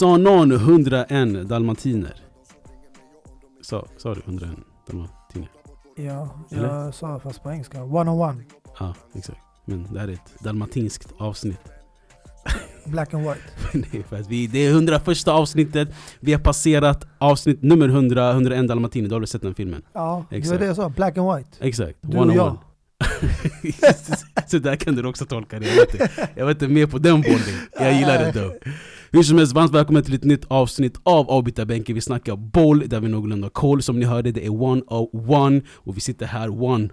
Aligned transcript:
Sa 0.00 0.16
någon 0.16 0.52
101 0.52 1.48
dalmatiner? 1.48 2.14
Sa, 3.62 3.86
sa 3.96 4.14
du 4.14 4.20
101 4.24 4.50
dalmatiner? 4.86 5.50
Ja, 5.96 6.28
Eller? 6.50 6.68
jag 6.68 6.94
sa 6.94 7.20
fast 7.20 7.42
på 7.42 7.50
engelska. 7.50 7.82
One 7.82 8.10
on 8.10 8.20
one. 8.20 8.44
Ja, 8.78 8.94
exakt. 9.14 9.38
Men 9.64 9.92
det 9.92 10.00
här 10.00 10.08
är 10.08 10.12
ett 10.12 10.34
dalmatinskt 10.44 11.12
avsnitt. 11.18 11.60
Black 12.86 13.14
and 13.14 13.24
white. 13.24 13.40
är 13.98 14.02
för 14.02 14.16
att 14.20 14.28
vi, 14.28 14.46
det 14.46 14.58
är 14.58 14.70
101 14.70 15.28
avsnittet, 15.28 15.88
vi 16.20 16.32
har 16.32 16.40
passerat 16.40 17.06
avsnitt 17.18 17.62
nummer 17.62 17.88
100, 17.88 18.30
101 18.30 18.68
dalmatiner, 18.68 19.08
då 19.08 19.14
har 19.14 19.20
du 19.20 19.26
sett 19.26 19.42
den 19.42 19.54
filmen? 19.54 19.82
Ja, 19.92 20.24
det 20.30 20.34
var 20.34 20.38
Exakt. 20.38 20.60
det 20.60 20.66
jag 20.66 20.76
sa. 20.76 20.88
Black 20.88 21.18
and 21.18 21.36
white. 21.36 21.50
Exakt, 21.60 21.98
Du 22.00 22.18
one 22.18 22.20
och 22.20 22.26
on 22.28 22.34
jag. 22.34 22.46
one. 22.46 22.58
Så 24.46 24.58
där 24.58 24.76
kan 24.76 24.94
du 24.94 25.08
också 25.08 25.26
tolka 25.26 25.58
det, 25.58 25.66
jag 25.66 25.74
vet 25.74 25.94
inte, 25.94 26.28
jag 26.36 26.46
vet 26.46 26.62
inte 26.62 26.74
mer 26.74 26.86
på 26.86 26.98
den 26.98 27.20
bollen. 27.20 27.68
Jag 27.72 27.92
gillar 27.94 28.18
det 28.18 28.32
då. 28.40 28.70
Hur 29.12 29.22
som 29.22 29.38
helst, 29.38 29.52
varmt 29.52 29.74
välkommen 29.74 30.02
till 30.02 30.14
ett 30.14 30.24
nytt 30.24 30.44
avsnitt 30.48 31.00
av 31.02 31.30
Avbytarbänken. 31.30 31.94
Vi 31.94 32.00
snackar 32.00 32.36
boll, 32.36 32.88
där 32.88 33.00
vi 33.00 33.08
någorlunda 33.08 33.44
har 33.44 33.50
koll. 33.50 33.82
Som 33.82 33.98
ni 33.98 34.06
hörde, 34.06 34.32
det 34.32 34.46
är 34.46 34.50
101 34.50 35.64
och 35.74 35.96
vi 35.96 36.00
sitter 36.00 36.26
här 36.26 36.48
101. 36.48 36.92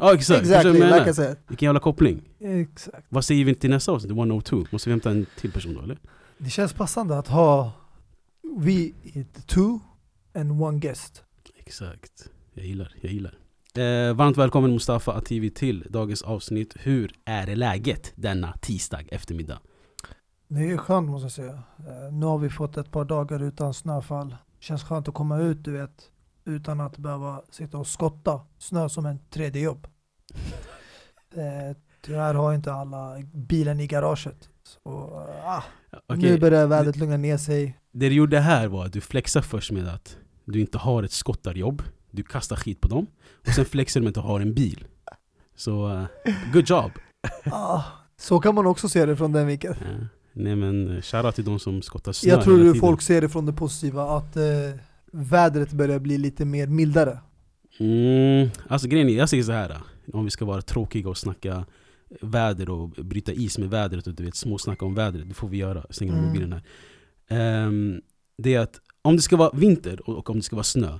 Ja 0.00 0.14
exakt, 0.14 0.40
Exactly, 0.40 0.72
like 0.72 1.10
I 1.10 1.14
said. 1.14 1.36
Vilken 1.48 1.66
jävla 1.66 1.80
koppling. 1.80 2.22
Exakt. 2.40 3.06
Vad 3.08 3.24
säger 3.24 3.44
vi 3.44 3.54
till 3.54 3.70
nästa 3.70 3.92
avsnitt? 3.92 4.12
102? 4.12 4.64
Måste 4.70 4.88
vi 4.88 4.92
hämta 4.92 5.10
en 5.10 5.26
till 5.40 5.52
person 5.52 5.74
då 5.74 5.80
eller? 5.82 5.98
Det 6.38 6.50
känns 6.50 6.72
passande 6.72 7.18
att 7.18 7.28
ha 7.28 7.72
vi 8.58 8.94
i 9.02 9.24
two 9.46 9.78
and 10.34 10.62
one 10.62 10.78
guest. 10.78 11.22
Exakt. 11.58 12.30
Jag 12.54 12.66
gillar, 12.66 12.94
jag 13.00 13.12
gillar. 13.12 13.38
Eh, 13.76 14.14
varmt 14.14 14.36
välkommen 14.36 14.72
Mustafa 14.72 15.12
Ativi 15.12 15.50
till 15.50 15.86
dagens 15.90 16.22
avsnitt. 16.22 16.74
Hur 16.80 17.12
är 17.24 17.56
läget 17.56 18.12
denna 18.16 18.52
tisdag 18.52 19.00
eftermiddag? 19.08 19.58
Det 20.54 20.70
är 20.70 20.76
skönt 20.76 21.10
måste 21.10 21.24
jag 21.24 21.32
säga. 21.32 21.62
Eh, 21.78 22.12
nu 22.12 22.26
har 22.26 22.38
vi 22.38 22.50
fått 22.50 22.76
ett 22.76 22.90
par 22.90 23.04
dagar 23.04 23.42
utan 23.42 23.74
snöfall. 23.74 24.36
Känns 24.60 24.84
skönt 24.84 25.08
att 25.08 25.14
komma 25.14 25.38
ut 25.38 25.64
du 25.64 25.72
vet. 25.72 26.10
Utan 26.44 26.80
att 26.80 26.98
behöva 26.98 27.42
sitta 27.50 27.78
och 27.78 27.86
skotta 27.86 28.40
snö 28.58 28.88
som 28.88 29.06
en 29.06 29.18
tredje 29.30 29.62
jobb. 29.62 29.86
Eh, 31.36 31.76
tyvärr 32.02 32.34
har 32.34 32.54
inte 32.54 32.72
alla 32.72 33.16
bilen 33.32 33.80
i 33.80 33.86
garaget. 33.86 34.48
Så, 34.62 34.90
eh, 35.28 35.48
ah, 35.48 35.62
Okej, 36.06 36.30
Nu 36.30 36.38
börjar 36.38 36.66
vädret 36.66 36.96
lugna 36.96 37.16
ner 37.16 37.36
sig. 37.36 37.78
Det 37.92 38.08
du 38.08 38.14
gjorde 38.14 38.40
här 38.40 38.68
var 38.68 38.86
att 38.86 38.92
du 38.92 39.00
flexade 39.00 39.46
först 39.46 39.72
med 39.72 39.88
att 39.88 40.16
du 40.44 40.60
inte 40.60 40.78
har 40.78 41.02
ett 41.02 41.12
skottarjobb. 41.12 41.82
Du 42.10 42.22
kastar 42.22 42.56
skit 42.56 42.80
på 42.80 42.88
dem. 42.88 43.06
Och 43.46 43.54
sen 43.54 43.64
flexar 43.64 44.00
du 44.00 44.04
med 44.04 44.08
att 44.08 44.14
du 44.14 44.20
har 44.20 44.40
en 44.40 44.54
bil. 44.54 44.86
Så, 45.56 46.06
good 46.52 46.70
job! 46.70 46.92
Ah, 47.52 47.82
så 48.16 48.40
kan 48.40 48.54
man 48.54 48.66
också 48.66 48.88
se 48.88 49.06
det 49.06 49.16
från 49.16 49.32
den 49.32 49.46
vinkeln. 49.46 49.76
Eh, 49.80 50.06
nej 50.34 50.56
men, 50.56 51.02
shoutout 51.02 51.34
till 51.34 51.44
de 51.44 51.58
som 51.58 51.82
skottar 51.82 52.12
snö 52.12 52.30
Jag 52.30 52.44
tror 52.44 52.58
hela 52.64 52.74
folk 52.74 53.02
ser 53.02 53.20
det 53.20 53.28
från 53.28 53.46
det 53.46 53.52
positiva, 53.52 54.16
att 54.18 54.36
eh, 54.36 54.42
vädret 55.12 55.72
börjar 55.72 55.98
bli 55.98 56.18
lite 56.18 56.44
mer 56.44 56.66
mildare. 56.66 57.18
Mm, 57.80 58.48
alltså 58.68 58.88
grejen 58.88 59.08
är, 59.08 59.12
jag 59.16 59.28
säger 59.28 59.42
så 59.42 59.52
här. 59.52 59.70
eh, 59.70 59.76
Om 60.12 60.24
vi 60.24 60.30
ska 60.30 60.44
vara 60.44 60.62
tråkiga 60.62 61.08
och 61.08 61.18
snacka 61.18 61.64
väder 62.20 62.70
och 62.70 62.88
bryta 62.88 63.32
is 63.32 63.58
med 63.58 63.70
vädret 63.70 64.06
och 64.06 64.14
du 64.14 64.24
vet 64.24 64.34
småsnacka 64.34 64.84
om 64.84 64.94
vädret. 64.94 65.28
Det 65.28 65.34
får 65.34 65.48
vi 65.48 65.56
göra. 65.56 65.84
Stänger 65.90 66.12
av 66.12 66.18
Mm. 66.18 66.28
mobilen 66.30 66.52
här. 66.52 66.62
Ehm, 67.28 68.00
det 68.38 68.54
är 68.54 68.60
att 68.60 68.80
om 69.02 69.16
det 69.16 69.22
ska 69.22 69.36
vara 69.36 69.50
vinter 69.54 70.08
och 70.10 70.18
och 70.18 70.30
om 70.30 70.36
det 70.36 70.42
ska 70.42 70.56
vara 70.56 70.64
snö. 70.64 70.98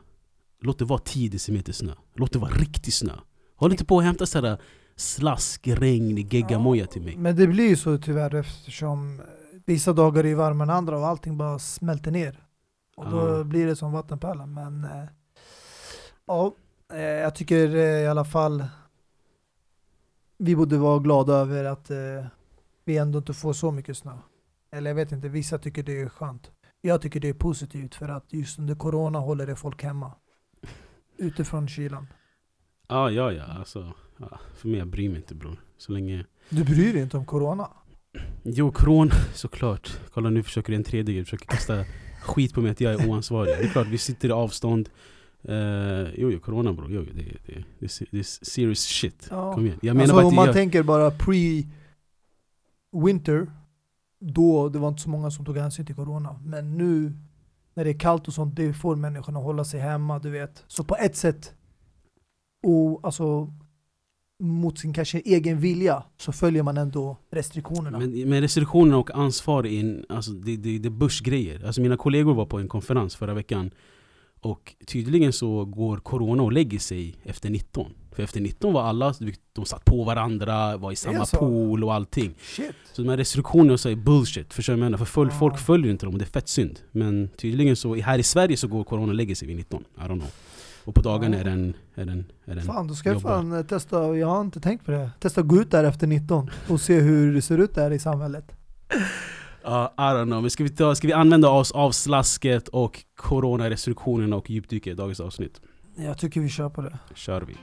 Låt 0.60 0.78
det 0.78 0.84
vara 0.84 0.98
10 0.98 1.28
decimeter 1.28 1.72
snö. 1.72 1.92
Låt 2.14 2.32
det 2.32 2.38
vara 2.38 2.50
riktig 2.54 2.94
snö. 2.94 3.12
Håll 3.56 3.70
inte 3.72 3.84
på 3.84 3.98
att 3.98 4.04
hämta 4.04 4.26
sådär 4.26 4.58
slask, 4.96 5.68
regn, 5.68 6.16
geggamoja 6.16 6.86
till 6.86 7.02
mig. 7.02 7.16
Men 7.16 7.36
det 7.36 7.46
blir 7.46 7.68
ju 7.68 7.76
så 7.76 7.98
tyvärr 7.98 8.34
eftersom 8.34 9.20
vissa 9.66 9.92
dagar 9.92 10.26
är 10.26 10.34
varmare 10.34 10.66
än 10.66 10.76
andra 10.76 10.98
och 10.98 11.06
allting 11.06 11.38
bara 11.38 11.58
smälter 11.58 12.10
ner. 12.10 12.40
Och 12.96 13.10
då 13.10 13.28
Ja. 13.38 13.44
blir 13.44 13.66
det 13.66 13.76
som 13.76 13.92
vattenpölar. 13.92 14.46
Men 14.46 14.84
eh, 14.84 15.04
ja, 16.26 16.54
eh, 16.92 16.98
jag 17.00 17.34
tycker 17.34 17.76
eh, 17.76 17.82
i 17.82 18.06
alla 18.06 18.24
fall 18.24 18.64
vi 20.38 20.56
borde 20.56 20.78
vara 20.78 20.98
glada 20.98 21.32
över 21.34 21.64
att 21.64 21.90
vi 22.84 22.96
ändå 22.96 23.18
inte 23.18 23.34
får 23.34 23.52
så 23.52 23.70
mycket 23.70 23.96
snö. 23.98 24.12
Eller 24.72 24.90
jag 24.90 24.94
vet 24.94 25.12
inte, 25.12 25.28
vissa 25.28 25.58
tycker 25.58 25.82
det 25.82 26.00
är 26.00 26.08
skönt. 26.08 26.50
Jag 26.80 27.02
tycker 27.02 27.20
det 27.20 27.28
är 27.28 27.34
positivt 27.34 27.94
för 27.94 28.08
att 28.08 28.32
just 28.32 28.58
under 28.58 28.74
corona 28.74 29.18
håller 29.18 29.46
det 29.46 29.56
folk 29.56 29.82
hemma. 29.82 30.12
Utifrån 31.16 31.68
kylan. 31.68 32.06
Ja, 32.88 33.10
ja, 33.10 33.32
ja. 33.32 33.44
Alltså, 33.44 33.92
ja. 34.18 34.40
För 34.56 34.68
mig, 34.68 34.78
jag 34.78 34.88
bryr 34.88 35.08
mig 35.08 35.16
inte 35.16 35.34
bror. 35.34 35.56
Så 35.76 35.92
länge... 35.92 36.24
Du 36.48 36.64
bryr 36.64 36.92
dig 36.92 37.02
inte 37.02 37.16
om 37.16 37.24
corona? 37.24 37.68
Jo, 38.42 38.72
corona 38.72 39.14
såklart. 39.34 39.98
Kolla 40.12 40.30
nu 40.30 40.42
försöker 40.42 40.72
en 40.72 40.84
tredje 40.84 41.14
grej, 41.14 41.24
försöker 41.24 41.46
kasta 41.46 41.84
skit 42.22 42.54
på 42.54 42.60
mig 42.60 42.70
att 42.70 42.80
jag 42.80 42.92
är 42.92 43.08
oansvarig. 43.08 43.56
Det 43.58 43.64
är 43.64 43.68
klart, 43.68 43.86
vi 43.86 43.98
sitter 43.98 44.28
i 44.28 44.32
avstånd. 44.32 44.88
Uh, 45.48 46.20
jo, 46.20 46.30
jo, 46.30 46.40
corona 46.40 46.72
bror. 46.72 46.92
Jo, 46.92 47.02
det, 47.02 47.12
det, 47.12 47.22
det, 47.46 47.64
det, 48.10 48.18
är- 48.18 48.44
serious 48.44 48.80
shit. 48.80 49.28
Ja. 49.30 49.54
Kom 49.54 49.66
igen. 49.66 49.78
Jag 49.82 49.96
menar 49.96 50.02
alltså, 50.02 50.16
bara 50.16 50.26
om 50.26 50.32
att 50.32 50.36
man 50.36 50.46
jag, 50.46 50.54
tänker 50.54 50.82
bara 50.82 51.10
pre-winter, 51.10 51.66
då 54.20 54.68
det 54.68 54.78
var 54.78 54.88
inte 54.88 55.02
så 55.02 55.10
många 55.10 55.30
som 55.30 55.44
tog 55.44 55.58
hänsyn 55.58 55.86
till 55.86 55.94
corona. 55.94 56.40
Men 56.44 56.78
nu 56.78 57.12
när 57.74 57.84
det 57.84 57.90
är 57.90 57.98
kallt 57.98 58.28
och 58.28 58.34
sånt, 58.34 58.56
det 58.56 58.72
får 58.72 58.96
människorna 58.96 59.38
hålla 59.38 59.64
sig 59.64 59.80
hemma, 59.80 60.18
du 60.18 60.30
vet. 60.30 60.64
Så 60.66 60.84
på 60.84 60.96
ett 60.96 61.16
sätt, 61.16 61.54
och 62.66 63.00
alltså 63.02 63.52
mot 64.40 64.78
sin 64.78 64.92
kanske 64.92 65.18
egen 65.18 65.60
vilja, 65.60 66.02
så 66.16 66.32
följer 66.32 66.62
man 66.62 66.76
ändå 66.76 67.18
restriktionerna. 67.30 67.98
men, 67.98 68.28
men 68.28 68.40
restriktionerna 68.40 68.98
och 68.98 69.10
ansvar 69.10 69.66
är 69.66 69.80
en, 69.80 70.04
alltså, 70.08 70.30
det, 70.32 70.56
det, 70.56 70.78
det 70.78 70.88
är 70.88 70.90
börsgrejer. 70.90 71.66
Alltså, 71.66 71.80
mina 71.80 71.96
kollegor 71.96 72.34
var 72.34 72.46
på 72.46 72.58
en 72.58 72.68
konferens 72.68 73.16
förra 73.16 73.34
veckan. 73.34 73.70
Och 74.40 74.74
tydligen 74.86 75.32
så 75.32 75.64
går 75.64 75.96
corona 75.96 76.42
och 76.42 76.52
lägger 76.52 76.78
sig 76.78 77.14
efter 77.22 77.50
19. 77.50 77.92
För 78.12 78.22
efter 78.22 78.40
19 78.40 78.72
var 78.72 78.82
alla, 78.82 79.14
de 79.52 79.64
satt 79.64 79.84
på 79.84 80.04
varandra, 80.04 80.76
var 80.76 80.92
i 80.92 80.96
samma 80.96 81.26
pool 81.26 81.84
och 81.84 81.94
allting. 81.94 82.34
Shit! 82.40 82.74
Så 82.92 83.02
de 83.02 83.08
här 83.08 83.16
restriktionerna 83.16 83.78
så 83.78 83.88
är 83.88 83.94
bullshit, 83.94 84.54
förstår 84.54 84.72
du 84.72 84.80
vad 84.80 84.84
jag 84.84 84.90
menar? 84.90 85.04
För 85.04 85.30
folk 85.30 85.58
följer 85.58 85.90
inte 85.90 86.06
dem 86.06 86.14
och 86.14 86.18
det 86.18 86.24
är 86.24 86.26
fett 86.26 86.48
synd. 86.48 86.80
Men 86.90 87.28
tydligen 87.36 87.76
så, 87.76 87.94
här 87.94 88.18
i 88.18 88.22
Sverige 88.22 88.56
så 88.56 88.68
går 88.68 88.84
corona 88.84 89.08
och 89.08 89.14
lägger 89.14 89.34
sig 89.34 89.48
vid 89.48 89.56
19. 89.56 89.84
I 89.96 90.00
don't 90.00 90.06
know. 90.06 90.30
Och 90.84 90.94
på 90.94 91.00
Ja. 91.04 91.38
är 91.38 91.44
den, 91.44 91.74
är 91.94 92.04
den, 92.04 92.24
är 92.44 92.54
den 92.54 92.64
Fan, 92.64 92.86
då 92.88 92.94
ska 92.94 93.08
jag 93.08 93.14
jobbar. 93.14 93.30
fan 93.30 93.52
eh, 93.52 93.62
testa, 93.62 94.16
jag 94.16 94.26
har 94.26 94.40
inte 94.40 94.60
tänkt 94.60 94.84
på 94.84 94.90
det. 94.90 95.10
Testa 95.20 95.40
att 95.40 95.46
gå 95.46 95.56
ut 95.56 95.70
där 95.70 95.84
efter 95.84 96.06
19 96.06 96.50
och 96.68 96.80
se 96.80 97.00
hur 97.00 97.34
det 97.34 97.42
ser 97.42 97.58
ut 97.58 97.74
där 97.74 97.90
i 97.90 97.98
samhället. 97.98 98.44
Ja, 99.66 99.94
I 99.98 100.00
don't 100.00 100.24
know. 100.24 100.40
Men 100.42 100.50
ska 100.50 100.64
vi, 100.64 100.70
ta, 100.70 100.94
ska 100.94 101.06
vi 101.06 101.12
använda 101.12 101.48
oss 101.50 101.72
av 101.72 101.90
slasket 101.90 102.68
och 102.68 103.04
coronarestriktionerna 103.16 104.36
och 104.36 104.50
djupdyka 104.50 104.90
i 104.90 104.94
dagens 104.94 105.20
avsnitt? 105.20 105.60
Jag 105.96 106.18
tycker 106.18 106.40
vi 106.40 106.48
kör 106.48 106.68
på 106.68 106.82
det. 106.82 106.98
kör 107.14 107.40
vi. 107.42 107.56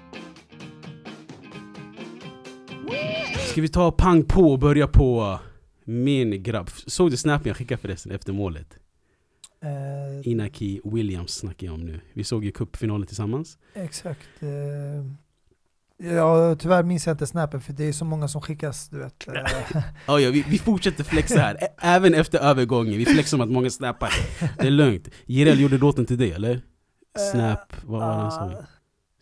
Ska 3.52 3.62
vi 3.62 3.68
ta 3.70 3.92
pang 3.92 4.24
på 4.24 4.52
och 4.52 4.60
börja 4.60 4.88
på 4.88 5.40
min 5.84 6.44
grabb? 6.44 6.70
Såg 6.88 7.12
du 7.12 7.18
snappen 7.18 7.48
jag 7.48 7.58
skickade 7.58 7.82
förresten 7.82 8.12
efter 8.12 8.34
målet? 8.34 8.78
Eh, 9.64 10.32
Inaki 10.32 10.82
Williams 10.84 11.32
snackar 11.36 11.68
jag 11.68 11.74
om 11.74 11.82
nu. 11.86 12.00
Vi 12.14 12.24
såg 12.24 12.46
ju 12.46 12.52
cupfinalen 12.52 13.08
tillsammans. 13.08 13.58
Exakt. 13.74 14.28
Eh, 14.40 16.10
ja, 16.12 16.56
tyvärr 16.56 16.84
minns 16.84 17.08
jag 17.08 17.14
inte 17.14 17.28
snappen 17.28 17.62
för 17.62 17.74
det 17.74 17.84
är 17.84 17.92
så 17.94 18.06
många 18.06 18.28
som 18.28 18.42
skickas, 18.42 18.90
du 18.90 18.98
vet. 19.00 19.28
Eh, 19.28 19.34
Ja, 20.08 20.20
ja, 20.20 20.30
vi, 20.32 20.46
vi 20.48 20.58
fortsätter 20.58 21.04
flexa 21.04 21.40
här, 21.40 21.56
Ä- 21.56 21.68
även 21.82 22.14
efter 22.14 22.40
övergången. 22.40 22.98
Vi 22.98 23.06
flexar 23.06 23.38
om 23.38 23.42
att 23.42 23.50
många 23.50 23.70
snappar. 23.70 24.10
Det 24.60 24.68
är 24.68 24.72
lugnt. 24.72 25.08
Jireel 25.26 25.60
gjorde 25.60 25.78
låten 25.78 26.06
till 26.06 26.18
det, 26.18 26.32
eller? 26.32 26.62
Snap, 27.32 27.74
vad 27.86 28.00
var 28.02 28.16
det 28.16 28.22
han 28.22 28.32
sa? 28.32 28.66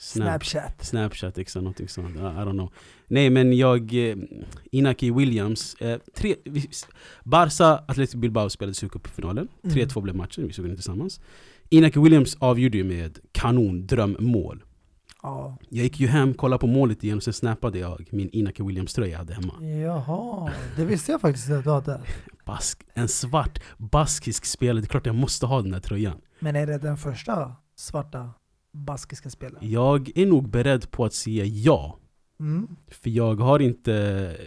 Snap. 0.01 0.25
Snapchat. 0.25 0.85
Snapchat, 0.85 1.37
exakt, 1.37 1.63
någonting 1.63 1.87
sånt. 1.87 2.15
I, 2.15 2.19
I 2.19 2.21
don't 2.21 2.51
know. 2.51 2.73
Nej 3.07 3.29
men 3.29 3.53
jag, 3.53 4.09
eh, 4.09 4.15
Inaki 4.71 5.11
Williams, 5.11 5.75
eh, 5.75 5.99
tre, 6.15 6.35
vi, 6.45 6.69
Barca, 7.23 7.83
Atletico 7.87 8.17
Bilbao 8.17 8.49
spelade 8.49 8.73
Supercupfinalen. 8.73 9.47
Mm. 9.63 9.75
3-2 9.75 10.01
blev 10.01 10.15
matchen, 10.15 10.47
vi 10.47 10.53
såg 10.53 10.65
den 10.65 10.75
tillsammans. 10.75 11.21
Inaki 11.69 11.99
Williams 11.99 12.37
avgjorde 12.39 12.77
ju 12.77 12.83
med 12.83 13.19
kanon 13.31 13.87
drömmål. 13.87 14.63
Ja. 15.23 15.57
Jag 15.69 15.83
gick 15.83 15.99
ju 15.99 16.07
hem, 16.07 16.33
kollade 16.33 16.59
på 16.59 16.67
målet 16.67 17.03
igen 17.03 17.17
och 17.17 17.23
sen 17.23 17.33
snappade 17.33 17.79
jag 17.79 18.07
min 18.11 18.29
Inaki 18.33 18.63
Williams-tröja 18.63 19.11
jag 19.11 19.17
hade 19.17 19.33
hemma. 19.33 19.53
Jaha, 19.83 20.51
det 20.75 20.85
visste 20.85 21.11
jag 21.11 21.21
faktiskt 21.21 21.49
att 21.49 21.63
du 21.63 21.69
hade. 21.69 22.01
Bask, 22.45 22.81
en 22.93 23.07
svart 23.07 23.59
baskisk 23.77 24.45
spelare, 24.45 24.81
det 24.81 24.85
är 24.85 24.89
klart 24.89 25.05
jag 25.05 25.15
måste 25.15 25.45
ha 25.45 25.61
den 25.61 25.73
här 25.73 25.81
tröjan. 25.81 26.17
Men 26.39 26.55
är 26.55 26.67
det 26.67 26.77
den 26.77 26.97
första 26.97 27.55
svarta 27.75 28.29
baskiska 28.71 29.29
spelaren? 29.29 29.71
Jag 29.71 30.11
är 30.17 30.25
nog 30.25 30.49
beredd 30.49 30.91
på 30.91 31.05
att 31.05 31.13
säga 31.13 31.45
ja. 31.45 31.99
Mm. 32.39 32.67
För 32.87 33.09
jag 33.09 33.35
har 33.35 33.59
inte, 33.59 33.91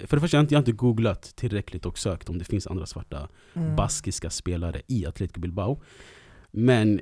för 0.06 0.16
det 0.16 0.20
första 0.20 0.36
jag 0.36 0.52
har 0.52 0.58
inte, 0.58 0.70
jag 0.70 0.76
googlat 0.76 1.22
tillräckligt 1.22 1.86
och 1.86 1.98
sökt 1.98 2.28
om 2.28 2.38
det 2.38 2.44
finns 2.44 2.66
andra 2.66 2.86
svarta 2.86 3.28
Mm. 3.54 3.76
baskiska 3.76 4.30
spelare 4.30 4.82
i 4.86 5.06
Atletico 5.06 5.40
Bilbao. 5.40 5.80
Men 6.50 7.00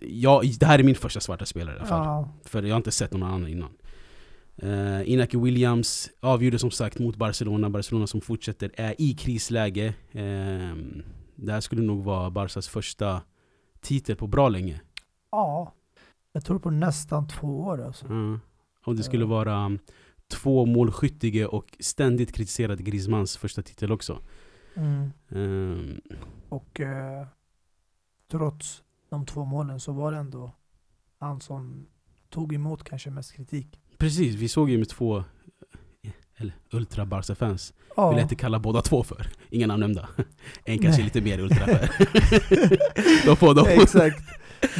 ja, 0.00 0.42
det 0.60 0.66
här 0.66 0.78
är 0.78 0.82
min 0.82 0.94
första 0.94 1.20
svarta 1.20 1.46
spelare 1.46 1.76
i 1.76 1.78
alla 1.78 1.88
fall. 1.88 2.04
Ja. 2.06 2.28
För 2.44 2.62
jag 2.62 2.70
har 2.70 2.76
inte 2.76 2.90
sett 2.90 3.12
någon 3.12 3.22
annan 3.22 3.48
innan. 3.48 3.70
Uh, 4.62 5.10
Inaki 5.10 5.36
Williams 5.36 6.10
avgjorde 6.20 6.58
som 6.58 6.70
sagt 6.70 6.98
mot 6.98 7.16
Barcelona. 7.16 7.70
Barcelona 7.70 8.06
som 8.06 8.20
fortsätter 8.20 8.70
är 8.74 8.94
i 8.98 9.14
krisläge. 9.14 9.94
Ehm, 10.12 11.02
det 11.36 11.52
här 11.52 11.60
skulle 11.60 11.82
nog 11.82 12.04
vara 12.04 12.30
Barcas 12.30 12.68
första 12.68 13.20
titel 13.80 14.16
på 14.16 14.26
bra 14.26 14.48
länge. 14.48 14.80
Ja, 15.30 15.74
jag 16.38 16.44
tror 16.44 16.58
på 16.58 16.70
nästan 16.70 17.28
två 17.28 17.60
år 17.60 17.82
alltså. 17.86 18.06
Mm. 18.06 18.40
Och 18.84 18.96
det 18.96 19.02
skulle 19.02 19.24
Ja. 19.24 19.28
vara 19.28 19.66
um, 19.66 19.78
två 20.30 20.66
målskyttige 20.66 21.46
och 21.46 21.76
ständigt 21.80 22.32
kritiserade 22.32 22.82
Griezmanns 22.82 23.36
första 23.36 23.62
titel 23.62 23.92
också. 23.92 24.18
Mm. 24.74 25.10
Ehm, 25.28 26.00
Och 26.48 26.80
eh, 26.80 27.26
trots 28.30 28.82
de 29.10 29.26
två 29.26 29.44
målen 29.44 29.80
så 29.80 29.92
var 29.92 30.12
det 30.12 30.18
ändå 30.18 30.52
han 31.20 31.40
som 31.40 31.86
tog 32.30 32.54
emot 32.54 32.84
kanske 32.84 33.10
mest 33.10 33.32
kritik. 33.32 33.80
precis, 33.98 34.34
vi 34.34 34.48
såg 34.48 34.70
ju 34.70 34.78
med 34.78 34.88
två 34.88 35.18
eh, 35.18 36.10
eller 36.36 36.54
ultra 36.70 37.06
barca 37.06 37.34
fans 37.34 37.74
Ja, 37.96 38.08
Vill 38.08 38.18
jag 38.18 38.24
inte 38.24 38.34
kalla 38.36 38.58
båda 38.58 38.82
två 38.82 39.02
för. 39.02 39.26
Inga 39.50 39.66
namn 39.66 39.80
nämnda. 39.80 40.08
En 40.64 40.78
kanske 40.78 41.02
Nej. 41.02 41.04
lite 41.14 41.20
mer 41.20 41.38
ultra 41.44 41.66
för. 41.66 41.88
de 43.26 43.36
får 43.36 43.54
de. 43.54 43.66
exakt. 43.68 44.22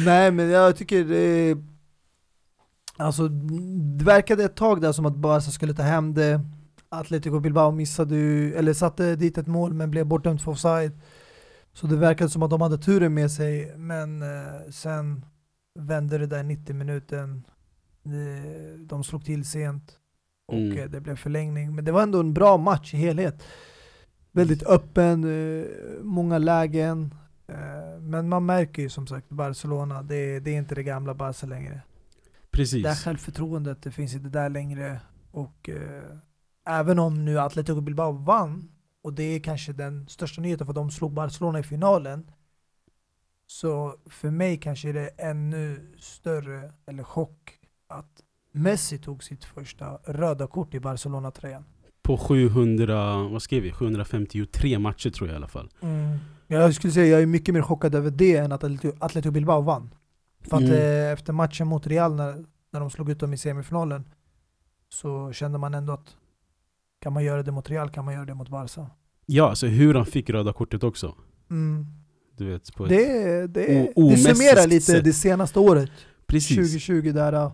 Nej 0.05 0.31
men 0.31 0.49
jag 0.49 0.75
tycker 0.77 1.03
det 1.05 1.57
Alltså 2.97 3.27
det 3.27 4.03
verkade 4.05 4.43
ett 4.43 4.55
tag 4.55 4.81
där 4.81 4.91
som 4.91 5.05
att 5.05 5.15
Barca 5.15 5.51
skulle 5.51 5.73
ta 5.73 5.83
hem 5.83 6.13
det. 6.13 6.41
Atletico 6.89 7.39
Bilbao 7.39 7.71
missade 7.71 8.15
ju, 8.15 8.55
eller 8.55 8.73
satte 8.73 9.15
dit 9.15 9.37
ett 9.37 9.47
mål 9.47 9.73
men 9.73 9.91
blev 9.91 10.05
bortdömt 10.05 10.41
för 10.41 10.51
offside. 10.51 10.91
Så 11.73 11.87
det 11.87 11.95
verkade 11.95 12.29
som 12.29 12.43
att 12.43 12.49
de 12.49 12.61
hade 12.61 12.77
turen 12.77 13.13
med 13.13 13.31
sig, 13.31 13.77
men 13.77 14.21
eh, 14.21 14.71
sen 14.71 15.25
vände 15.79 16.17
det 16.17 16.25
där 16.27 16.43
90 16.43 16.75
minuten. 16.75 17.43
De, 18.03 18.41
de 18.79 19.03
slog 19.03 19.25
till 19.25 19.45
sent 19.45 19.91
och 20.47 20.53
Mm. 20.57 20.77
eh, 20.77 20.89
det 20.89 21.01
blev 21.01 21.15
förlängning. 21.15 21.75
Men 21.75 21.85
det 21.85 21.91
var 21.91 22.01
ändå 22.03 22.19
en 22.19 22.33
bra 22.33 22.57
match 22.57 22.93
i 22.93 22.97
helhet. 22.97 23.43
Väldigt 24.31 24.63
öppen, 24.63 25.23
eh, 25.23 25.65
många 26.01 26.37
lägen. 26.37 27.15
Eh, 27.49 27.99
men 28.01 28.29
man 28.29 28.45
märker 28.45 28.81
ju 28.81 28.89
som 28.89 29.07
sagt 29.07 29.29
Barcelona, 29.29 30.03
det, 30.03 30.39
det 30.39 30.51
är 30.51 30.57
inte 30.57 30.75
det 30.75 30.83
gamla 30.83 31.13
Barca 31.13 31.45
längre. 31.45 31.81
Precis. 32.51 32.83
Det 32.83 32.89
här 32.89 32.95
självförtroendet, 32.95 33.83
det 33.83 33.91
finns 33.91 34.13
inte 34.13 34.29
där 34.29 34.49
längre. 34.49 34.99
Och 35.31 35.69
eh, 35.69 36.17
även 36.65 36.99
om 36.99 37.25
nu 37.25 37.39
Atletico 37.39 37.81
Bilbao 37.81 38.11
vann, 38.11 38.71
och 39.03 39.13
det 39.13 39.23
är 39.23 39.39
kanske 39.39 39.73
den 39.73 40.07
största 40.07 40.41
nyheten 40.41 40.67
för 40.67 40.73
de 40.73 40.91
slog 40.91 41.13
Barcelona 41.13 41.59
i 41.59 41.63
finalen. 41.63 42.31
Så 43.47 43.95
för 44.05 44.31
mig 44.31 44.57
kanske 44.57 44.91
det 44.91 45.01
är 45.01 45.29
ännu 45.29 45.93
större, 45.99 46.73
eller 46.85 47.03
chock, 47.03 47.59
att 47.87 48.23
Messi 48.51 48.97
tog 48.97 49.23
sitt 49.23 49.43
första 49.43 49.99
röda 50.05 50.47
kort 50.47 50.73
i 50.73 50.79
Barcelona-tröjan. 50.79 51.65
På 52.01 52.17
700, 52.17 53.23
vad 53.23 53.41
skrev 53.41 53.63
vi? 53.63 53.71
753 53.71 54.79
matcher 54.79 55.09
tror 55.09 55.29
jag 55.29 55.33
i 55.33 55.37
alla 55.37 55.47
fall. 55.47 55.69
Jag 56.51 56.75
skulle 56.75 56.93
säga 56.93 57.05
jag 57.07 57.21
är 57.21 57.25
mycket 57.25 57.53
mer 57.53 57.61
chockad 57.61 57.95
över 57.95 58.11
det 58.11 58.35
än 58.37 58.51
att 58.51 58.63
Atletico, 58.99 59.31
Bilbao 59.31 59.61
vann. 59.61 59.89
För 60.41 60.57
att 60.57 60.63
Mm. 60.63 60.73
eh, 60.75 61.11
efter 61.11 61.33
matchen 61.33 61.67
mot 61.67 61.87
Real 61.87 62.15
när, 62.15 62.45
när 62.71 62.79
de 62.79 62.89
slog 62.89 63.09
ut 63.09 63.19
dem 63.19 63.33
i 63.33 63.37
semifinalen 63.37 64.03
så 64.89 65.31
kände 65.33 65.57
man 65.57 65.73
ändå 65.73 65.93
att 65.93 66.15
kan 67.01 67.13
man 67.13 67.23
göra 67.23 67.43
det 67.43 67.51
mot 67.51 67.69
Real 67.69 67.89
kan 67.89 68.05
man 68.05 68.13
göra 68.13 68.25
det 68.25 68.33
mot 68.33 68.49
Barca. 68.49 68.87
Ja, 69.25 69.49
alltså 69.49 69.67
hur 69.67 69.93
han 69.93 70.05
fick 70.05 70.29
röda 70.29 70.53
kortet 70.53 70.83
också. 70.83 71.15
Mm. 71.49 71.85
Du 72.37 72.45
vet, 72.51 72.75
på 72.75 72.83
ett, 72.85 72.89
Det, 72.89 73.47
det, 73.47 73.93
det 73.95 74.17
summerar 74.17 74.67
lite 74.67 74.85
sätt. 74.85 75.03
det 75.03 75.13
senaste 75.13 75.59
året, 75.59 75.91
precis. 76.27 76.55
2020 76.57 77.11
där. 77.11 77.51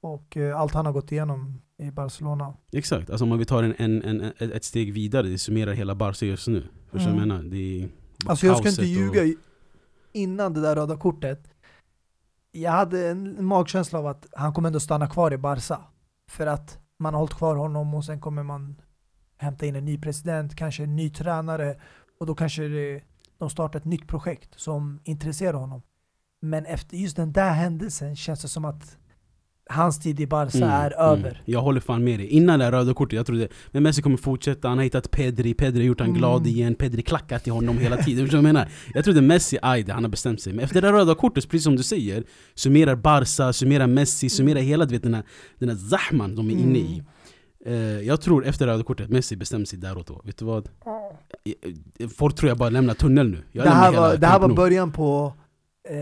Och 0.00 0.36
eh, 0.36 0.60
allt 0.60 0.74
han 0.74 0.86
har 0.86 0.92
gått 0.92 1.12
igenom 1.12 1.60
i 1.82 1.90
Barcelona. 1.90 2.54
Exakt. 2.72 3.10
Alltså 3.10 3.24
om 3.24 3.38
vi 3.38 3.44
tar 3.44 3.62
en, 3.62 3.74
en, 3.78 4.02
en, 4.38 4.52
ett 4.52 4.64
steg 4.64 4.92
vidare, 4.92 5.26
det 5.28 5.38
summerar 5.38 5.72
hela 5.72 5.94
Barca 5.94 6.26
just 6.26 6.48
nu. 6.48 6.60
Förstår 6.90 7.10
vad 7.10 7.20
jag 7.20 7.24
Mm. 7.24 7.28
menar? 7.28 7.42
Det 7.50 7.56
är 7.82 7.88
Alltså 8.26 8.46
jag 8.46 8.58
ska 8.58 8.68
inte 8.68 8.80
och- 8.82 8.86
ljuga, 8.86 9.22
i- 9.24 9.36
innan 10.12 10.52
det 10.54 10.60
där 10.60 10.76
röda 10.76 10.96
kortet, 10.96 11.48
jag 12.52 12.70
hade 12.72 13.08
en 13.08 13.44
magkänsla 13.44 13.98
av 13.98 14.06
att 14.06 14.26
han 14.32 14.52
kommer 14.52 14.66
ändå 14.68 14.80
stanna 14.80 15.06
kvar 15.06 15.32
i 15.32 15.38
Barca. 15.38 15.78
För 16.30 16.46
att 16.46 16.78
man 16.98 17.14
har 17.14 17.18
hållit 17.20 17.34
kvar 17.34 17.56
honom 17.56 17.94
och 17.94 18.04
sen 18.04 18.20
kommer 18.20 18.42
man 18.42 18.76
hämta 19.36 19.66
in 19.66 19.76
en 19.76 19.84
ny 19.84 19.98
president, 19.98 20.56
kanske 20.56 20.82
en 20.82 20.96
ny 20.96 21.10
tränare 21.10 21.80
och 22.20 22.26
då 22.26 22.34
kanske 22.34 22.68
det, 22.68 23.02
de 23.38 23.50
startar 23.50 23.78
ett 23.78 23.84
nytt 23.84 24.08
projekt 24.08 24.60
som 24.60 25.00
intresserar 25.04 25.52
honom. 25.58 25.82
Men 26.40 26.66
efter 26.66 26.96
just 26.96 27.16
den 27.16 27.32
där 27.32 27.50
händelsen 27.52 28.16
känns 28.16 28.42
det 28.42 28.48
som 28.48 28.64
att 28.64 28.96
hans 29.70 29.98
tid 30.00 30.20
i 30.20 30.26
Barca 30.26 30.58
Mm, 30.58 30.70
är 30.70 30.86
mm. 30.86 30.98
över. 30.98 31.42
Jag 31.44 31.60
håller 31.62 31.80
fan 31.80 32.04
med 32.04 32.18
dig. 32.18 32.26
Innan 32.28 32.58
det 32.58 32.64
här 32.64 32.72
röda 32.72 32.94
kortet, 32.94 33.16
jag 33.16 33.26
trodde 33.26 33.48
men 33.70 33.82
Messi 33.82 34.02
kommer 34.02 34.16
fortsätta, 34.16 34.68
han 34.68 34.78
har 34.78 34.84
hittat 34.84 35.10
Pedri, 35.10 35.54
Pedri 35.54 35.78
har 35.80 35.86
gjort 35.86 36.00
han 36.00 36.08
Mm. 36.08 36.18
glad 36.18 36.46
igen, 36.46 36.74
Pedri 36.74 37.02
klackar 37.02 37.38
till 37.38 37.52
honom 37.52 37.78
hela 37.78 37.96
tiden. 37.96 38.28
Jag 38.32 38.42
menar? 38.42 38.68
Jag 38.94 39.04
trodde 39.04 39.20
Messi, 39.20 39.58
aj 39.62 39.82
det, 39.82 39.92
han 39.92 40.04
har 40.04 40.10
bestämt 40.10 40.40
sig. 40.40 40.52
Men 40.52 40.64
efter 40.64 40.80
det 40.80 40.86
här 40.88 40.94
röda 40.94 41.14
kortet, 41.14 41.48
precis 41.48 41.64
som 41.64 41.76
du 41.76 41.82
säger, 41.82 42.24
summerar 42.54 42.96
Barca, 42.96 43.52
summerar 43.52 43.86
Messi, 43.86 44.28
summerar 44.30 44.60
hela 44.60 44.84
du 44.84 44.94
vet, 44.94 45.02
den, 45.02 45.14
här, 45.14 45.24
den 45.58 45.68
här 45.68 45.76
zahman 45.76 46.34
de 46.36 46.50
är 46.50 46.54
inne 46.54 46.78
i. 46.78 47.02
Mm. 47.66 47.74
Eh, 47.98 48.06
jag 48.06 48.20
tror 48.20 48.46
efter 48.46 48.66
det 48.66 48.72
röda 48.72 48.84
kortet, 48.84 49.08
Messi 49.10 49.36
bestämde 49.36 49.66
sig 49.66 49.78
där 49.78 49.98
och 49.98 50.04
då. 50.04 50.20
Vet 50.24 50.38
du 50.38 50.44
vad? 50.44 50.68
Eh, 52.00 52.08
Folk 52.08 52.36
tror 52.36 52.48
jag 52.48 52.58
bara 52.58 52.70
lämnar 52.70 52.94
tunneln 52.94 53.30
nu. 53.30 53.42
Jag 53.52 53.64
Det 53.66 53.70
här, 53.70 53.92
var, 53.92 54.16
det 54.16 54.26
här 54.26 54.38
var 54.38 54.48
början 54.48 54.92
på 54.92 55.32
eh, 55.88 55.96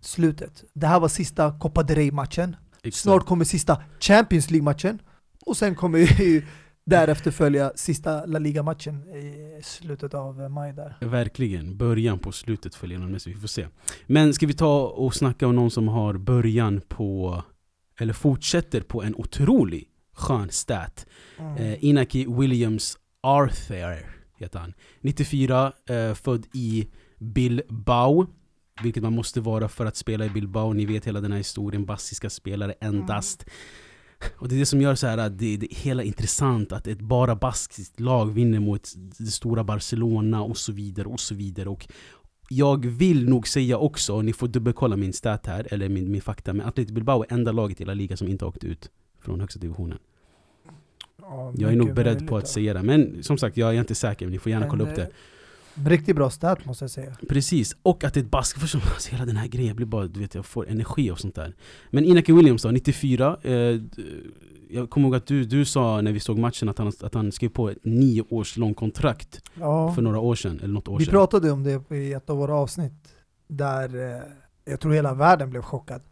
slutet. 0.00 0.64
Det 0.74 0.86
här 0.86 1.00
var 1.00 1.08
sista 1.08 1.58
Copa 1.58 1.82
del 1.82 1.96
Rey-matchen. 1.96 2.56
Exakt. 2.84 3.02
Snart 3.02 3.26
kommer 3.26 3.44
sista 3.44 3.82
Champions 4.00 4.50
League-matchen. 4.50 4.98
Och 5.46 5.56
sen 5.56 5.74
kommer 5.74 5.98
ju 5.98 6.42
därefter 6.86 7.30
följa 7.30 7.72
sista 7.74 8.26
La 8.26 8.38
Liga-matchen 8.38 9.08
i 9.08 9.60
slutet 9.62 10.14
av 10.14 10.50
maj 10.50 10.72
där. 10.72 10.96
Verkligen, 11.00 11.76
början 11.76 12.18
på 12.18 12.32
slutet 12.32 12.74
för 12.74 12.86
Lionel 12.86 13.08
Messi, 13.08 13.32
vi 13.32 13.40
får 13.40 13.48
se. 13.48 13.66
Men 14.06 14.34
ska 14.34 14.46
vi 14.46 14.54
ta 14.54 14.86
och 14.86 15.14
snacka 15.14 15.46
om 15.46 15.56
någon 15.56 15.70
som 15.70 15.88
har 15.88 16.14
början 16.14 16.80
på, 16.88 17.42
eller 17.98 18.12
fortsätter 18.12 18.80
på 18.80 19.02
en 19.02 19.14
otrolig 19.14 19.88
skön 20.12 20.50
stat. 20.50 21.06
Mm. 21.38 21.56
Eh, 21.56 21.84
Inaki 21.84 22.26
Williams 22.26 22.98
Arthur 23.20 24.06
heter 24.38 24.58
han. 24.58 24.74
94, 25.00 25.72
eh, 25.88 26.14
född 26.14 26.46
i 26.54 26.88
Bilbao. 27.18 28.26
Vilket 28.82 29.02
man 29.02 29.14
måste 29.14 29.40
vara 29.40 29.68
för 29.68 29.86
att 29.86 29.96
spela 29.96 30.24
i 30.24 30.30
Bilbao. 30.30 30.72
Ni 30.72 30.86
vet 30.86 31.04
hela 31.04 31.20
den 31.20 31.32
här 31.32 31.38
historien, 31.38 31.84
baskiska 31.84 32.30
spelare 32.30 32.74
endast. 32.80 33.46
Och 34.36 34.48
det 34.48 34.54
är 34.54 34.58
det 34.58 34.66
som 34.66 34.80
gör 34.80 34.94
så 34.94 35.06
här 35.06 35.18
att 35.18 35.38
det, 35.38 35.56
det 35.56 35.72
är 35.72 35.76
hela 35.76 36.02
intressant 36.02 36.72
att 36.72 36.86
ett 36.86 37.00
bara 37.00 37.36
baskiskt 37.36 38.00
lag 38.00 38.26
vinner 38.32 38.60
mot 38.60 38.92
det 39.18 39.26
stora 39.26 39.64
Barcelona 39.64 40.42
och 40.42 40.56
så 40.56 40.72
vidare 40.72 41.08
och 41.08 41.20
så 41.20 41.34
vidare. 41.34 41.68
Och 41.68 41.88
jag 42.48 42.86
vill 42.86 43.28
nog 43.28 43.48
säga 43.48 43.78
också, 43.78 44.22
ni 44.22 44.32
får 44.32 44.48
dubbelkolla 44.48 44.96
min 44.96 45.12
stat 45.12 45.46
här, 45.46 45.68
eller 45.70 45.88
min, 45.88 46.10
min 46.10 46.22
fakta, 46.22 46.52
men 46.52 46.66
Atletico 46.66 46.94
Bilbao 46.94 47.22
är 47.22 47.32
enda 47.32 47.52
laget 47.52 47.80
i 47.80 47.84
La 47.84 47.94
Liga 47.94 48.16
som 48.16 48.28
inte 48.28 48.44
åkt 48.44 48.64
ut 48.64 48.90
från 49.20 49.40
högsta 49.40 49.60
divisionen. 49.60 49.98
Ja, 51.20 51.52
Jag 51.56 51.72
är 51.72 51.76
nog 51.76 51.94
beredd 51.94 52.28
på 52.28 52.36
att 52.36 52.48
säga 52.48 52.74
det, 52.74 52.82
men 52.82 53.22
som 53.22 53.38
sagt 53.38 53.56
jag 53.56 53.74
är 53.74 53.80
inte 53.80 53.94
säker, 53.94 54.26
men 54.26 54.32
ni 54.32 54.38
får 54.38 54.52
gärna 54.52 54.68
kolla 54.68 54.84
Men, 54.84 54.92
upp 54.92 54.96
det. 54.96 55.10
Riktigt 55.74 56.16
bra 56.16 56.30
stat 56.30 56.64
måste 56.64 56.84
jag 56.84 56.90
säga. 56.90 57.16
Precis, 57.28 57.76
och 57.82 58.04
att 58.04 58.14
det 58.14 58.20
är 58.20 58.24
ett 58.24 58.30
bask, 58.30 58.58
förstår 58.58 58.78
du? 58.80 58.86
Alltså, 58.86 59.10
hela 59.10 59.24
den 59.26 59.36
här 59.36 59.48
grejen, 59.48 59.66
jag 59.68 59.76
blir 59.76 59.86
bara, 59.86 60.06
du 60.06 60.20
vet 60.20 60.34
jag 60.34 60.46
får 60.46 60.68
energi 60.68 61.10
och 61.10 61.18
sånt 61.20 61.34
där. 61.34 61.54
Men 61.90 62.04
Inaki 62.04 62.32
Williams 62.32 62.62
då, 62.62 62.70
94, 62.70 63.36
eh, 63.42 63.52
jag 64.70 64.90
kommer 64.90 65.08
ihåg 65.08 65.14
att 65.16 65.26
du, 65.26 65.44
du 65.44 65.64
sa 65.64 66.00
när 66.00 66.12
vi 66.12 66.20
såg 66.20 66.38
matchen 66.38 66.68
att 66.68 66.78
han, 66.78 66.92
att 67.02 67.14
han 67.14 67.32
skrev 67.32 67.48
på 67.48 67.70
ett 67.70 67.78
nio 67.84 68.22
års 68.30 68.56
långt 68.56 68.76
kontrakt 68.76 69.42
Ja. 69.54 69.92
för 69.94 70.02
några 70.02 70.18
år 70.18 70.34
sedan, 70.34 70.58
eller 70.62 70.74
något 70.74 70.88
år 70.88 70.98
Vi 70.98 71.04
sedan. 71.04 71.12
pratade 71.12 71.50
om 71.50 71.62
det 71.62 71.96
i 71.96 72.12
ett 72.12 72.30
av 72.30 72.36
våra 72.36 72.54
avsnitt 72.54 73.14
där 73.48 74.12
eh, 74.14 74.22
jag 74.64 74.80
tror 74.80 74.92
hela 74.92 75.14
världen 75.14 75.50
blev 75.50 75.62
chockad. 75.62 76.02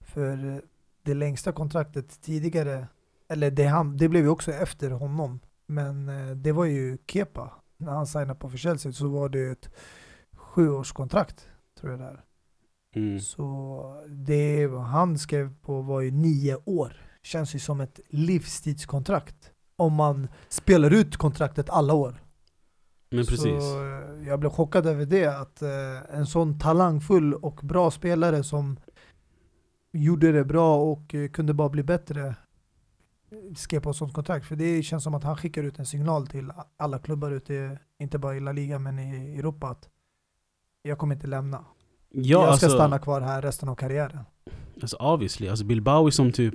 För 0.00 0.52
eh, 0.54 0.58
det 1.02 1.14
längsta 1.14 1.52
kontraktet 1.52 2.20
tidigare, 2.22 2.86
eller 3.28 3.50
det, 3.50 3.64
han, 3.64 3.96
det 3.96 4.08
blev 4.08 4.22
ju 4.22 4.28
också 4.28 4.52
efter 4.52 4.90
honom, 4.90 5.40
men 5.66 6.08
eh, 6.08 6.36
det 6.36 6.52
var 6.52 6.64
ju 6.64 6.98
Kepa. 7.12 7.52
När 7.76 7.92
han 7.92 8.06
signade 8.06 8.34
på 8.34 8.50
för 8.50 8.58
Chelsea 8.58 8.92
så 8.92 9.08
var 9.08 9.28
det 9.28 9.50
ett 9.50 9.70
sjuårskontrakt, 10.36 11.48
tror 11.80 11.92
jag 11.92 12.00
det 12.00 12.06
är. 12.06 12.24
Mm. 12.94 13.20
Så 13.20 14.04
det 14.08 14.66
han 14.66 15.18
skrev 15.18 15.54
på 15.62 15.82
var 15.82 16.00
ju 16.00 16.10
nio 16.10 16.56
år. 16.64 16.96
Känns 17.22 17.54
ju 17.54 17.58
som 17.58 17.80
ett 17.80 18.00
livstidskontrakt. 18.08 19.50
Om 19.76 19.94
man 19.94 20.28
spelar 20.48 20.90
ut 20.90 21.16
kontraktet 21.16 21.70
alla 21.70 21.94
år. 21.94 22.24
Men 23.10 23.26
precis. 23.26 23.40
Så 23.40 23.84
eh, 23.84 24.28
jag 24.28 24.40
blev 24.40 24.50
chockad 24.50 24.86
över 24.86 25.06
det, 25.06 25.26
att 25.26 25.62
eh, 25.62 26.16
en 26.18 26.26
sån 26.26 26.58
talangfull 26.58 27.34
och 27.34 27.60
bra 27.62 27.90
spelare 27.90 28.44
som 28.44 28.76
gjorde 29.92 30.32
det 30.32 30.44
bra 30.44 30.76
och 30.76 31.14
eh, 31.14 31.28
kunde 31.28 31.54
bara 31.54 31.68
bli 31.68 31.82
bättre 31.82 32.34
skrev 33.56 33.80
på 33.80 33.90
ett 33.90 33.96
sånt 33.96 34.12
kontrakt. 34.12 34.46
För 34.46 34.56
det 34.56 34.82
känns 34.82 35.04
som 35.04 35.14
att 35.14 35.24
han 35.24 35.36
skickar 35.36 35.62
ut 35.62 35.78
en 35.78 35.86
signal 35.86 36.26
till 36.26 36.52
alla 36.76 36.98
klubbar 36.98 37.30
ute, 37.30 37.78
inte 37.98 38.18
bara 38.18 38.36
i 38.36 38.40
La 38.40 38.52
Liga 38.52 38.78
men 38.78 38.98
i 38.98 39.36
Europa 39.38 39.66
att 39.68 39.88
jag 40.82 40.98
kommer 40.98 41.14
inte 41.14 41.26
lämna. 41.26 41.64
Ja, 42.10 42.22
jag 42.22 42.42
ska 42.42 42.66
alltså, 42.66 42.78
stanna 42.78 42.98
kvar 42.98 43.20
här 43.20 43.42
resten 43.42 43.68
av 43.68 43.74
karriären. 43.74 44.18
Alltså 44.82 44.96
obviously, 44.96 45.48
alltså 45.48 45.64
Bilbao 45.64 46.06
är 46.06 46.10
som 46.10 46.32
typ 46.32 46.54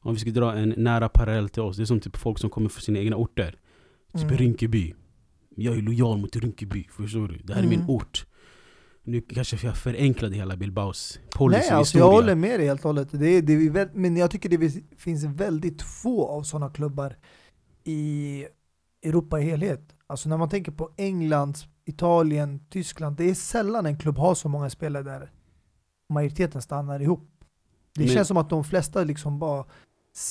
Om 0.00 0.14
vi 0.14 0.20
ska 0.20 0.30
dra 0.30 0.56
en 0.56 0.74
nära 0.76 1.08
parallell 1.08 1.48
till 1.48 1.62
oss, 1.62 1.76
det 1.76 1.82
är 1.82 1.84
som 1.84 2.00
typ 2.00 2.16
folk 2.16 2.38
som 2.38 2.50
kommer 2.50 2.68
från 2.68 2.80
sina 2.82 2.98
egna 2.98 3.16
orter 3.16 3.56
Typ 4.12 4.22
Mm. 4.22 4.36
Rinkeby 4.36 4.94
Jag 5.56 5.76
är 5.76 5.82
lojal 5.82 6.18
mot 6.18 6.36
Rinkeby, 6.36 6.86
förstår 6.90 7.28
du? 7.28 7.38
Det 7.38 7.54
här 7.54 7.60
är 7.62 7.66
Mm. 7.66 7.78
min 7.78 7.88
ort. 7.88 8.26
Nu 9.04 9.20
kanske 9.20 9.66
jag 9.66 9.76
förenklade 9.76 10.36
hela 10.36 10.56
Bilbaos 10.56 11.20
policy 11.30 11.60
Nej, 11.60 11.70
alltså 11.70 11.98
jag 11.98 12.10
håller 12.10 12.34
med 12.34 12.60
dig 12.60 12.66
helt 12.66 12.80
och 12.80 12.88
hållet. 12.88 13.08
Det 13.10 13.40
det 13.40 13.52
är, 13.52 13.90
men 13.94 14.16
jag 14.16 14.30
tycker 14.30 14.48
det 14.48 14.82
finns 14.96 15.24
väldigt 15.24 15.82
få 15.82 16.26
av 16.28 16.42
sådana 16.42 16.70
klubbar 16.72 17.16
i 17.84 18.46
Europa 19.04 19.40
i 19.40 19.42
helhet. 19.42 19.94
Alltså 20.06 20.28
när 20.28 20.36
man 20.36 20.48
tänker 20.48 20.72
på 20.72 20.90
England, 20.96 21.56
Italien, 21.84 22.60
Tyskland, 22.70 23.16
det 23.16 23.30
är 23.30 23.34
sällan 23.34 23.86
en 23.86 23.98
klubb 23.98 24.18
har 24.18 24.34
så 24.34 24.48
många 24.48 24.70
spelare 24.70 25.02
där 25.02 25.30
majoriteten 26.12 26.62
stannar 26.62 27.00
ihop. 27.02 27.30
Det 27.94 28.00
Men- 28.04 28.08
känns 28.14 28.28
som 28.28 28.36
att 28.36 28.50
de 28.50 28.64
flesta 28.64 29.04
liksom 29.04 29.38
bara 29.38 29.64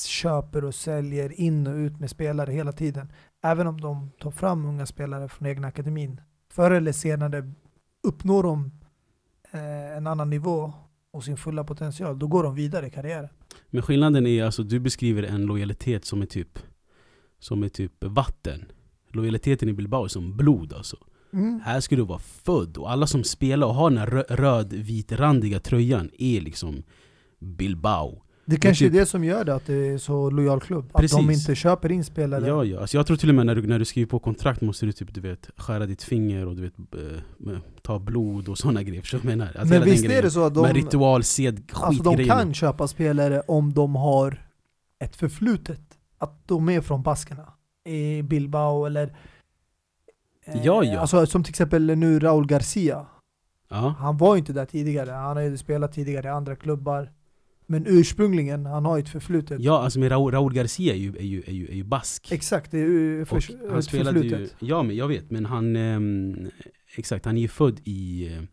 köper 0.08 0.64
och 0.66 0.76
säljer 0.76 1.40
in 1.42 1.68
och 1.68 1.76
ut 1.76 2.00
med 2.00 2.10
spelare 2.10 2.52
hela 2.52 2.72
tiden. 2.72 3.12
Även 3.44 3.68
om 3.68 3.82
de 3.82 4.12
tar 4.20 4.32
fram 4.32 4.66
unga 4.66 4.86
spelare 4.86 5.28
från 5.30 5.48
egna 5.48 5.68
akademin. 5.68 6.22
Förr 6.52 6.72
eller 6.72 6.92
senare 6.92 7.52
uppnår 8.04 8.44
de 8.44 8.72
eh, 9.52 9.98
en 9.98 10.08
annan 10.08 10.30
nivå 10.30 10.74
och 11.12 11.24
sin 11.24 11.38
fulla 11.38 11.64
potential, 11.64 12.20
då 12.20 12.28
går 12.28 12.44
de 12.44 12.56
vidare 12.56 12.88
i 12.88 12.90
karriären. 12.90 13.30
Men 13.70 13.82
skillnaden 13.82 14.28
är 14.28 14.44
alltså, 14.44 14.64
du 14.64 14.80
beskriver 14.80 15.24
en 15.24 15.46
lojalitet 15.46 16.06
som 16.06 16.22
är 16.22 16.26
typ 16.26 16.60
Som 17.40 17.64
är 17.64 17.70
typ 17.70 18.04
vatten. 18.04 18.66
Lojaliteten 19.12 19.70
i 19.70 19.74
Bilbao 19.74 20.04
är 20.04 20.08
som 20.08 20.38
blod 20.38 20.74
alltså. 20.74 20.98
Här 21.64 21.80
ska 21.80 21.96
du 21.96 22.02
vara 22.06 22.20
född 22.20 22.78
och 22.78 22.92
alla 22.92 23.08
som 23.08 23.24
spelar 23.24 23.68
och 23.68 23.76
har 23.76 23.90
den 23.90 24.00
här 24.00 24.08
rö- 24.08 24.36
röd-vit-randiga 24.36 25.60
tröjan 25.60 26.10
är 26.18 26.42
liksom 26.42 26.84
Bilbao 27.40 28.24
Det 28.50 28.58
kanske 28.58 28.86
typ- 28.86 28.94
är 28.94 29.00
det 29.00 29.06
som 29.06 29.24
gör 29.24 29.44
det, 29.46 29.56
att 29.56 29.66
det 29.66 29.74
är 29.88 29.98
så 29.98 30.30
lojal 30.30 30.62
klubb. 30.62 30.86
Att 30.94 31.02
de 31.02 31.08
Precis. 31.08 31.48
inte 31.48 31.56
köper 31.56 31.92
in 31.92 32.04
spelare. 32.04 32.48
Ja, 32.48 32.64
ja. 32.64 32.80
Alltså 32.80 32.98
jag 32.98 33.08
tror 33.08 33.18
till 33.18 33.30
och 33.30 33.36
med 33.36 33.46
när 33.46 33.56
du, 33.56 33.68
när 33.68 33.80
du 33.80 33.86
skriver 33.86 34.10
på 34.10 34.20
kontrakt 34.20 34.62
måste 34.62 34.86
du 34.86 34.92
typ, 34.92 35.14
du 35.14 35.22
vet, 35.22 35.50
skära 35.58 35.86
ditt 35.86 36.04
finger 36.04 36.46
och 36.48 36.56
du 36.56 36.62
vet, 36.62 36.74
eh, 37.54 37.60
ta 37.82 38.00
blod 38.00 38.50
och 38.50 38.58
sådana 38.58 38.84
grejer. 38.84 39.02
Förstår 39.02 39.20
menar? 39.24 39.46
Alltså 39.46 39.66
Men 39.66 39.84
visst 39.84 40.06
är 40.06 40.22
det 40.22 40.32
så 40.32 40.44
att 40.46 40.54
de, 40.54 40.62
Med 40.62 40.76
ritual, 40.76 41.24
sed, 41.24 41.72
alltså 41.74 42.04
de 42.04 42.26
kan 42.26 42.54
köpa 42.54 42.88
spelare 42.88 43.42
om 43.48 43.74
de 43.74 43.96
har 43.96 44.46
ett 45.00 45.16
förflutet. 45.16 45.82
Att 46.18 46.48
de 46.48 46.70
är 46.70 46.82
från 46.82 47.04
Baskerna. 47.04 47.54
I 47.86 48.22
Bilbao 48.22 48.86
eller... 48.86 49.16
eh, 50.46 50.66
Ja, 50.66 50.84
ja. 50.84 51.00
Alltså 51.00 51.26
som 51.26 51.44
till 51.44 51.52
exempel 51.52 51.98
nu 51.98 52.20
Raúl 52.20 52.48
Garcia. 52.48 53.06
Ja. 53.70 53.96
Han 54.00 54.18
var 54.18 54.36
ju 54.36 54.40
inte 54.40 54.54
där 54.54 54.66
tidigare. 54.66 55.12
Han 55.12 55.38
har 55.38 55.44
ju 55.44 55.58
spelat 55.58 55.94
tidigare 55.94 56.28
i 56.28 56.30
andra 56.30 56.56
klubbar. 56.56 57.12
Men 57.72 57.84
ursprungligen, 57.88 58.66
han 58.66 58.86
har 58.86 58.98
ju 58.98 59.04
ett 59.04 59.10
förflutet. 59.10 59.60
ja, 59.62 59.80
alltså 59.84 60.00
med 60.00 60.12
Raúl, 60.12 60.32
Raúl 60.34 60.54
Garcia 60.54 60.94
är 60.94 60.98
ju, 60.98 61.16
är 61.18 61.22
ju, 61.24 61.44
är 61.48 61.52
ju, 61.52 61.68
är 61.68 61.74
ju 61.76 61.84
bask. 61.84 62.32
Exakt, 62.32 62.72
det 62.72 62.78
är 62.80 62.86
ju 62.86 63.26
för, 63.26 63.70
han 63.72 63.84
spelade 63.84 64.20
ju, 64.20 64.30
förflutet. 64.30 64.56
ja 64.60 64.84
men 64.84 64.96
jag 64.96 65.08
vet, 65.08 65.32
men 65.32 65.46
han, 65.46 65.76
ehm, 65.76 66.50
exakt, 66.98 67.26
han 67.26 67.38
är 67.38 67.42
ju 67.42 67.48
född 67.48 67.80
i, 67.84 68.28
eh, 68.34 68.44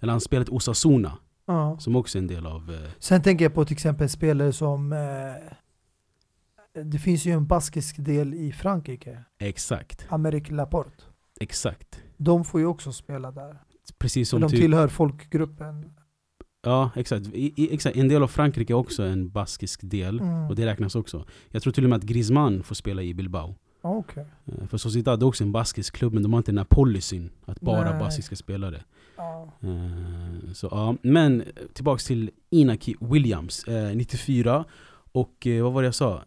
eller 0.00 0.10
han 0.12 0.20
spelat 0.20 0.48
Osasuna, 0.48 1.18
Ja. 1.46 1.76
som 1.80 1.96
också 1.96 2.18
är 2.18 2.20
en 2.22 2.26
del 2.26 2.46
av, 2.46 2.70
eh, 2.74 2.90
Sen 2.98 3.22
tänker 3.22 3.44
jag 3.44 3.54
på 3.54 3.64
till 3.64 3.74
exempel 3.74 4.08
spelare 4.08 4.52
som... 4.52 4.92
Eh, 4.92 4.98
det 6.84 6.98
finns 6.98 7.24
ju 7.24 7.32
en 7.32 7.46
baskisk 7.46 7.96
del 7.98 8.34
i 8.34 8.52
Frankrike. 8.52 9.24
exakt, 9.38 10.06
Amerik 10.08 10.50
Laporte. 10.50 11.02
exakt. 11.40 12.00
De 12.16 12.44
får 12.44 12.60
ju 12.60 12.66
också 12.66 12.92
spela 12.92 13.30
där. 13.30 13.56
Precis 13.98 14.30
För 14.30 14.36
som 14.36 14.40
de 14.40 14.48
typ, 14.50 14.60
tillhör 14.60 14.88
folkgruppen. 14.88 15.90
Ja, 16.62 16.90
exakt. 16.96 17.26
I, 17.26 17.52
i, 17.56 17.74
exakt. 17.74 17.96
En 17.96 18.08
del 18.08 18.22
av 18.22 18.28
Frankrike 18.28 18.72
är 18.72 18.74
också 18.74 19.02
en 19.02 19.30
baskisk 19.30 19.80
del, 19.82 20.20
mm. 20.20 20.48
och 20.48 20.56
det 20.56 20.66
räknas 20.66 20.94
också. 20.94 21.24
Jag 21.50 21.62
tror 21.62 21.72
till 21.72 21.84
och 21.84 21.90
med 21.90 21.96
att 21.96 22.02
Griezmann 22.02 22.62
får 22.62 22.74
spela 22.74 23.02
i 23.02 23.14
Bilbao. 23.14 23.54
Ah, 23.82 23.90
okay. 23.90 24.24
Eh, 24.46 24.66
för 24.66 24.78
Sociedad 24.78 25.22
är 25.22 25.26
också 25.26 25.44
en 25.44 25.52
baskisk 25.52 25.96
klubb, 25.96 26.12
men 26.12 26.22
de 26.22 26.32
har 26.32 26.40
inte 26.40 26.50
den 26.50 26.58
här 26.58 26.64
policyn 26.64 27.30
att 27.44 27.60
bara 27.60 27.90
Nej. 27.90 27.98
baskiska 27.98 28.36
spelare. 28.36 28.84
Ja. 29.16 29.52
Eh, 29.60 30.52
så, 30.52 30.68
ja. 30.70 30.96
Men 31.02 31.40
eh, 31.40 31.46
tillbaks 31.72 32.04
till 32.04 32.30
Inaki 32.50 32.96
Williams, 33.00 33.64
94. 33.94 34.64
Och 35.12 35.46
vad 35.62 35.72
var 35.72 35.82
det 35.82 35.86
jag 35.86 35.94
sa? 35.94 36.22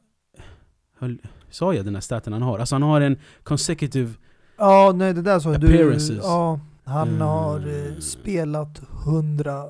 Höll, 0.97 1.17
sa 1.49 1.73
jag 1.73 1.85
den 1.85 1.95
här 1.95 2.01
staten 2.01 2.33
han 2.33 2.41
har? 2.41 2.59
Alltså 2.59 2.75
han 2.75 2.83
har 2.83 3.01
en 3.01 3.17
consecutive 3.43 4.13
Ja, 4.57 4.93
nej 4.95 5.13
det 5.13 5.21
där 5.21 5.39
sa 5.39 5.57
du. 5.57 5.97
Ja, 6.21 6.59
han 6.83 7.21
har 7.21 8.01
spelat 8.01 8.81
100 9.05 9.65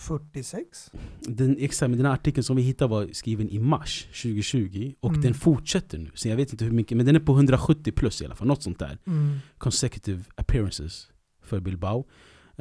46? 0.00 0.90
Den, 1.20 1.56
exakt, 1.58 1.90
men 1.90 1.98
den 1.98 2.06
här 2.06 2.12
artikeln 2.12 2.44
som 2.44 2.56
vi 2.56 2.62
hittade 2.62 2.90
var 2.90 3.08
skriven 3.12 3.48
i 3.48 3.58
mars 3.58 4.04
2020 4.04 4.92
och 5.00 5.10
mm. 5.10 5.20
den 5.22 5.34
fortsätter 5.34 5.98
nu. 5.98 6.10
Så 6.14 6.28
jag 6.28 6.36
vet 6.36 6.52
inte 6.52 6.64
hur 6.64 6.72
mycket, 6.72 6.96
men 6.96 7.06
den 7.06 7.16
är 7.16 7.20
på 7.20 7.32
170 7.32 7.92
plus 7.92 8.22
i 8.22 8.24
alla 8.24 8.34
fall, 8.34 8.46
något 8.46 8.62
sånt 8.62 8.78
där. 8.78 8.98
Mm. 9.06 9.38
Consecutive 9.58 10.22
appearances 10.34 11.08
för 11.42 11.60
Bilbao. 11.60 12.06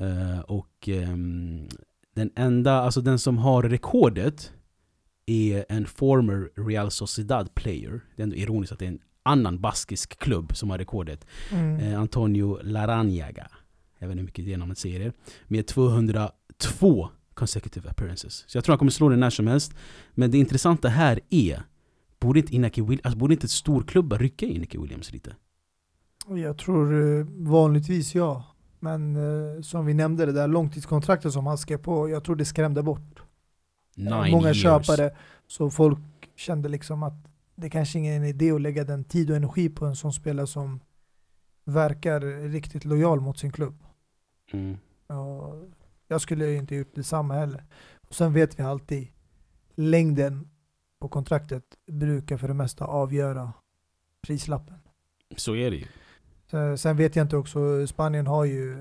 Uh, 0.01 0.39
och 0.39 0.87
um, 0.87 1.67
den 2.15 2.31
enda, 2.35 2.73
alltså 2.73 3.01
den 3.01 3.19
som 3.19 3.37
har 3.37 3.63
rekordet 3.63 4.53
är 5.25 5.65
en 5.69 5.85
former 5.85 6.67
Real 6.67 6.91
Sociedad 6.91 7.55
player. 7.55 8.01
Det 8.15 8.21
är 8.21 8.23
ändå 8.23 8.35
ironiskt 8.35 8.73
att 8.73 8.79
det 8.79 8.85
är 8.85 8.89
en 8.89 9.01
annan 9.23 9.59
baskisk 9.59 10.19
klubb 10.19 10.55
som 10.55 10.69
har 10.69 10.77
rekordet. 10.77 11.25
Mm. 11.51 11.79
Uh, 11.79 11.99
Antonio 11.99 12.59
Laranjaga. 12.63 13.47
Jag 13.99 14.07
vet 14.07 14.11
inte 14.11 14.19
hur 14.19 14.25
mycket 14.25 14.45
det 14.45 14.53
är 14.53 14.57
namnet 14.57 14.77
säger 14.77 14.99
er. 14.99 15.13
Med 15.47 15.67
202 15.67 17.09
consecutive 17.39 17.89
appearances. 17.89 18.43
Så 18.47 18.57
jag 18.57 18.63
tror 18.63 18.73
han 18.73 18.79
kommer 18.79 18.91
slå 18.91 19.09
den 19.09 19.19
när 19.19 19.29
som 19.29 19.47
helst. 19.47 19.73
Men 20.13 20.31
det 20.31 20.37
intressanta 20.37 20.89
här 20.89 21.19
är, 21.29 21.63
borde 22.19 22.39
inte, 22.39 22.55
Inaki 22.55 22.81
alltså, 22.81 23.19
borde 23.19 23.33
inte 23.33 23.47
storklubbar 23.47 24.17
rycka 24.17 24.45
in 24.45 24.55
Inaki 24.55 24.77
Williams 24.77 25.11
lite? 25.11 25.35
Jag 26.27 26.57
tror 26.57 27.17
eh, 27.19 27.25
vanligtvis 27.29 28.15
ja. 28.15 28.45
Men 28.79 29.15
eh, 29.15 29.61
som 29.61 29.85
vi 29.85 29.93
nämnde, 29.93 30.25
det 30.25 30.31
där 30.31 30.47
långtidskontraktet 30.47 31.33
som 31.33 31.47
han 31.47 31.57
skrev 31.57 31.77
på, 31.77 32.09
jag 32.09 32.23
tror 32.23 32.35
det 32.35 32.45
skrämde 32.45 32.83
bort 32.83 33.21
Nine 33.95 34.31
många 34.31 34.47
years. 34.47 34.61
köpare. 34.61 35.11
Så 35.47 35.69
folk 35.69 35.99
kände 36.35 36.69
liksom 36.69 37.03
att 37.03 37.13
det 37.55 37.69
kanske 37.69 37.99
ingen 37.99 38.23
idé 38.23 38.51
att 38.51 38.61
lägga 38.61 38.83
den 38.83 39.03
tid 39.03 39.29
och 39.29 39.35
energi 39.35 39.69
på 39.69 39.85
en 39.85 39.95
sån 39.95 40.13
spelare 40.13 40.47
som 40.47 40.79
verkar 41.65 42.49
riktigt 42.49 42.85
lojal 42.85 43.21
mot 43.21 43.37
sin 43.37 43.51
klubb. 43.51 43.83
Mm. 44.53 44.77
Och 45.07 45.69
jag 46.09 46.21
skulle 46.21 46.45
ju 46.45 46.57
inte 46.57 46.75
gjort 46.75 46.95
detsamma 46.95 47.33
heller. 47.33 47.63
Och 48.07 48.15
sen 48.15 48.33
vet 48.33 48.59
vi 48.59 48.63
alltid, 48.63 49.07
längden 49.75 50.49
på 50.99 51.09
kontraktet 51.09 51.63
brukar 51.91 52.37
för 52.37 52.47
det 52.47 52.53
mesta 52.53 52.85
avgöra 52.85 53.53
prislappen. 54.21 54.77
Så 55.35 55.55
är 55.55 55.71
det 55.71 55.77
ju. 55.77 55.87
Sen 56.77 56.97
vet 56.97 57.15
jag 57.15 57.25
inte 57.25 57.37
också, 57.37 57.87
Spanien 57.87 58.27
har 58.27 58.45
ju 58.45 58.77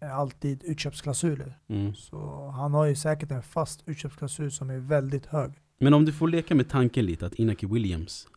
alltid 0.00 0.64
utköpsklausuler. 0.64 1.58
Mm. 1.68 1.94
Så 1.94 2.48
han 2.48 2.74
har 2.74 2.86
ju 2.86 2.94
säkert 2.94 3.30
en 3.30 3.42
fast 3.42 3.82
utköpsklausul 3.86 4.52
som 4.52 4.70
är 4.70 4.78
väldigt 4.78 5.26
hög. 5.26 5.52
Men 5.78 5.94
om 5.94 6.04
du 6.04 6.12
får 6.12 6.28
leka 6.28 6.54
med 6.54 6.68
tanken 6.68 7.06
lite 7.06 7.26
att 7.26 7.34
Inaki 7.34 7.66
Williams 7.66 8.28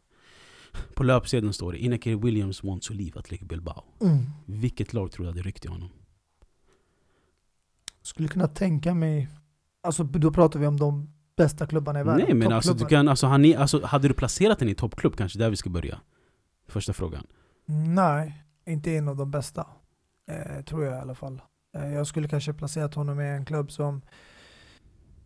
På 0.94 1.04
löpsedeln 1.04 1.54
står 1.54 1.72
det 1.72 1.78
Inaki 1.78 2.16
Williams 2.16 2.64
wants 2.64 2.88
to 2.88 2.94
leave 2.94 3.20
Athletic 3.20 3.48
Bilbao 3.48 3.84
Vilket 4.46 4.94
lag 4.94 5.12
tror 5.12 5.26
du 5.26 5.32
hade 5.32 5.42
ryckt 5.42 5.66
i 5.66 5.68
honom? 5.68 5.90
Skulle 8.04 8.28
kunna 8.28 8.48
tänka 8.48 8.94
mig, 8.94 9.30
alltså 9.84 10.04
då 10.04 10.32
pratar 10.32 10.60
vi 10.60 10.68
om 10.68 10.80
de 10.80 11.10
bästa 11.38 11.68
klubbarna 11.68 12.00
i 12.00 12.04
världen. 12.04 12.26
Nej 12.26 12.36
men 12.36 12.52
alltså, 12.52 12.74
du 12.74 12.86
kan, 12.86 13.08
alltså, 13.08 13.28
han 13.28 13.46
är, 13.46 13.58
alltså 13.58 13.86
Hade 13.86 14.08
du 14.08 14.14
placerat 14.14 14.60
den 14.60 14.70
i 14.70 14.76
toppklubb 14.76 15.16
kanske 15.16 15.40
där 15.40 15.50
vi 15.50 15.56
ska 15.56 15.70
börja? 15.70 16.00
Första 16.68 16.94
frågan 16.94 17.28
Nej, 17.66 18.44
inte 18.66 18.92
en 18.98 19.08
av 19.08 19.16
de 19.16 19.32
bästa. 19.32 19.68
Eh, 20.28 20.64
tror 20.64 20.84
jag 20.84 20.98
i 20.98 21.02
alla 21.02 21.16
fall. 21.16 21.42
Eh, 21.76 21.94
jag 21.94 22.08
skulle 22.08 22.28
kanske 22.28 22.54
placerat 22.54 22.94
honom 22.94 23.22
i 23.22 23.24
en 23.24 23.46
klubb 23.46 23.72
som 23.72 24.02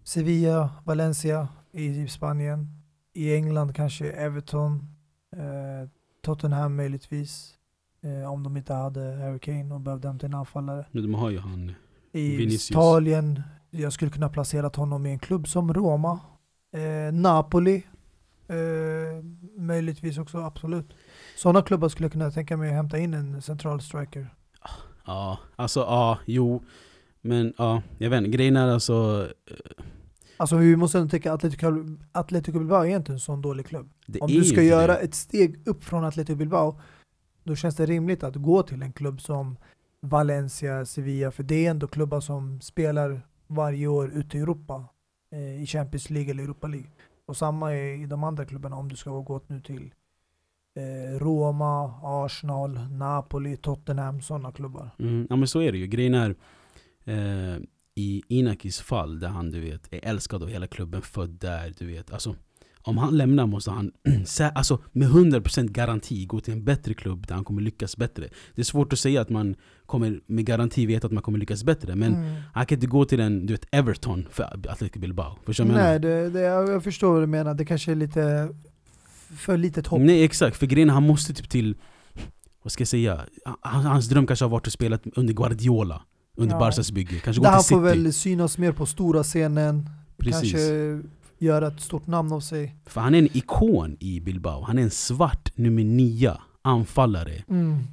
Sevilla, 0.03 0.69
Valencia 0.83 1.47
i 1.71 2.07
Spanien. 2.07 2.67
I 3.13 3.35
England 3.35 3.75
kanske 3.75 4.11
Everton, 4.11 4.95
eh, 5.35 5.89
Tottenham 6.21 6.75
möjligtvis. 6.75 7.53
Eh, 8.01 8.31
om 8.31 8.43
de 8.43 8.57
inte 8.57 8.73
hade 8.73 9.15
Harry 9.15 9.39
Kane 9.39 9.73
och 9.73 9.81
behövde 9.81 10.07
hämta 10.07 10.25
en 10.25 10.33
anfallare. 10.33 10.85
Nu 10.91 11.01
de 11.01 11.13
har 11.13 11.29
ju 11.29 11.39
han 11.39 11.71
I 12.11 12.35
Vinicius. 12.37 12.71
Italien, 12.71 13.41
jag 13.71 13.93
skulle 13.93 14.11
kunna 14.11 14.29
placera 14.29 14.71
honom 14.75 15.05
i 15.05 15.11
en 15.11 15.19
klubb 15.19 15.47
som 15.47 15.73
Roma. 15.73 16.19
Eh, 16.75 17.13
Napoli, 17.13 17.83
eh, 18.47 19.23
möjligtvis 19.57 20.17
också, 20.17 20.37
absolut. 20.37 20.93
Sådana 21.35 21.61
klubbar 21.61 21.89
skulle 21.89 22.05
jag 22.05 22.11
kunna 22.11 22.31
tänka 22.31 22.57
mig 22.57 22.69
att 22.69 22.75
hämta 22.75 22.97
in 22.97 23.13
en 23.13 23.41
central 23.41 23.81
striker. 23.81 24.33
Ja, 25.05 25.39
alltså 25.55 25.79
ja, 25.79 26.19
jo 26.25 26.63
Men 27.21 27.53
ja, 27.57 27.81
jag 27.97 28.09
vet 28.09 28.17
inte, 28.17 28.29
grejen 28.29 28.57
är 28.57 28.67
alltså 28.67 29.27
eh, 29.51 29.83
Alltså 30.37 30.55
vi 30.55 30.75
måste 30.75 30.97
ändå 30.97 31.09
tänka 31.09 31.33
Atletico, 31.33 31.85
Atletico 32.11 32.59
Bilbao 32.59 32.85
är 32.85 32.95
inte 32.95 33.11
en 33.11 33.19
sån 33.19 33.41
dålig 33.41 33.65
klubb. 33.65 33.89
det 34.07 34.19
Om 34.19 34.31
du 34.31 34.43
ska 34.43 34.63
göra 34.63 34.93
det. 34.93 34.99
ett 34.99 35.15
steg 35.15 35.67
upp 35.67 35.83
från 35.83 36.05
Atletico 36.05 36.35
Bilbao, 36.37 36.79
då 37.43 37.55
känns 37.55 37.75
det 37.75 37.85
rimligt 37.85 38.23
att 38.23 38.35
gå 38.35 38.63
till 38.63 38.81
en 38.81 38.93
klubb 38.93 39.21
som 39.21 39.57
Valencia, 40.01 40.85
Sevilla, 40.85 41.31
för 41.31 41.43
det 41.43 41.65
är 41.65 41.69
ändå 41.69 41.87
klubbar 41.87 42.19
som 42.19 42.61
spelar 42.61 43.21
varje 43.47 43.87
år 43.87 44.11
ute 44.13 44.37
i 44.37 44.41
Europa, 44.41 44.85
eh, 45.31 45.63
i 45.63 45.65
Champions 45.65 46.09
League 46.09 46.31
eller 46.31 46.43
Europa 46.43 46.67
League. 46.67 46.89
Och 47.25 47.37
samma 47.37 47.73
är 47.73 48.03
i 48.03 48.05
de 48.05 48.23
andra 48.23 48.45
klubbarna 48.45 48.75
om 48.75 48.89
du 48.89 48.95
ska 48.95 49.09
gå 49.09 49.41
nu 49.47 49.61
till 49.61 49.93
eh, 50.75 51.19
Roma, 51.19 51.93
Arsenal, 52.03 52.79
Napoli, 52.91 53.57
Tottenham, 53.57 54.21
sådana 54.21 54.51
klubbar. 54.51 54.89
Mm, 54.99 55.27
ja 55.29 55.35
men 55.35 55.47
så 55.47 55.61
är 55.61 55.71
det 55.71 55.77
ju. 55.77 55.87
Grejen 55.87 56.13
är, 56.13 56.35
eh, 57.03 57.61
i 57.95 58.23
Inakis 58.27 58.81
fall, 58.81 59.19
där 59.19 59.27
han 59.27 59.51
du 59.51 59.61
vet 59.61 59.93
är 59.93 59.99
älskad 60.03 60.43
av 60.43 60.49
hela 60.49 60.67
klubben, 60.67 61.01
född 61.01 61.29
där, 61.29 61.73
du 61.77 61.87
vet. 61.87 62.11
Alltså, 62.11 62.35
om 62.87 62.97
han 62.97 63.17
lämnar 63.17 63.45
måste 63.47 63.71
han 63.71 63.91
alltså, 64.53 64.81
med 64.91 65.09
100% 65.09 65.67
garanti 65.67 66.25
gå 66.25 66.39
till 66.39 66.53
en 66.53 66.63
bättre 66.63 66.93
klubb 66.93 67.27
där 67.27 67.35
han 67.35 67.43
kommer 67.43 67.61
lyckas 67.61 67.97
bättre. 67.97 68.27
Det 68.55 68.61
är 68.61 68.65
svårt 68.65 68.93
att 68.93 68.99
säga 68.99 69.21
att 69.21 69.29
man 69.29 69.55
kommer 69.85 70.19
med 70.25 70.45
garanti 70.45 70.85
veta 70.85 71.07
att 71.07 71.13
man 71.13 71.23
kommer 71.23 71.39
lyckas 71.39 71.63
bättre. 71.63 71.95
Men 71.95 72.15
Mm. 72.15 72.35
han 72.53 72.65
kan 72.65 72.75
inte 72.75 72.87
gå 72.87 73.05
till 73.05 73.19
en, 73.19 73.45
du 73.45 73.53
vet, 73.53 73.65
Everton 73.71 74.27
för 74.31 74.43
Atletico 74.43 74.99
Bilbao. 74.99 75.37
Förstår 75.45 75.65
du? 75.65 75.71
Nej, 75.71 75.99
det, 75.99 76.29
det, 76.29 76.39
jag 76.39 76.83
förstår 76.83 77.13
vad 77.13 77.21
du 77.23 77.27
menar. 77.27 77.53
Det 77.53 77.65
kanske 77.65 77.91
är 77.91 77.95
lite 77.95 78.49
för 79.37 79.57
litet 79.57 79.87
hopp. 79.87 80.01
Nej 80.01 80.23
exakt, 80.23 80.57
för 80.57 80.65
grejen 80.65 80.89
han 80.89 81.03
måste 81.03 81.33
typ 81.33 81.49
till, 81.49 81.75
vad 82.63 82.71
ska 82.71 82.81
jag 82.81 82.87
säga, 82.87 83.21
han, 83.61 83.85
hans 83.85 84.09
dröm 84.09 84.27
kanske 84.27 84.45
har 84.45 84.49
varit 84.49 84.67
att 84.67 84.73
spela 84.73 84.99
under 85.15 85.33
Guardiola 85.33 86.01
Under 86.37 86.55
Ja. 86.55 86.59
Barcas 86.59 86.91
bygge, 86.91 87.19
kanske 87.19 87.41
Där 87.41 87.49
gå 87.49 87.53
han 87.53 87.63
till 87.63 87.75
får 87.75 87.89
City 87.89 88.03
väl 88.03 88.13
synas 88.13 88.57
mer 88.57 88.71
på 88.71 88.85
stora 88.85 89.23
scenen, 89.23 89.89
Precis. 90.17 90.51
kanske 90.51 91.01
göra 91.39 91.67
ett 91.67 91.79
stort 91.81 92.07
namn 92.07 92.31
av 92.33 92.39
sig. 92.39 92.75
För 92.85 93.01
han 93.01 93.15
är 93.15 93.19
en 93.19 93.37
ikon 93.37 93.97
i 93.99 94.19
Bilbao, 94.19 94.61
han 94.63 94.77
är 94.77 94.83
en 94.83 94.89
svart 94.91 95.51
nummer 95.57 95.83
nia 95.83 96.41
anfallare 96.61 97.43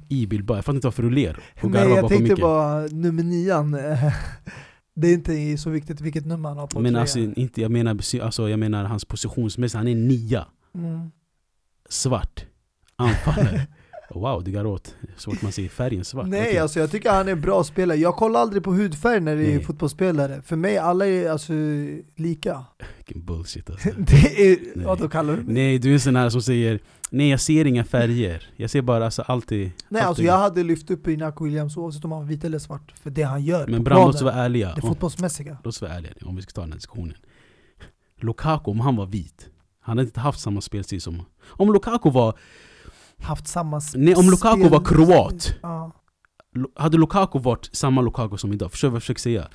i 0.09 0.27
Bilbao 0.27 0.57
Jag 0.57 0.65
fattar 0.65 0.75
inte 0.75 0.87
varför 0.87 1.03
du 1.03 1.09
ler 1.09 1.39
Nej, 1.63 1.89
jag 1.89 2.07
tänkte 2.07 2.17
micken 2.23 2.41
bara 2.41 2.81
nummer 2.87 3.23
nian. 3.23 3.73
eh, 3.73 4.13
Det 4.95 5.07
är 5.07 5.13
inte 5.13 5.57
så 5.57 5.69
viktigt 5.69 6.01
vilket 6.01 6.25
nummer 6.25 6.49
han 6.49 6.57
har 6.57 6.67
på 6.67 6.79
Men 6.79 6.95
alltså, 6.95 7.19
inte, 7.19 7.61
jag, 7.61 7.71
menar, 7.71 7.99
alltså, 8.21 8.49
jag 8.49 8.59
menar 8.59 8.83
hans 8.83 9.05
positionsmässigt, 9.05 9.77
han 9.77 9.87
är 9.87 9.95
nia 9.95 10.45
Mm. 10.75 11.11
Svart 11.89 12.45
Anfallare 12.95 13.67
Wow, 14.19 14.65
åt 14.67 14.95
så 15.17 15.31
fort 15.31 15.41
man 15.41 15.51
ser 15.51 15.67
färgen 15.69 16.05
svart 16.05 16.27
Nej, 16.27 16.41
Okej. 16.41 16.57
alltså 16.57 16.79
jag 16.79 16.91
tycker 16.91 17.11
han 17.11 17.27
är 17.27 17.31
en 17.31 17.41
bra 17.41 17.63
spelare. 17.63 17.97
Jag 17.97 18.15
kollar 18.15 18.39
aldrig 18.39 18.63
på 18.63 18.73
hudfärg 18.73 19.19
när 19.19 19.35
det 19.35 19.45
är 19.45 19.55
Nej. 19.55 19.63
fotbollsspelare. 19.63 20.41
För 20.41 20.55
mig, 20.55 20.77
alla 20.77 21.07
är 21.07 21.29
alltså 21.29 21.53
lika. 22.15 22.65
Vilken 22.97 23.25
bullshit 23.25 23.69
alltså. 23.69 23.89
Det 23.97 24.51
är, 24.51 24.57
Nej. 24.75 24.85
vad 24.85 24.99
då 24.99 25.09
kallar 25.09 25.37
du 25.37 25.43
mig? 25.43 25.53
Nej, 25.53 25.79
du 25.79 25.89
är 25.89 25.93
en 25.93 25.99
sån 25.99 26.15
här 26.15 26.29
som 26.29 26.41
säger 26.41 26.79
Nej 27.09 27.29
jag 27.29 27.39
ser 27.39 27.65
inga 27.65 27.83
färger, 27.83 28.49
jag 28.55 28.69
ser 28.69 28.81
bara 28.81 29.05
alltså 29.05 29.21
alltid 29.21 29.59
Nej 29.59 29.71
alltid. 30.01 30.07
alltså 30.07 30.23
jag 30.23 30.37
hade 30.37 30.63
lyft 30.63 30.91
upp 30.91 31.07
Inaco 31.07 31.43
Williams 31.43 31.77
oavsett 31.77 32.05
om 32.05 32.11
han 32.11 32.21
var 32.21 32.27
vit 32.27 32.43
eller 32.43 32.59
svart. 32.59 32.93
För 33.03 33.09
det 33.09 33.23
han 33.23 33.43
gör 33.43 33.67
Men 33.67 33.79
på 33.79 33.83
Bram, 33.83 34.05
låt 34.05 34.15
oss 34.15 34.21
vara 34.21 34.33
ärliga 34.33 34.73
det 34.75 34.81
fotbollsmässiga. 34.81 35.57
Låt 35.63 35.67
oss 35.67 35.81
vara 35.81 35.93
ärliga 35.93 36.13
om 36.25 36.35
vi 36.35 36.41
ska 36.41 36.51
ta 36.51 36.61
den 36.61 36.71
här 36.71 36.77
diskussionen 36.77 37.15
Lukaku, 38.21 38.71
om 38.71 38.79
han 38.79 38.95
var 38.95 39.05
vit 39.05 39.49
Han 39.79 39.97
hade 39.97 40.07
inte 40.07 40.19
haft 40.19 40.39
samma 40.39 40.61
spelstil 40.61 41.01
som 41.01 41.21
Om 41.43 41.73
Lukaku 41.73 42.09
var 42.09 42.37
Haft 43.19 43.47
samma 43.47 43.81
Nej, 43.95 44.15
om 44.15 44.25
Lukaku 44.25 44.69
var 44.69 44.85
kroat. 44.85 45.55
Ja. 45.61 45.91
Hade 46.75 46.97
Lukaku 46.97 47.39
varit 47.39 47.69
samma 47.75 48.01
Lukaku 48.01 48.37
som 48.37 48.53
idag? 48.53 48.71
Förstår 48.71 48.87
du 48.87 48.91
vad 48.91 48.95
jag 48.95 49.01
försöker 49.01 49.21
säga? 49.21 49.47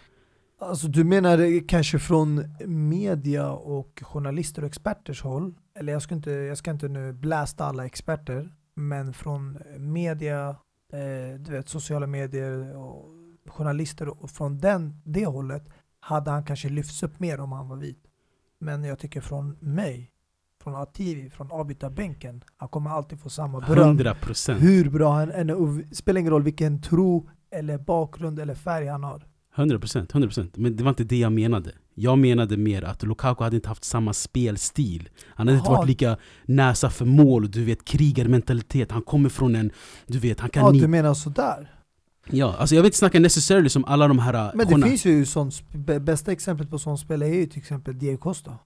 Alltså 0.60 0.88
du 0.88 1.04
menar 1.04 1.68
kanske 1.68 1.98
från 1.98 2.44
media 2.66 3.50
och 3.50 4.02
journalister 4.02 4.62
och 4.62 4.68
experters 4.68 5.22
håll? 5.22 5.54
Eller 5.74 5.92
jag 5.92 6.02
ska 6.02 6.14
inte, 6.14 6.30
jag 6.30 6.58
ska 6.58 6.70
inte 6.70 6.88
nu 6.88 7.12
blästa 7.12 7.64
alla 7.64 7.86
experter, 7.86 8.54
men 8.74 9.12
från 9.12 9.58
media, 9.78 10.48
eh, 10.92 11.38
du 11.38 11.52
vet 11.52 11.68
sociala 11.68 12.06
medier 12.06 12.76
och 12.76 13.08
journalister 13.46 14.22
och 14.22 14.30
från 14.30 14.58
den, 14.58 15.00
det 15.04 15.26
hållet 15.26 15.68
hade 16.00 16.30
han 16.30 16.44
kanske 16.44 16.68
lyfts 16.68 17.02
upp 17.02 17.20
mer 17.20 17.40
om 17.40 17.52
han 17.52 17.68
var 17.68 17.76
vit. 17.76 18.04
Men 18.58 18.84
jag 18.84 18.98
tycker 18.98 19.20
från 19.20 19.56
mig, 19.60 20.10
från 20.62 20.74
Ativi, 20.74 21.30
från 21.30 21.50
avbytarbänken, 21.52 22.44
han 22.56 22.68
kommer 22.68 22.90
alltid 22.90 23.20
få 23.20 23.30
samma 23.30 23.60
beröm. 23.60 23.98
100% 23.98 24.52
Hur 24.58 24.90
bra 24.90 25.12
han 25.12 25.30
än 25.30 25.50
är, 25.50 25.94
spelar 25.94 26.20
ingen 26.20 26.32
roll 26.32 26.42
vilken 26.42 26.82
tro 26.82 27.28
eller 27.52 27.78
bakgrund 27.78 28.38
eller 28.40 28.54
färg 28.54 28.86
han 28.86 29.04
har. 29.04 29.26
100%, 29.56 30.06
100% 30.06 30.50
Men 30.54 30.76
det 30.76 30.82
var 30.82 30.90
inte 30.90 31.04
det 31.04 31.18
jag 31.18 31.32
menade 31.32 31.72
Jag 31.94 32.18
menade 32.18 32.56
mer 32.56 32.82
att 32.82 33.02
Lukaku 33.02 33.44
hade 33.44 33.56
inte 33.56 33.68
haft 33.68 33.84
samma 33.84 34.12
spelstil 34.12 35.08
Han 35.26 35.48
hade 35.48 35.58
inte 35.58 35.70
Jaha. 35.70 35.76
varit 35.78 35.88
lika 35.88 36.16
näsa 36.44 36.90
för 36.90 37.04
mål, 37.04 37.50
du 37.50 37.64
vet 37.64 37.84
krigarmentalitet 37.84 38.92
Han 38.92 39.02
kommer 39.02 39.28
från 39.28 39.54
en, 39.54 39.70
du 40.06 40.18
vet 40.18 40.40
han 40.40 40.50
kan 40.50 40.64
Ja, 40.64 40.70
ni- 40.70 40.80
du 40.80 40.88
menar 40.88 41.14
sådär? 41.14 41.74
Ja, 42.30 42.56
alltså 42.58 42.74
jag 42.74 42.82
vill 42.82 42.88
inte 42.88 42.98
snacka 42.98 43.20
necessarily 43.20 43.68
som 43.68 43.84
alla 43.84 44.08
de 44.08 44.18
här 44.18 44.52
Men 44.54 44.66
det 44.66 44.72
journa- 44.74 44.86
finns 44.86 45.04
ju 45.04 45.26
sånt, 45.26 45.62
bästa 46.00 46.32
exemplet 46.32 46.70
på 46.70 46.78
sån 46.78 46.98
spelare 46.98 47.28
är 47.30 47.34
ju 47.34 47.46
till 47.46 47.58
exempel 47.58 47.98
Diego 47.98 48.16
Costa. 48.18 48.58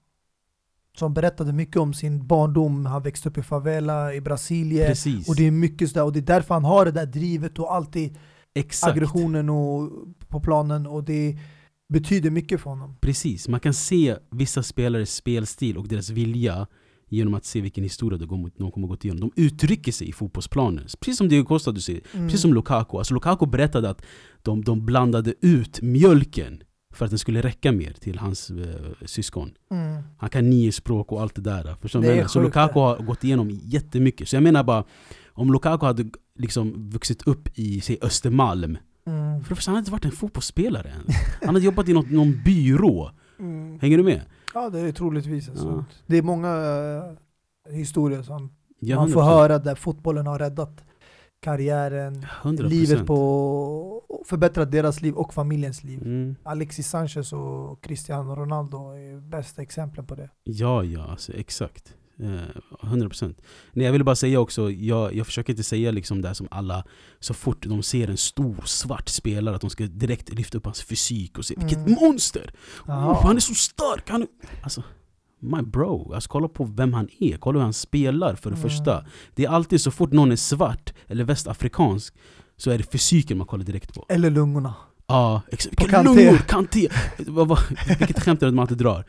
Som 0.95 1.13
berättade 1.13 1.53
mycket 1.53 1.77
om 1.77 1.93
sin 1.93 2.27
barndom, 2.27 2.85
han 2.85 3.03
växte 3.03 3.29
upp 3.29 3.37
i 3.37 3.41
favela 3.41 4.13
i 4.13 4.21
Brasilien. 4.21 4.87
Precis, 4.87 5.29
Och 5.29 5.35
det 5.35 5.47
är 5.47 5.51
mycket 5.51 5.89
sådär, 5.89 6.03
och 6.03 6.13
det 6.13 6.19
är 6.19 6.21
därför 6.21 6.53
han 6.53 6.65
har 6.65 6.85
det 6.85 6.91
där 6.91 7.05
drivet 7.05 7.59
och 7.59 7.75
alltid 7.75 8.17
exakt 8.55 8.91
aggressionen 8.91 9.49
och, 9.49 9.91
på 10.27 10.39
planen 10.39 10.87
och 10.87 11.03
det 11.03 11.37
betyder 11.93 12.29
mycket 12.29 12.61
för 12.61 12.69
honom. 12.69 12.95
Precis, 13.01 13.47
man 13.47 13.59
kan 13.59 13.73
se 13.73 14.15
vissa 14.31 14.63
spelares 14.63 15.15
spelstil 15.15 15.77
och 15.77 15.87
deras 15.87 16.09
vilja 16.09 16.67
genom 17.09 17.33
att 17.33 17.45
se 17.45 17.61
vilken 17.61 17.83
historia 17.83 18.19
de, 18.19 18.27
går 18.27 18.51
de 18.57 18.71
kommer 18.71 18.87
gått 18.87 19.05
igenom. 19.05 19.19
De 19.35 19.41
uttrycker 19.41 19.91
sig 19.91 20.09
i 20.09 20.11
fotbollsplanen. 20.11 20.85
Precis 20.99 21.17
som 21.17 21.29
Diego 21.29 21.45
Costa 21.45 21.71
du 21.71 21.81
säger. 21.81 22.01
Mm. 22.13 22.27
Precis 22.27 22.41
som 22.41 22.53
Lukaku. 22.53 22.97
Alltså 22.97 23.13
Lukaku 23.13 23.45
berättade 23.45 23.89
att 23.89 24.05
de, 24.41 24.63
de 24.63 24.85
blandade 24.85 25.33
ut 25.41 25.81
mjölken 25.81 26.63
för 26.95 27.05
att 27.05 27.11
den 27.11 27.19
skulle 27.19 27.41
räcka 27.41 27.71
mer 27.71 27.93
till 27.99 28.19
hans 28.19 28.49
eh, 28.49 29.05
syskon. 29.05 29.51
Mm. 29.71 30.03
Han 30.17 30.29
kan 30.29 30.49
nio 30.49 30.71
språk 30.71 31.11
och 31.11 31.21
allt 31.21 31.35
det 31.35 31.41
där. 31.41 31.75
Förstår 31.81 32.01
du 32.01 32.07
Det 32.07 32.15
menar? 32.15 32.27
Så 32.27 32.41
Lukaku 32.41 32.79
har 32.79 32.97
gått 32.97 33.23
igenom 33.23 33.49
jättemycket. 33.51 34.29
Så 34.29 34.35
jag 34.35 34.43
menar 34.43 34.63
bara, 34.63 34.83
om 35.33 35.53
Lukaku 35.53 35.85
hade 35.85 36.05
liksom 36.39 36.89
vuxit 36.89 37.27
upp 37.27 37.49
i 37.53 37.81
säg, 37.81 37.97
Östermalm. 38.01 38.77
Mm. 39.07 39.43
För 39.43 39.49
det 39.49 39.55
första, 39.55 39.71
han 39.71 39.75
hade 39.75 39.81
inte 39.81 39.91
varit 39.91 40.05
en 40.05 40.11
fotbollsspelare 40.11 40.89
än. 40.89 41.03
Han 41.45 41.55
hade 41.55 41.65
jobbat 41.65 41.89
i 41.89 41.93
något, 41.93 42.11
någon 42.11 42.41
byrå. 42.45 43.11
Mm. 43.39 43.79
Hänger 43.79 43.97
du 43.97 44.03
med? 44.03 44.21
Ja 44.53 44.69
det 44.69 44.79
är 44.79 44.91
troligtvis. 44.91 45.49
Alltså. 45.49 45.67
Ja. 45.67 45.85
Det 46.07 46.17
är 46.17 46.21
många 46.21 46.49
eh, 47.69 47.75
historier 47.75 48.21
som 48.21 48.51
Ja, 48.79 48.95
man 48.95 49.11
får 49.11 49.21
100%. 49.21 49.25
höra 49.25 49.59
där 49.59 49.75
fotbollen 49.75 50.27
har 50.27 50.39
räddat 50.39 50.84
karriären, 51.45 52.25
100%. 52.43 52.69
livet 52.69 53.05
på, 53.05 54.01
förbättrat 54.25 54.71
deras 54.71 55.01
liv 55.01 55.13
och 55.13 55.33
familjens 55.33 55.83
liv. 55.83 56.01
Mm. 56.01 56.35
Alexis 56.43 56.89
Sanchez 56.89 57.33
och 57.33 57.83
Cristiano 57.83 58.35
Ronaldo 58.35 58.77
är 58.77 59.21
bästa 59.21 59.61
exemplen 59.61 60.07
på 60.07 60.15
det. 60.15 60.29
Ja, 60.43 60.83
ja, 60.83 61.03
alltså 61.03 61.33
exakt. 61.33 61.93
Eh, 62.19 62.87
100% 62.87 63.35
Nej 63.73 63.85
jag 63.85 63.91
vill 63.91 64.03
bara 64.03 64.15
säga 64.15 64.39
också, 64.39 64.71
jag, 64.71 65.13
jag 65.13 65.25
försöker 65.25 65.53
inte 65.53 65.63
säga 65.63 65.91
liksom 65.91 66.21
det 66.21 66.35
som 66.35 66.47
alla 66.51 66.83
Så 67.19 67.33
fort 67.33 67.65
de 67.67 67.83
ser 67.83 68.09
en 68.09 68.17
stor 68.17 68.61
svart 68.65 69.09
spelare 69.09 69.55
att 69.55 69.61
de 69.61 69.69
ska 69.69 69.83
direkt 69.83 70.33
lyfta 70.33 70.57
upp 70.57 70.65
hans 70.65 70.83
fysik 70.83 71.37
och 71.37 71.45
säga 71.45 71.61
Mm. 71.61 71.67
Vilket 71.67 72.01
monster! 72.01 72.53
Oh, 72.87 73.25
han 73.25 73.35
är 73.35 73.39
så 73.39 73.53
stark! 73.53 74.09
Han 74.09 74.21
är... 74.21 74.27
Alltså, 74.63 74.83
my 75.45 75.61
bro, 75.61 76.13
alltså, 76.13 76.29
kolla 76.29 76.47
på 76.47 76.63
vem 76.63 76.93
han 76.93 77.07
är, 77.19 77.37
kolla 77.37 77.59
hur 77.59 77.63
han 77.63 77.73
spelar 77.73 78.35
för 78.35 78.49
det 78.49 78.55
Mm. 78.57 78.69
första 78.69 79.05
Det 79.35 79.45
är 79.45 79.49
alltid 79.49 79.81
så 79.81 79.91
fort 79.91 80.11
någon 80.11 80.31
är 80.31 80.35
svart 80.35 80.93
eller 81.07 81.23
västafrikansk 81.23 82.13
Så 82.57 82.71
är 82.71 82.77
det 82.77 82.91
fysiken 82.91 83.37
man 83.37 83.47
kollar 83.47 83.63
direkt 83.65 83.93
på 83.93 84.05
Eller 84.09 84.29
lungorna. 84.29 84.73
Ja, 85.07 85.41
exakt. 85.51 85.77
På 85.77 85.83
Vilka 85.83 86.01
lungor! 86.03 86.37
Kanté! 86.37 86.89
Vilket 87.99 88.23
skämt 88.23 88.41
är 88.41 88.45
det 88.45 88.51
man 88.51 88.63
alltid 88.63 88.77
drar? 88.77 89.05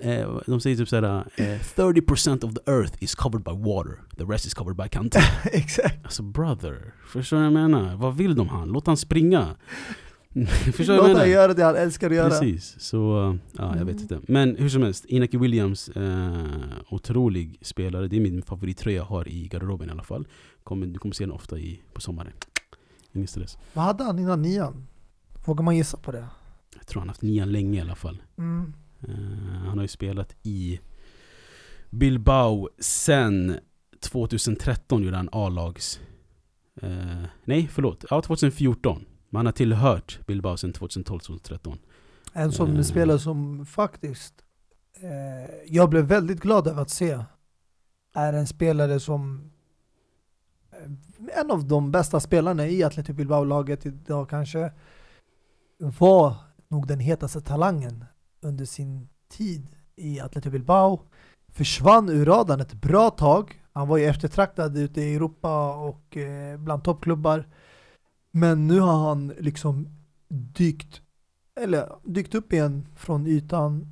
Eh, 0.00 0.28
De 0.46 0.60
säger 0.60 0.76
typ 0.76 0.88
såhär 0.88 1.24
eh, 1.36 1.44
30% 1.76 2.44
of 2.44 2.54
the 2.54 2.70
earth 2.70 3.02
is 3.02 3.14
covered 3.14 3.44
by 3.44 3.50
water, 3.70 3.98
the 4.16 4.24
rest 4.24 4.46
is 4.46 4.54
covered 4.54 4.76
by 4.76 4.88
Kanté 4.88 5.18
Exakt. 5.52 6.04
Alltså 6.04 6.22
brother, 6.22 6.94
förstår 7.12 7.36
du 7.36 7.42
vad 7.42 7.46
jag 7.62 7.70
menar? 7.70 7.96
Vad 7.96 8.16
vill 8.16 8.34
de 8.34 8.48
han? 8.48 8.68
Låt 8.68 8.86
han 8.86 8.96
springa! 8.96 9.46
förstår 10.46 10.84
du 10.94 11.00
vad 11.00 11.10
jag 11.10 11.14
menar? 11.14 11.26
göra 11.26 11.54
det 11.54 11.62
han 11.64 11.76
älskar 11.76 12.10
att 12.10 12.16
göra. 12.16 12.28
Precis, 12.30 12.76
så 12.80 12.98
ja, 13.58 13.76
jag 13.76 13.84
vet 13.84 13.96
Mm. 13.96 14.02
inte. 14.02 14.20
Men 14.32 14.56
hur 14.56 14.68
som 14.68 14.82
helst, 14.82 15.04
Inaki 15.04 15.36
Williams, 15.38 15.88
eh, 15.88 16.44
otrolig 16.88 17.58
spelare. 17.62 18.08
Det 18.08 18.16
är 18.16 18.20
min 18.20 18.42
favorittröja 18.42 18.96
jag 18.96 19.04
har 19.04 19.28
i 19.28 19.48
garderoben 19.48 19.88
i 19.88 19.92
alla 19.92 20.02
fall. 20.02 20.26
Kommer, 20.64 20.86
du 20.86 20.98
kommer 20.98 21.14
se 21.14 21.24
den 21.24 21.32
ofta 21.32 21.58
i, 21.58 21.82
på 21.92 22.00
sommaren. 22.00 22.32
Ingen 23.12 23.28
stress. 23.28 23.58
Vad 23.72 23.84
hade 23.84 24.04
han 24.04 24.18
innan 24.18 24.42
nian? 24.42 24.86
Vågar 25.46 25.64
man 25.64 25.76
gissa 25.76 25.96
på 25.96 26.12
det? 26.12 26.26
Jag 26.76 26.86
tror 26.86 27.00
han 27.00 27.08
haft 27.08 27.22
nian 27.22 27.52
länge 27.52 27.78
i 27.78 27.80
alla 27.80 27.94
fall. 27.94 28.22
Mm. 28.38 28.72
Eh, 29.08 29.66
han 29.66 29.78
har 29.78 29.82
ju 29.84 29.88
spelat 29.88 30.36
i 30.42 30.80
Bilbao 31.90 32.68
sen 32.78 33.56
2013 34.00 35.02
gjorde 35.02 35.16
han 35.16 35.28
A-lags... 35.32 36.00
eh, 36.82 37.22
nej, 37.44 37.68
förlåt. 37.72 38.04
Ja, 38.10 38.22
2014. 38.22 39.04
Men 39.36 39.38
han 39.38 39.46
har 39.46 39.52
tillhört 39.52 40.18
Bilbao 40.26 40.56
sen 40.56 40.72
2012-2013. 40.72 41.78
En 42.32 42.52
sån 42.52 42.70
Mm. 42.70 42.84
spelare 42.84 43.18
som 43.18 43.66
faktiskt 43.66 44.34
eh, 45.00 45.54
jag 45.66 45.90
blev 45.90 46.04
väldigt 46.04 46.40
glad 46.40 46.66
över 46.66 46.82
att 46.82 46.90
se 46.90 47.18
är 48.14 48.32
en 48.32 48.46
spelare 48.46 49.00
som 49.00 49.50
eh, 50.72 51.40
en 51.40 51.50
av 51.50 51.64
de 51.68 51.90
bästa 51.90 52.20
spelarna 52.20 52.66
i 52.66 52.82
Atletico 52.82 53.12
Bilbao-laget 53.16 53.86
idag 53.86 54.28
kanske 54.30 54.72
var 55.78 56.34
nog 56.68 56.86
den 56.86 57.00
hetaste 57.00 57.40
talangen 57.40 58.04
under 58.40 58.64
sin 58.64 59.08
tid 59.28 59.66
i 59.96 60.20
Atletico 60.20 60.52
Bilbao 60.52 61.00
försvann 61.48 62.08
ur 62.08 62.24
radarn 62.24 62.60
ett 62.60 62.74
bra 62.74 63.10
tag 63.10 63.62
Han 63.72 63.88
var 63.88 63.96
ju 63.96 64.04
eftertraktad 64.04 64.76
ute 64.76 65.00
i 65.00 65.14
Europa 65.14 65.74
och 65.74 66.16
eh, 66.16 66.58
bland 66.58 66.84
toppklubbar. 66.84 67.46
Men 68.36 68.66
nu 68.66 68.80
har 68.80 69.08
han 69.08 69.32
liksom 69.38 69.88
dykt, 70.28 71.02
eller 71.60 71.88
dykt 72.04 72.34
upp 72.34 72.52
igen 72.52 72.86
från 72.96 73.26
ytan 73.26 73.86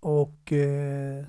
och 0.00 0.52
eh, 0.52 1.24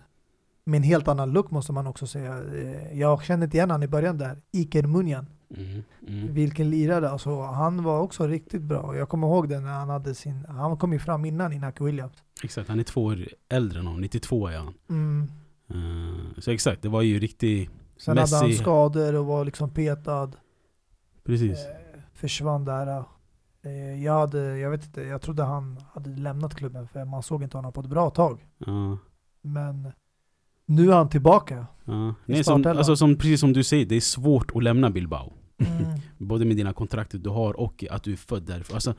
med 0.63 0.77
en 0.77 0.83
helt 0.83 1.07
annan 1.07 1.31
look 1.31 1.51
måste 1.51 1.73
man 1.73 1.87
också 1.87 2.07
säga. 2.07 2.43
Eh, 2.53 2.99
jag 2.99 3.23
kände 3.23 3.43
inte 3.43 3.57
igen 3.57 3.71
han 3.71 3.83
i 3.83 3.87
början 3.87 4.17
där, 4.17 4.41
Iker 4.51 4.83
Munjan. 4.83 5.25
Mm, 5.57 5.83
mm. 6.07 6.33
Vilken 6.33 6.69
lirare, 6.69 7.09
alltså, 7.09 7.41
han 7.41 7.83
var 7.83 7.99
också 7.99 8.27
riktigt 8.27 8.61
bra. 8.61 8.97
Jag 8.97 9.09
kommer 9.09 9.27
ihåg 9.27 9.49
det 9.49 9.59
när 9.59 9.73
han 9.73 9.89
hade 9.89 10.15
sin, 10.15 10.45
han 10.45 10.77
kom 10.77 10.93
ju 10.93 10.99
fram 10.99 11.25
innan 11.25 11.53
Inaki 11.53 11.83
Williams. 11.83 12.23
Exakt, 12.43 12.69
han 12.69 12.79
är 12.79 12.83
två 12.83 13.03
år 13.03 13.27
äldre 13.49 13.79
än 13.79 13.85
honom, 13.85 14.01
92 14.01 14.47
är 14.47 14.57
han. 14.57 14.73
Mm. 14.89 15.27
Eh, 15.69 16.41
så 16.41 16.51
exakt, 16.51 16.81
det 16.81 16.89
var 16.89 17.01
ju 17.01 17.19
riktigt 17.19 17.69
Sen 17.97 18.17
hade 18.17 18.35
han 18.35 18.47
Messi. 18.47 18.61
skador 18.61 19.15
och 19.15 19.25
var 19.25 19.45
liksom 19.45 19.69
petad. 19.69 20.31
Precis. 21.23 21.57
Eh, 21.59 21.88
försvann 22.19 22.65
där. 22.65 23.03
Eh, 23.61 24.03
jag, 24.03 24.13
hade, 24.19 24.57
jag 24.57 24.69
vet 24.71 24.83
inte, 24.85 25.01
jag 25.01 25.21
trodde 25.21 25.43
han 25.43 25.79
hade 25.93 26.09
lämnat 26.09 26.55
klubben 26.55 26.87
för 26.87 27.05
man 27.05 27.23
såg 27.23 27.43
inte 27.43 27.57
honom 27.57 27.73
på 27.73 27.81
ett 27.81 27.87
bra 27.89 28.09
tag. 28.09 28.45
Ja, 28.57 28.97
Men 29.41 29.91
nu 30.65 30.91
är 30.91 30.95
han 30.95 31.09
tillbaka. 31.09 31.65
I 31.85 31.91
Nej, 32.25 32.43
som, 32.43 32.65
alltså, 32.67 32.95
som, 32.95 33.15
precis 33.15 33.39
som 33.39 33.53
du 33.53 33.63
säger, 33.63 33.85
det 33.85 33.95
är 33.95 34.01
svårt 34.01 34.51
att 34.55 34.63
lämna 34.63 34.89
Bilbao. 34.89 35.33
Mm. 35.57 35.99
Både 36.17 36.45
med 36.45 36.57
dina 36.57 36.73
kontrakt 36.73 37.11
du 37.23 37.29
har 37.29 37.59
och 37.59 37.83
att 37.91 38.03
du 38.03 38.11
är 38.13 38.17
född 38.17 38.43
där. 38.43 38.63
Alltså, 38.73 38.93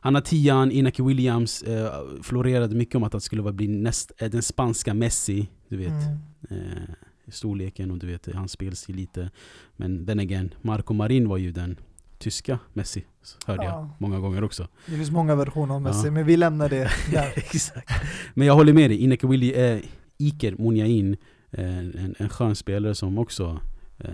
han 0.00 0.14
har 0.14 0.22
tian, 0.22 0.70
Inaki 0.70 1.02
Williams 1.02 1.62
eh, 1.62 1.92
florerade 2.22 2.74
mycket 2.76 2.94
om 2.94 3.02
att 3.04 3.12
han 3.12 3.20
skulle 3.20 3.42
vara- 3.42 3.52
bli 3.52 3.68
näst, 3.68 4.12
eh, 4.18 4.30
den 4.30 4.42
spanska 4.42 4.94
Messi. 4.94 5.48
Du 5.68 5.76
vet, 5.76 5.88
Mm. 5.88 6.18
eh, 6.50 6.94
storleken 7.28 7.90
och 7.90 7.98
du 7.98 8.06
vet, 8.06 8.34
hans 8.34 8.52
spelstil 8.52 8.96
lite. 8.96 9.30
Men 9.76 10.06
then 10.06 10.18
again, 10.20 10.54
Marco 10.62 10.94
Marin 10.94 11.28
var 11.28 11.36
ju 11.36 11.52
den 11.52 11.76
tyska 12.18 12.58
Messi. 12.72 13.04
Hörde 13.46 13.64
jag 13.64 13.72
Ja. 13.72 13.90
många 13.98 14.18
gånger 14.18 14.44
också. 14.44 14.68
Det 14.86 14.96
finns 14.96 15.10
många 15.10 15.34
versioner 15.34 15.74
av 15.74 15.82
Messi, 15.82 16.06
Ja. 16.06 16.10
men 16.10 16.26
vi 16.26 16.36
lämnar 16.36 16.68
det 16.68 16.90
där. 17.12 17.32
Exakt. 17.36 17.90
Men 18.34 18.46
jag 18.46 18.54
håller 18.54 18.72
med 18.72 18.90
dig, 18.90 18.98
Inaki 18.98 19.26
Willi, 19.26 19.70
eh, 19.72 19.78
Iker 20.18 20.56
Munyain, 20.58 21.16
eh, 21.50 21.78
en, 21.78 22.14
en 22.18 22.28
skön 22.28 22.56
spelare 22.56 22.94
som 22.94 23.18
också 23.18 23.60
eh, 23.98 24.10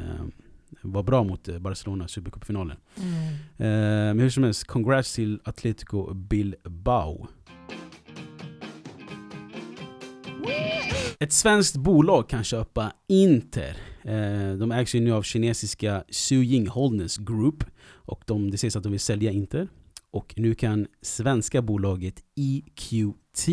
var 0.82 1.02
bra 1.02 1.24
mot 1.24 1.48
eh, 1.48 1.58
Barcelona 1.58 2.04
i 2.04 2.08
Supercupfinalen. 2.08 2.76
Mm. 2.96 3.14
Eh, 3.56 4.14
men 4.14 4.20
hur 4.20 4.30
som 4.30 4.42
helst, 4.44 4.64
congrats 4.66 5.14
till 5.14 5.40
Atletico 5.44 6.14
Bilbao. 6.14 7.26
Ett 11.22 11.32
svenskt 11.32 11.76
bolag 11.76 12.28
kan 12.28 12.44
köpa 12.44 12.92
Inter. 13.08 13.76
Eh, 14.02 14.52
de 14.52 14.72
ägs 14.72 14.94
ju 14.94 15.00
nu 15.00 15.12
av 15.12 15.22
kinesiska 15.22 16.04
Suying 16.08 16.66
Holdness 16.66 17.16
Group. 17.16 17.64
Och 17.82 18.22
de, 18.26 18.50
det 18.50 18.58
sägs 18.58 18.76
att 18.76 18.82
de 18.82 18.92
vill 18.92 19.00
sälja 19.00 19.30
Inter. 19.30 19.68
Och 20.10 20.34
nu 20.36 20.54
kan 20.54 20.86
svenska 21.02 21.62
bolaget 21.62 22.22
EQT 22.36 23.48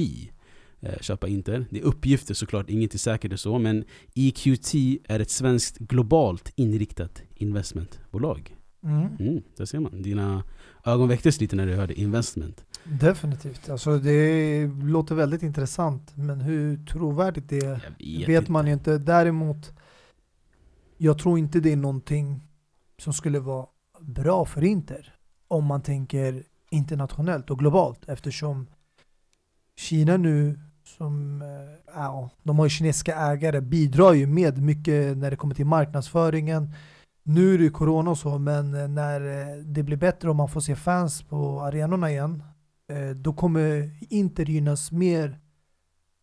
eh, 0.80 0.99
köpa 1.01 1.27
Inter. 1.27 1.65
Det 1.69 1.80
är 1.80 1.84
uppgifter 1.84 2.34
såklart, 2.34 2.69
inget 2.69 2.93
är 2.93 2.97
säkert 2.97 3.34
och 3.34 3.39
så. 3.39 3.60
Men 3.60 3.84
EQT 4.15 4.73
är 5.03 5.19
ett 5.19 5.32
svenskt 5.32 5.77
globalt 5.77 6.51
inriktat 6.56 7.21
investmentbolag. 7.36 8.56
Mm. 8.84 9.08
Mm, 9.19 9.43
där 9.58 9.65
ser 9.65 9.80
man. 9.80 10.01
Dina 10.01 10.43
ögon 10.88 11.08
väcktes 11.08 11.41
lite 11.41 11.56
när 11.56 11.65
du 11.65 11.76
hörde 11.76 11.93
investment. 11.93 12.63
Definitivt. 12.84 13.69
Alltså 13.69 13.97
det 13.97 14.67
låter 14.67 15.15
väldigt 15.15 15.43
intressant, 15.43 16.12
men 16.15 16.41
hur 16.41 16.86
trovärdigt 16.86 17.50
det 17.50 17.65
är 17.65 17.95
vet, 18.00 18.30
vet 18.30 18.50
man 18.50 18.67
ju 18.67 18.73
inte. 18.73 18.97
Däremot, 18.97 19.71
jag 20.97 21.19
tror 21.19 21.39
inte 21.39 21.60
det 21.60 21.71
är 21.71 21.78
någonting 21.78 22.43
som 22.97 23.13
skulle 23.13 23.39
vara 23.39 23.65
bra 24.00 24.45
för 24.45 24.63
Inter. 24.63 25.13
Om 25.47 25.65
man 25.65 25.82
tänker 25.82 26.43
internationellt 26.69 27.50
och 27.50 27.60
globalt 27.60 28.10
eftersom 28.10 28.67
Kina 29.76 30.17
nu 30.17 30.60
som, 30.84 31.41
eh, 31.41 31.93
ja, 31.95 32.30
de 32.43 32.60
har 32.60 32.65
ju 32.65 32.69
kinesiska 32.69 33.15
ägare, 33.15 33.62
bidrar 33.62 34.13
ju 34.13 34.28
med 34.28 34.62
mycket 34.62 35.17
när 35.17 35.32
det 35.32 35.38
kommer 35.38 35.56
till 35.56 35.65
marknadsföringen. 35.65 36.73
Nu 37.29 37.53
är 37.53 37.57
det 37.57 37.63
ju 37.63 37.69
corona 37.69 38.11
och 38.11 38.17
så, 38.17 38.37
men 38.37 38.73
eh, 38.73 38.87
när 38.87 39.21
eh, 39.21 39.57
det 39.57 39.83
blir 39.83 39.97
bättre 39.97 40.29
och 40.29 40.35
man 40.35 40.49
får 40.49 40.61
se 40.61 40.75
fans 40.75 41.21
på 41.21 41.61
arenorna 41.61 42.11
igen, 42.11 42.43
eh, 42.89 43.09
då 43.09 43.33
kommer 43.33 43.91
Inter 44.09 44.45
gynnas 44.45 44.91
mer 44.91 45.39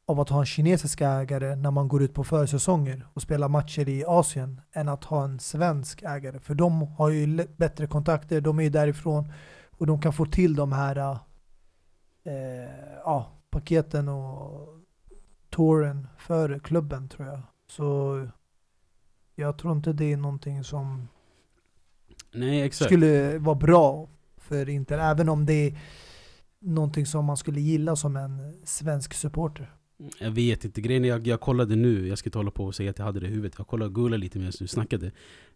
av 0.07 0.21
att 0.21 0.29
ha 0.29 0.41
en 0.41 0.47
kinesisk 0.47 1.01
ägare 1.01 1.57
när 1.57 1.71
man 1.71 1.89
går 1.89 2.03
ut 2.03 2.15
på 2.15 2.25
försäsonger 2.25 3.07
och 3.15 3.23
spelar 3.23 3.49
matcher 3.49 3.89
i 3.89 4.05
Asien 4.05 4.61
än 4.73 4.89
att 4.89 5.05
ha 5.05 5.25
en 5.25 5.41
svensk 5.41 6.03
ägare. 6.03 6.39
För 6.39 6.55
de 6.55 6.83
har 6.83 7.11
ju 7.11 7.47
bättre 7.57 7.87
kontakter, 7.87 8.41
de 8.41 8.59
är 8.59 8.63
ju 8.63 8.71
därifrån 8.71 9.33
och 9.71 9.87
de 9.87 10.01
kan 10.01 10.13
få 10.13 10.27
till 10.27 10.55
de 10.55 10.73
här 10.73 10.97
eh, 12.25 12.71
ja, 13.05 13.33
paketen 13.51 14.09
och 14.09 14.69
touren 15.51 16.09
för 16.19 16.59
klubben 16.59 17.09
tror 17.09 17.29
jag. 17.29 17.41
Så 17.69 18.19
jag 19.35 19.59
tror 19.59 19.73
inte 19.73 19.93
det 19.93 20.13
är 20.13 20.17
någonting 20.17 20.65
som 20.65 21.09
Nej 22.33 22.71
skulle 22.71 23.39
vara 23.39 23.55
bra 23.55 24.09
för 24.37 24.69
Inter, 24.69 24.99
även 24.99 25.29
om 25.29 25.47
det 25.47 25.53
är 25.69 25.79
någonting 26.59 27.07
som 27.07 27.25
man 27.25 27.37
skulle 27.37 27.61
gilla 27.61 27.97
som 27.97 28.17
en 28.17 28.67
svensk 28.67 29.15
supporter. 29.15 29.75
Jag 30.19 30.31
vet 30.31 30.65
inte, 30.65 30.81
grejen 30.81 31.05
är 31.05 31.09
jag, 31.09 31.27
jag 31.27 31.41
kollade 31.41 31.77
nu, 31.77 32.09
jag 32.09 32.19
ska 32.19 32.29
inte 32.29 32.39
hålla 32.39 32.51
på 32.51 32.65
och 32.65 32.75
säga 32.75 32.91
att 32.91 32.99
jag 32.99 33.07
hade 33.07 33.21
det 33.21 33.27
i 33.27 33.31
huvudet. 33.31 33.55
Jag 33.59 33.67
kollade 33.67 33.87
och 33.87 33.95
googlade 33.95 34.21
lite 34.21 34.39
medan 34.39 34.53
du 34.59 34.67
snackade. 34.67 35.07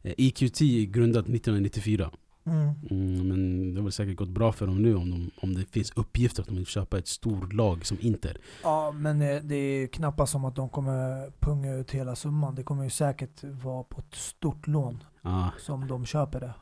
Eh, 0.03 0.15
EQT 0.19 0.61
är 0.61 0.85
grundat 0.85 1.25
1994. 1.25 2.11
Mm. 2.51 2.75
Mm, 2.91 3.29
men 3.29 3.75
det 3.75 3.81
har 3.81 3.83
väl 3.85 3.93
säkert 3.93 4.17
gått 4.17 4.29
bra 4.29 4.53
för 4.53 4.67
dem 4.67 4.83
nu 4.83 4.95
om, 4.97 5.11
de, 5.11 5.31
om 5.43 5.55
det 5.55 5.65
finns 5.65 5.93
uppgifter 5.97 6.43
att 6.43 6.49
de 6.49 6.57
vill 6.57 6.67
köpa 6.67 6.99
ett 6.99 7.09
stort 7.09 7.53
lag 7.53 7.87
som 7.87 7.97
Inter. 8.01 8.37
Ja, 8.63 8.93
men 8.93 9.19
det 9.19 9.55
är 9.55 9.87
knappast 9.87 10.33
som 10.33 10.45
att 10.45 10.57
de 10.57 10.69
kommer 10.69 11.31
punga 11.41 11.75
ut 11.75 11.91
hela 11.91 12.17
summan. 12.17 12.55
Det 12.55 12.63
kommer 12.63 12.85
ju 12.85 12.91
säkert 12.91 13.45
vara 13.45 13.83
på 13.83 14.01
ett 14.01 14.15
stort 14.15 14.67
lån 14.67 15.03
Ah, 15.23 15.49
som 15.59 15.87
de 15.89 16.07
köper 16.07 16.41
det. 16.41 16.55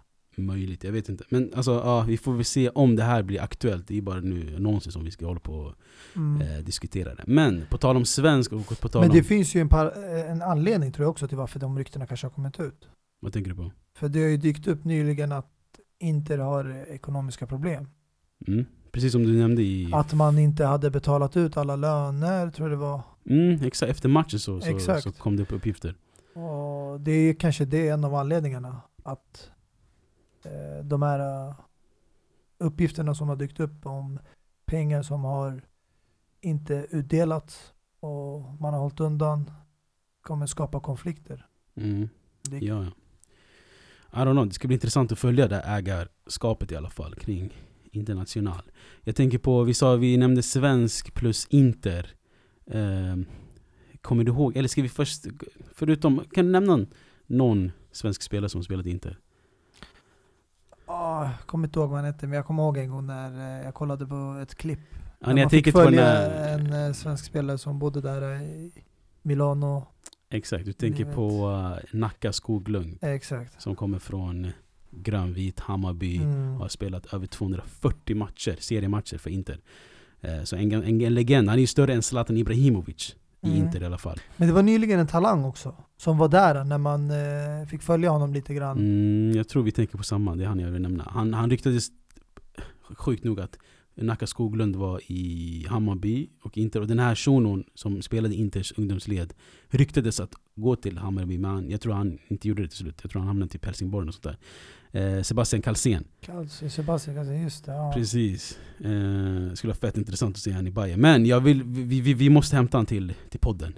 möjligt, 0.42 0.84
jag 0.84 0.92
vet 0.92 1.08
inte. 1.08 1.24
Men 1.28 1.50
alltså, 1.56 1.72
ja, 1.72 2.00
vi 2.08 2.16
får 2.18 2.32
väl 2.32 2.44
se 2.44 2.68
om 2.68 2.96
det 2.96 3.02
här 3.02 3.22
blir 3.22 3.40
aktuellt. 3.42 3.88
Det 3.88 3.98
är 3.98 4.02
bara 4.02 4.20
nu 4.20 4.58
någonsin 4.58 4.92
som 4.92 5.04
vi 5.04 5.10
ska 5.10 5.26
hålla 5.26 5.40
på 5.40 5.52
och 5.54 5.74
Mm. 6.16 6.40
eh, 6.48 6.58
diskutera 6.64 7.14
det. 7.14 7.24
Men 7.26 7.66
på 7.70 7.78
tal 7.78 7.96
om 7.96 8.04
svensk 8.04 8.52
och 8.52 8.80
på 8.80 8.88
tal 8.88 9.02
Men 9.02 9.10
om... 9.10 9.16
det 9.16 9.22
finns 9.22 9.54
ju 9.54 9.60
en, 9.60 9.68
par, 9.68 9.86
eh, 9.86 10.30
en 10.30 10.42
anledning 10.42 10.92
tror 10.92 11.04
jag 11.04 11.10
också 11.10 11.28
till 11.28 11.36
varför 11.36 11.60
de 11.60 11.78
ryktena 11.78 12.06
kanske 12.06 12.26
har 12.26 12.32
kommit 12.32 12.60
ut. 12.60 12.88
Vad 13.20 13.32
tänker 13.32 13.50
du 13.50 13.56
på? 13.56 13.72
För 13.94 14.08
det 14.08 14.20
har 14.22 14.28
ju 14.28 14.36
dykt 14.36 14.66
upp 14.66 14.84
nyligen 14.84 15.32
att 15.32 15.46
Inter 15.98 16.38
har 16.38 16.70
eh, 16.70 16.94
ekonomiska 16.94 17.46
problem. 17.46 17.88
Mm, 18.46 18.64
precis 18.92 19.12
som 19.12 19.24
du 19.24 19.38
nämnde 19.38 19.62
i... 19.62 19.90
Att 19.92 20.14
man 20.14 20.38
inte 20.38 20.64
hade 20.64 20.90
betalat 20.90 21.36
ut 21.36 21.56
alla 21.56 21.76
löner, 21.76 22.50
tror 22.50 22.68
jag 22.70 22.78
det 22.78 22.82
var. 22.82 23.00
Mm, 23.26 23.62
exakt, 23.62 23.90
efter 23.90 24.08
matchen 24.08 24.40
så, 24.40 24.60
så, 24.60 25.00
så 25.00 25.12
kom 25.12 25.36
det 25.36 25.42
upp 25.42 25.52
uppgifter. 25.52 25.94
Och 26.34 27.00
det 27.00 27.12
är 27.12 27.34
kanske 27.34 27.64
det 27.64 27.88
en 27.88 28.04
av 28.04 28.14
anledningarna. 28.14 28.80
Att 29.02 29.50
eh, 30.44 30.84
de 30.84 31.02
här 31.02 31.48
eh, 31.48 31.54
uppgifterna 32.58 33.14
som 33.14 33.28
har 33.28 33.36
dykt 33.36 33.60
upp 33.60 33.86
om 33.86 34.18
pengar 34.64 35.02
som 35.02 35.24
har 35.24 35.62
inte 36.40 36.86
utdelats 36.90 37.72
och 38.00 38.42
man 38.60 38.74
har 38.74 38.80
hållit 38.80 39.00
undan 39.00 39.50
kommer 40.22 40.46
skapa 40.46 40.80
konflikter. 40.80 41.46
Mm. 41.74 42.08
Det, 42.42 42.58
Ja, 42.58 42.84
ja. 42.84 42.90
I 44.16 44.18
don't 44.18 44.32
know, 44.32 44.46
det 44.46 44.54
ska 44.54 44.68
bli 44.68 44.74
intressant 44.74 45.12
att 45.12 45.18
följa 45.18 45.48
det 45.48 45.60
ägarskapet 45.60 46.72
i 46.72 46.76
alla 46.76 46.90
fall 46.90 47.14
kring 47.14 47.52
International. 47.92 48.62
Jag 49.02 49.16
tänker 49.16 49.38
på, 49.38 49.62
vi 49.62 49.74
sa 49.74 49.96
vi 49.96 50.16
nämnde 50.16 50.42
svensk 50.42 51.14
plus 51.14 51.46
Inter. 51.46 52.14
Ehm, 52.70 53.26
kommer 54.00 54.24
du 54.24 54.32
ihåg, 54.32 54.56
eller 54.56 54.68
ska 54.68 54.82
vi 54.82 54.88
först, 54.88 55.26
förutom, 55.74 56.24
kan 56.32 56.46
du 56.46 56.52
nämna 56.52 56.86
någon, 57.26 57.72
svensk 57.92 58.22
spelare 58.22 58.48
som 58.48 58.62
spelat 58.62 58.86
i 58.86 58.90
Inter? 58.90 59.18
Ah, 60.86 61.24
jag 61.24 61.46
kommer 61.46 61.68
inte 61.68 61.78
ihåg 61.78 61.88
vad 61.88 61.98
han 61.98 62.06
hette, 62.06 62.26
men 62.26 62.36
jag 62.36 62.46
kommer 62.46 62.62
ihåg 62.62 62.76
en 62.78 62.90
gång 62.90 63.06
när 63.06 63.58
eh, 63.58 63.64
jag 63.64 63.74
kollade 63.74 64.06
på 64.06 64.38
ett 64.42 64.54
klipp. 64.54 64.80
Ja, 65.18 65.32
när 65.32 65.42
man 65.42 65.50
fick 65.50 65.72
följa 65.72 66.30
en 66.48 66.72
eh, 66.72 66.92
svensk 66.92 67.24
spelare 67.24 67.58
som 67.58 67.78
bodde 67.78 68.00
där 68.00 68.32
eh, 68.32 68.42
i 68.42 68.72
Milano. 69.22 69.86
Exakt, 70.30 70.64
du 70.64 70.72
tänker 70.72 71.04
vet. 71.04 71.14
på 71.14 71.48
uh, 71.48 71.76
Nacka 72.00 72.32
Skoglund 72.32 72.98
Eh, 73.02 73.10
exakt. 73.10 73.62
som 73.62 73.76
kommer 73.76 73.98
från 73.98 74.46
grönvit 74.90 75.60
Hammarby. 75.60 76.16
Mm. 76.16 76.54
har 76.54 76.68
spelat 76.68 77.14
över 77.14 77.26
240 77.26 78.16
matcher, 78.16 78.56
seriematcher 78.60 79.18
för 79.18 79.30
Inter. 79.30 79.58
Eh, 80.20 80.42
Så 80.42 80.56
en, 80.56 80.72
en, 80.72 81.00
en 81.00 81.14
legend, 81.14 81.48
han 81.48 81.56
är 81.58 81.60
ju 81.60 81.66
större 81.66 81.94
än 81.94 82.02
Zlatan 82.02 82.36
Ibrahimovic 82.36 83.16
i 83.42 83.46
Mm. 83.48 83.58
Inter 83.58 83.82
i 83.82 83.86
alla 83.86 83.98
fall. 83.98 84.18
Men 84.36 84.48
det 84.48 84.54
var 84.54 84.62
nyligen 84.62 85.00
en 85.00 85.06
talang 85.06 85.44
också, 85.44 85.74
som 85.96 86.18
var 86.18 86.28
där 86.28 86.64
när 86.64 86.78
man 86.78 87.10
eh, 87.10 87.66
fick 87.68 87.82
följa 87.82 88.10
honom 88.10 88.32
lite 88.32 88.54
grann. 88.54 88.78
Mm, 88.78 89.36
jag 89.36 89.48
tror 89.48 89.62
vi 89.62 89.72
tänker 89.72 89.98
på 89.98 90.04
samma, 90.04 90.34
det 90.36 90.44
är 90.44 90.48
han 90.48 90.58
jag 90.58 90.70
vill 90.70 90.82
nämna. 90.82 91.04
Han, 91.10 91.34
han 91.34 91.50
ryktades 91.50 91.88
sjukt 92.96 93.24
nog 93.24 93.40
att 93.40 93.58
Nacka 93.96 94.26
Skoglund 94.26 94.76
var 94.76 95.00
i 95.06 95.66
Hammarby 95.68 96.28
och 96.42 96.58
Inter. 96.58 96.80
Och 96.80 96.86
den 96.86 96.98
här 96.98 97.14
shunon 97.14 97.64
som 97.74 98.02
spelade 98.02 98.34
Inters 98.34 98.72
ungdomsled 98.76 99.34
ryktades 99.68 100.20
att 100.20 100.32
gå 100.54 100.76
till 100.76 100.98
Hammarby, 100.98 101.38
men 101.38 101.50
han, 101.50 101.70
jag 101.70 101.80
tror 101.80 101.92
han 101.92 102.18
inte 102.28 102.48
gjorde 102.48 102.62
det 102.62 102.68
till 102.68 102.78
slut. 102.78 102.98
Jag 103.02 103.10
tror 103.10 103.20
han 103.20 103.28
hamnade 103.28 103.50
till 103.50 103.60
Helsingborg 103.64 104.08
och 104.08 104.14
sånt 104.14 104.36
där. 104.92 105.16
Eh, 105.16 105.22
Sebastian. 105.22 105.62
Kalsi, 105.62 105.98
Sebastian 106.70 107.16
Kalsi, 107.16 107.32
just 107.32 107.64
det. 107.64 107.72
Ja. 107.72 107.92
Precis. 107.94 108.58
Eh, 108.78 109.54
skulle 109.54 109.70
vara 109.70 109.74
fett 109.74 109.96
intressant 109.98 110.36
att 110.36 110.42
se 110.42 110.50
han 110.52 110.66
i 110.66 110.70
Bayern. 110.70 111.00
Men 111.00 111.26
jag 111.26 111.40
vill, 111.40 111.62
vi, 111.62 112.00
vi, 112.00 112.14
vi 112.14 112.30
måste 112.30 112.56
hämta 112.56 112.78
han 112.78 112.86
till, 112.86 113.14
till 113.30 113.40
podden. 113.40 113.72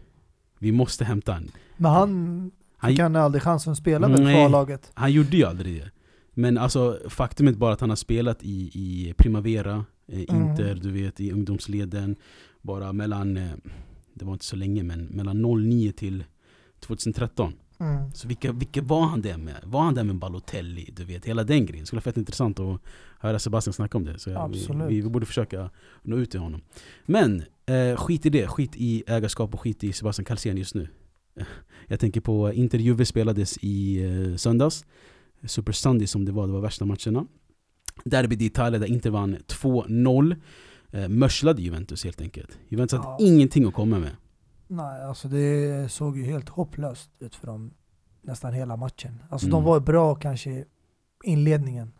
Vi 0.59 0.73
måste 0.73 1.05
hämta 1.05 1.33
han. 1.33 1.51
Men 1.77 1.91
han 1.91 2.51
Han, 2.77 2.91
fick 2.91 3.01
han 3.01 3.17
aldrig 3.17 3.43
chansen 3.43 3.73
att 3.73 3.79
spela 3.79 4.09
med 4.09 4.19
kvarlaget. 4.19 4.91
han 4.95 5.13
gjorde 5.13 5.37
ju 5.37 5.45
aldrig 5.45 5.75
det. 5.83 5.91
Men 6.35 6.59
alltså 6.59 6.99
faktumet 7.09 7.57
bara 7.57 7.73
att 7.73 7.81
han 7.81 7.89
har 7.91 7.97
spelat 7.97 8.43
i, 8.43 8.71
i 8.75 9.15
Primavera, 9.17 9.85
eh, 10.09 10.25
Mm. 10.29 10.51
Inter, 10.51 10.75
du 10.75 10.91
vet 10.91 11.21
i 11.21 11.33
ungdomsleden. 11.33 12.17
Bara 12.63 12.93
mellan, 12.93 13.37
eh, 13.37 13.51
det 14.15 14.25
var 14.25 14.33
inte 14.33 14.45
så 14.45 14.57
länge 14.57 14.83
men 14.83 15.05
mellan 15.05 15.43
09 15.43 15.93
till 15.93 16.25
2013. 16.81 17.53
Mm. 17.81 18.13
Så 18.13 18.29
vilka, 18.29 18.53
vilka 18.53 18.83
var 18.83 19.07
han 19.07 19.23
där 19.23 19.37
med? 19.37 19.57
Var 19.65 19.81
han 19.83 19.95
där 19.95 20.05
med 20.05 20.17
Balotelli? 20.17 20.91
Du 20.97 21.05
vet, 21.05 21.25
hela 21.25 21.45
den 21.45 21.67
grejen. 21.67 21.83
Det 21.83 21.87
skulle 21.87 21.99
vara 21.99 22.03
fett 22.05 22.17
intressant 22.17 22.61
att 22.61 22.81
höra 23.21 23.39
Sebastian 23.39 23.73
snacka 23.75 23.99
om 23.99 24.05
det. 24.05 24.19
Så 24.19 24.31
jag, 24.31 24.49
vi, 24.49 24.69
vi, 24.89 25.01
vi 25.01 25.09
borde 25.09 25.27
försöka 25.27 25.71
nå 26.03 26.17
ut 26.17 26.31
till 26.31 26.41
honom. 26.41 26.61
Men 27.07 27.43
eh, 27.67 27.97
skit 27.97 28.27
i 28.27 28.31
det. 28.31 28.47
Skit 28.47 28.73
i 28.77 29.05
ägarskap 29.07 29.55
och 29.55 29.61
skit 29.61 29.85
i 29.85 29.93
Sebastian 29.93 30.25
Kalsén 30.25 30.57
just 30.57 30.75
nu. 30.75 30.89
Jag 31.87 32.01
tänker 32.01 32.21
på 32.21 32.53
Inter 32.53 32.79
Juve 32.79 33.05
spelades 33.05 33.59
i 33.61 34.05
eh, 34.05 34.37
söndags. 34.37 34.85
Super 35.45 35.73
Sunday 35.73 36.07
som 36.07 36.25
det 36.25 36.33
var, 36.33 36.47
det 36.47 36.53
var 36.53 36.61
värsta 36.61 36.85
matcherna. 36.85 37.27
Derby 38.05 38.37
d'Italia 38.37 38.79
där 38.79 38.87
Inter 38.87 39.11
vann 39.11 39.37
2-0. 39.47 40.37
Eh, 40.91 41.09
Mörslade 41.09 41.63
Juventus 41.63 42.05
helt 42.05 42.21
enkelt. 42.21 42.59
Juventus 42.69 43.01
Ja. 43.03 43.11
hade 43.11 43.25
ingenting 43.25 43.65
att 43.67 43.75
komma 43.75 43.99
med. 43.99 44.17
Nej, 44.67 45.03
alltså 45.05 45.29
det 45.29 45.89
såg 45.93 46.17
ju 46.19 46.25
helt 46.25 46.49
hopplöst 46.49 47.11
ut 47.19 47.35
för 47.35 47.47
dem 47.47 47.71
nästan 48.23 48.53
hela 48.53 48.77
matchen. 48.77 49.23
Alltså 49.31 49.47
Mm. 49.47 49.55
de 49.57 49.65
var 49.65 49.81
bra 49.81 50.15
kanske 50.15 50.51
i 50.51 50.65
inledningen. 51.25 51.93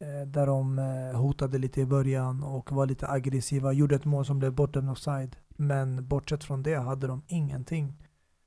Eh, 0.00 0.26
där 0.28 0.46
de 0.46 0.78
eh, 0.78 1.20
hotade 1.20 1.58
lite 1.58 1.80
i 1.80 1.86
början 1.86 2.42
och 2.42 2.72
var 2.72 2.86
lite 2.86 3.08
aggressiva. 3.08 3.72
Gjorde 3.72 3.94
ett 3.94 4.04
mål 4.04 4.24
som 4.24 4.38
blev 4.38 4.52
bortom 4.52 4.88
offside. 4.88 5.36
Men 5.48 6.08
bortsett 6.08 6.44
från 6.44 6.62
det 6.62 6.74
hade 6.74 7.06
de 7.06 7.22
ingenting 7.28 7.94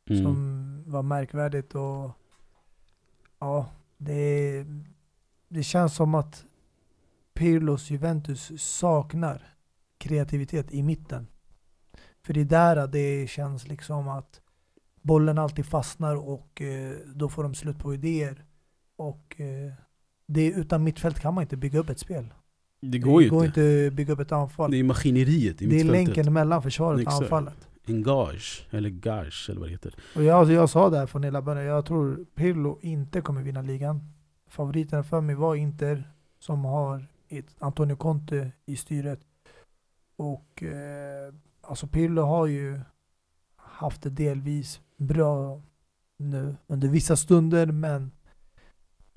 Mm. 0.09 0.23
som 0.23 0.83
var 0.87 1.03
märkvärdigt. 1.03 1.75
Och 1.75 2.11
ja, 3.39 3.65
det, 3.97 4.65
det 5.53 5.63
känns 5.63 5.95
som 5.95 6.15
att 6.15 6.45
Pirlos 7.33 7.89
Juventus 7.89 8.51
saknar 8.57 9.41
kreativitet 9.97 10.71
i 10.73 10.83
mitten. 10.83 11.27
För 12.25 12.33
det 12.33 12.41
är 12.41 12.45
där 12.45 12.87
det 12.87 13.29
känns 13.29 13.67
liksom 13.67 14.07
att 14.07 14.41
bollen 15.01 15.37
alltid 15.37 15.65
fastnar 15.65 16.15
och 16.15 16.61
eh, 16.61 16.91
då 17.15 17.29
får 17.29 17.43
de 17.43 17.53
slut 17.55 17.79
på 17.79 17.93
idéer. 17.93 18.45
Och 18.95 19.41
eh, 19.41 19.73
det, 20.27 20.47
utan 20.47 20.83
mittfält 20.83 21.19
kan 21.19 21.33
man 21.33 21.41
inte 21.41 21.57
bygga 21.57 21.79
upp 21.79 21.89
ett 21.89 21.99
spel. 21.99 22.33
Det 22.81 22.99
går 22.99 23.23
ju 23.23 23.29
går 23.29 23.45
inte. 23.45 23.61
inte 23.61 23.87
att 23.87 23.93
bygga 23.93 24.13
upp 24.13 24.19
ett 24.19 24.31
anfall. 24.31 24.71
Det 24.71 24.77
är 24.77 24.83
maskineriet 24.83 25.61
i 25.61 25.65
Det 25.65 25.75
är 25.75 25.83
mittfältet. 25.83 26.15
länken 26.15 26.33
mellan 26.33 26.63
försvaret 26.63 27.07
och 27.07 27.13
anfallet. 27.13 27.67
Engage, 27.87 28.67
eller 28.71 28.89
gage 28.89 29.47
eller 29.49 29.59
vad 29.59 29.69
det 29.69 29.71
heter. 29.71 29.95
Och 30.15 30.23
jag, 30.23 30.51
jag 30.51 30.69
sa 30.69 30.89
det 30.89 30.97
här 30.97 31.05
från 31.05 31.23
hela 31.23 31.41
början, 31.41 31.65
jag 31.65 31.85
tror 31.85 32.25
Pirlo 32.35 32.79
inte 32.81 33.21
kommer 33.21 33.41
vinna 33.41 33.61
ligan. 33.61 34.13
Favoriterna 34.51 35.03
för 35.03 35.21
mig 35.21 35.35
var 35.35 35.55
Inter, 35.55 36.11
som 36.39 36.65
har 36.65 37.07
ett 37.29 37.55
Antonio 37.59 37.95
Conte 37.95 38.51
i 38.65 38.75
styret. 38.75 39.19
Och 40.15 40.63
eh, 40.63 41.33
alltså 41.61 41.87
Pirlo 41.87 42.21
har 42.21 42.47
ju 42.47 42.79
haft 43.55 44.01
det 44.01 44.09
delvis 44.09 44.81
bra 44.97 45.61
nu 46.17 46.55
under 46.67 46.87
vissa 46.87 47.15
stunder, 47.15 47.65
men 47.65 48.11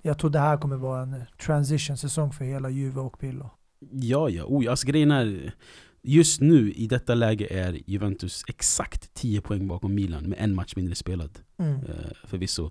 jag 0.02 0.18
tror 0.18 0.30
det 0.30 0.38
här 0.38 0.56
kommer 0.56 0.76
vara 0.76 1.02
en 1.02 1.22
transition-säsong 1.40 2.32
för 2.32 2.44
hela 2.44 2.70
Juve 2.70 3.00
och 3.00 3.18
Pirlo. 3.18 3.50
Ja, 3.90 4.28
ja. 4.28 4.44
Oh, 4.44 4.70
alltså 4.70 4.86
grejen 4.86 5.10
är, 5.10 5.54
just 6.02 6.40
nu 6.40 6.72
i 6.72 6.86
detta 6.86 7.14
läge 7.14 7.46
är 7.46 7.90
Juventus 7.90 8.44
exakt 8.48 9.14
10 9.14 9.40
poäng 9.40 9.68
bakom 9.68 9.94
Milan 9.94 10.24
med 10.24 10.38
en 10.40 10.54
match 10.54 10.76
mindre 10.76 10.94
spelad. 10.94 11.38
Mm. 11.56 11.74
Eh, 11.74 12.12
förvisso. 12.24 12.70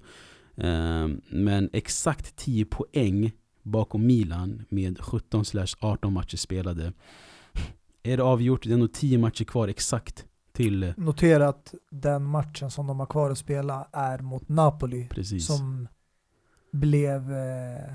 Eh, 0.55 1.07
men 1.29 1.69
exakt 1.73 2.35
10 2.35 2.65
poäng 2.65 3.31
bakom 3.61 4.05
Milan 4.05 4.65
med 4.69 4.97
17-18 4.97 6.09
matcher 6.09 6.37
spelade. 6.37 6.93
Är 8.03 8.17
det 8.17 8.23
avgjort? 8.23 8.63
Det 8.63 8.73
är 8.73 8.77
nog 8.77 8.93
10 8.93 9.17
matcher 9.17 9.43
kvar 9.43 9.67
exakt 9.67 10.25
till 10.51 10.83
eh, 10.83 10.93
Notera 10.97 11.47
att 11.47 11.73
den 11.89 12.23
matchen 12.23 12.71
som 12.71 12.87
de 12.87 12.99
har 12.99 13.07
kvar 13.07 13.31
att 13.31 13.37
spela 13.37 13.87
är 13.91 14.19
mot 14.19 14.49
Napoli. 14.49 15.07
precis. 15.07 15.45
som 15.45 15.87
blev, 16.71 17.31
eh, 17.31 17.93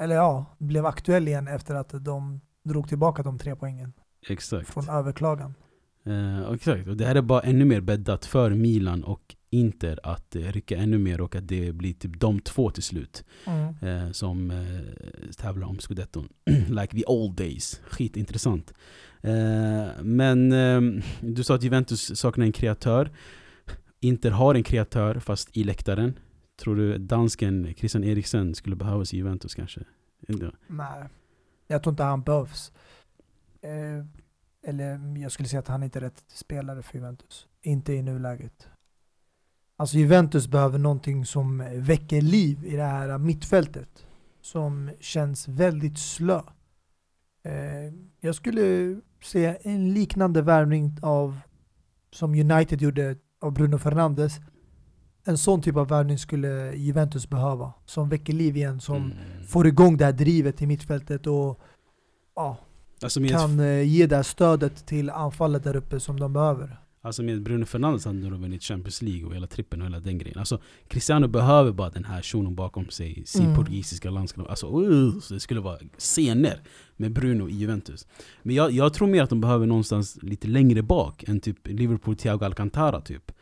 eller 0.00 0.14
ja, 0.14 0.46
blev 0.58 0.86
aktuell 0.86 1.28
igen 1.28 1.48
efter 1.48 1.74
att 1.74 2.04
de 2.04 2.40
drog 2.62 2.88
tillbaka 2.88 3.22
de 3.22 3.38
tre 3.38 3.56
poängen 3.56 3.92
Exakt. 4.28 4.68
från 4.68 4.88
överklagan. 4.88 5.54
Eh, 6.04 6.52
exakt. 6.52 6.88
Och 6.88 6.96
det 6.96 7.04
här 7.04 7.14
är 7.14 7.22
bara 7.22 7.40
ännu 7.40 7.64
mer 7.64 7.80
bäddat 7.80 8.24
för 8.24 8.50
Milan 8.50 9.04
och 9.04 9.36
Inter 9.52 9.98
att 10.02 10.36
eh, 10.36 10.42
rycka 10.42 10.76
ännu 10.76 10.98
mer 10.98 11.20
och 11.20 11.36
att 11.36 11.48
det 11.48 11.72
blir 11.72 11.92
typ 11.92 12.20
de 12.20 12.40
två 12.40 12.70
till 12.70 12.82
slut. 12.82 13.24
Mm. 13.46 13.74
eh, 13.82 14.12
som 14.12 14.50
eh, 14.50 15.30
tävlar 15.38 15.66
om 15.66 15.78
scudetton. 15.78 16.28
like 16.68 16.96
the 16.96 17.04
old 17.06 17.36
days. 17.36 17.80
Skitintressant. 17.84 18.72
Eh, 19.20 20.02
men 20.02 20.52
eh, 20.52 21.02
du 21.20 21.44
sa 21.44 21.54
att 21.54 21.62
Juventus 21.62 22.18
saknar 22.18 22.46
en 22.46 22.52
kreatör. 22.52 23.10
Inter 24.00 24.30
har 24.30 24.54
en 24.54 24.62
kreatör 24.62 25.18
fast 25.18 25.56
i 25.56 25.64
läktaren. 25.64 26.18
Tror 26.62 26.76
du 26.76 26.98
dansken 26.98 27.74
Christian 27.76 28.04
Eriksen 28.04 28.54
skulle 28.54 28.76
behövas 28.76 29.14
i 29.14 29.16
Juventus 29.16 29.54
kanske? 29.54 29.80
Nej, 30.66 31.08
jag 31.66 31.82
tror 31.82 31.92
inte 31.92 32.02
han 32.02 32.22
behövs. 32.22 32.72
Eh, 33.62 34.06
eller 34.70 35.18
jag 35.18 35.32
skulle 35.32 35.48
säga 35.48 35.60
att 35.60 35.68
han 35.68 35.82
inte 35.82 35.98
är 35.98 36.00
rätt 36.00 36.24
spelare 36.28 36.82
för 36.82 36.94
Juventus. 36.94 37.46
Inte 37.62 37.92
i 37.92 38.02
nuläget. 38.02 38.68
Alltså 39.82 39.96
Juventus 39.96 40.48
behöver 40.48 40.78
någonting 40.78 41.26
som 41.26 41.64
väcker 41.74 42.20
liv 42.20 42.64
i 42.64 42.76
det 42.76 42.82
här 42.82 43.18
mittfältet. 43.18 44.06
Som 44.40 44.90
känns 45.00 45.48
väldigt 45.48 45.98
slö. 45.98 46.40
Eh, 47.44 47.52
jag 48.20 48.34
skulle 48.34 48.96
säga 49.24 49.56
en 49.56 49.94
liknande 49.94 50.42
värvning 50.42 50.96
av 51.02 51.38
som 52.12 52.30
United 52.30 52.82
gjorde 52.82 53.16
av 53.40 53.52
Bruno 53.52 53.78
Fernandes. 53.78 54.32
En 55.24 55.38
sån 55.38 55.62
typ 55.62 55.76
av 55.76 55.88
värvning 55.88 56.18
skulle 56.18 56.72
Juventus 56.76 57.28
behöva. 57.28 57.72
Som 57.86 58.08
väcker 58.08 58.32
liv 58.32 58.56
igen, 58.56 58.80
som 58.80 58.96
Mm. 58.96 59.16
får 59.46 59.66
igång 59.66 59.96
det 59.96 60.04
här 60.04 60.12
drivet 60.12 60.62
i 60.62 60.66
mittfältet 60.66 61.26
och 61.26 61.60
ja, 62.36 62.56
Alltså 63.02 63.20
kan 63.28 63.60
eh, 63.60 63.82
ge 63.82 64.06
det 64.06 64.16
här 64.16 64.22
stödet 64.22 64.86
till 64.86 65.10
anfallet 65.10 65.64
där 65.64 65.76
uppe 65.76 66.00
som 66.00 66.20
de 66.20 66.32
behöver. 66.32 66.78
Alltså 67.02 67.22
med 67.22 67.42
Bruno 67.42 67.64
Fernandes 67.66 68.04
hade 68.04 68.20
de 68.30 68.42
vunnit 68.42 68.62
Champions 68.62 69.02
League 69.02 69.24
och 69.26 69.34
hela 69.34 69.46
trippen 69.46 69.80
och 69.80 69.86
hela 69.86 70.00
den 70.00 70.18
grejen. 70.18 70.38
Alltså 70.38 70.60
Cristiano 70.88 71.28
behöver 71.28 71.72
bara 71.72 71.90
den 71.90 72.04
här 72.04 72.22
shunon 72.22 72.54
bakom 72.54 72.88
sig. 72.90 73.22
Sin 73.26 73.44
Mm. 73.44 73.56
portugisiska 73.56 74.10
landskap. 74.10 74.50
Alltså 74.50 74.80
uh, 74.80 75.14
det 75.30 75.40
skulle 75.40 75.60
vara 75.60 75.78
scener 75.98 76.60
med 76.96 77.12
Bruno 77.12 77.48
i 77.48 77.52
Juventus. 77.52 78.06
Men 78.42 78.54
jag, 78.54 78.70
jag 78.72 78.94
tror 78.94 79.08
mer 79.08 79.22
att 79.22 79.30
de 79.30 79.40
behöver 79.40 79.66
någonstans 79.66 80.18
lite 80.22 80.48
längre 80.48 80.82
bak 80.82 81.24
än 81.28 81.40
typ 81.40 81.58
Liverpool 81.68 82.16
Thiago 82.16 82.44
Alcantara 82.44 83.00
typ. 83.00 83.32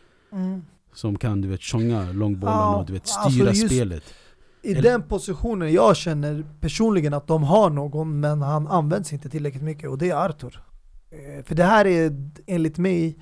Som 0.94 1.18
kan 1.18 1.40
du 1.40 1.48
vet 1.48 1.60
tjonga 1.60 2.12
långbollen 2.12 2.56
Ja, 2.56 2.76
och 2.76 2.86
du 2.86 2.92
vet 2.92 3.02
alltså 3.02 3.30
styra 3.30 3.48
just- 3.48 3.66
spelet. 3.66 4.14
I 4.62 4.72
Eller- 4.72 4.82
den 4.82 5.02
positionen, 5.02 5.72
jag 5.72 5.96
känner 5.96 6.44
personligen 6.60 7.14
att 7.14 7.26
de 7.26 7.42
har 7.42 7.70
någon, 7.70 8.20
men 8.20 8.42
han 8.42 8.66
används 8.66 9.12
inte 9.12 9.28
tillräckligt 9.28 9.62
mycket 9.62 9.90
och 9.90 9.98
det 9.98 10.10
är 10.10 10.16
Arthur. 10.16 10.60
Eh, 11.10 11.44
För 11.44 11.54
det 11.54 11.64
här 11.64 11.86
är 11.86 12.30
enligt 12.46 12.78
mig 12.78 13.18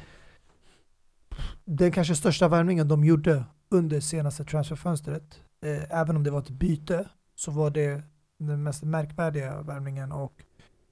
den 1.71 1.93
kanske 1.93 2.15
största 2.15 2.49
värvningen 2.49 2.89
de 2.89 3.05
gjorde 3.05 3.45
under 3.69 4.01
senaste 4.01 4.45
transferfönstret. 4.45 5.41
Eh, 5.65 5.99
Även 5.99 6.17
om 6.17 6.25
det 6.25 6.31
var 6.31 6.39
ett 6.39 6.51
byte 6.51 7.09
så 7.35 7.51
var 7.51 7.71
det 7.71 8.03
den 8.39 8.63
mest 8.63 8.83
märkvärdiga 8.83 9.63
värvningen 9.63 10.13
och 10.13 10.45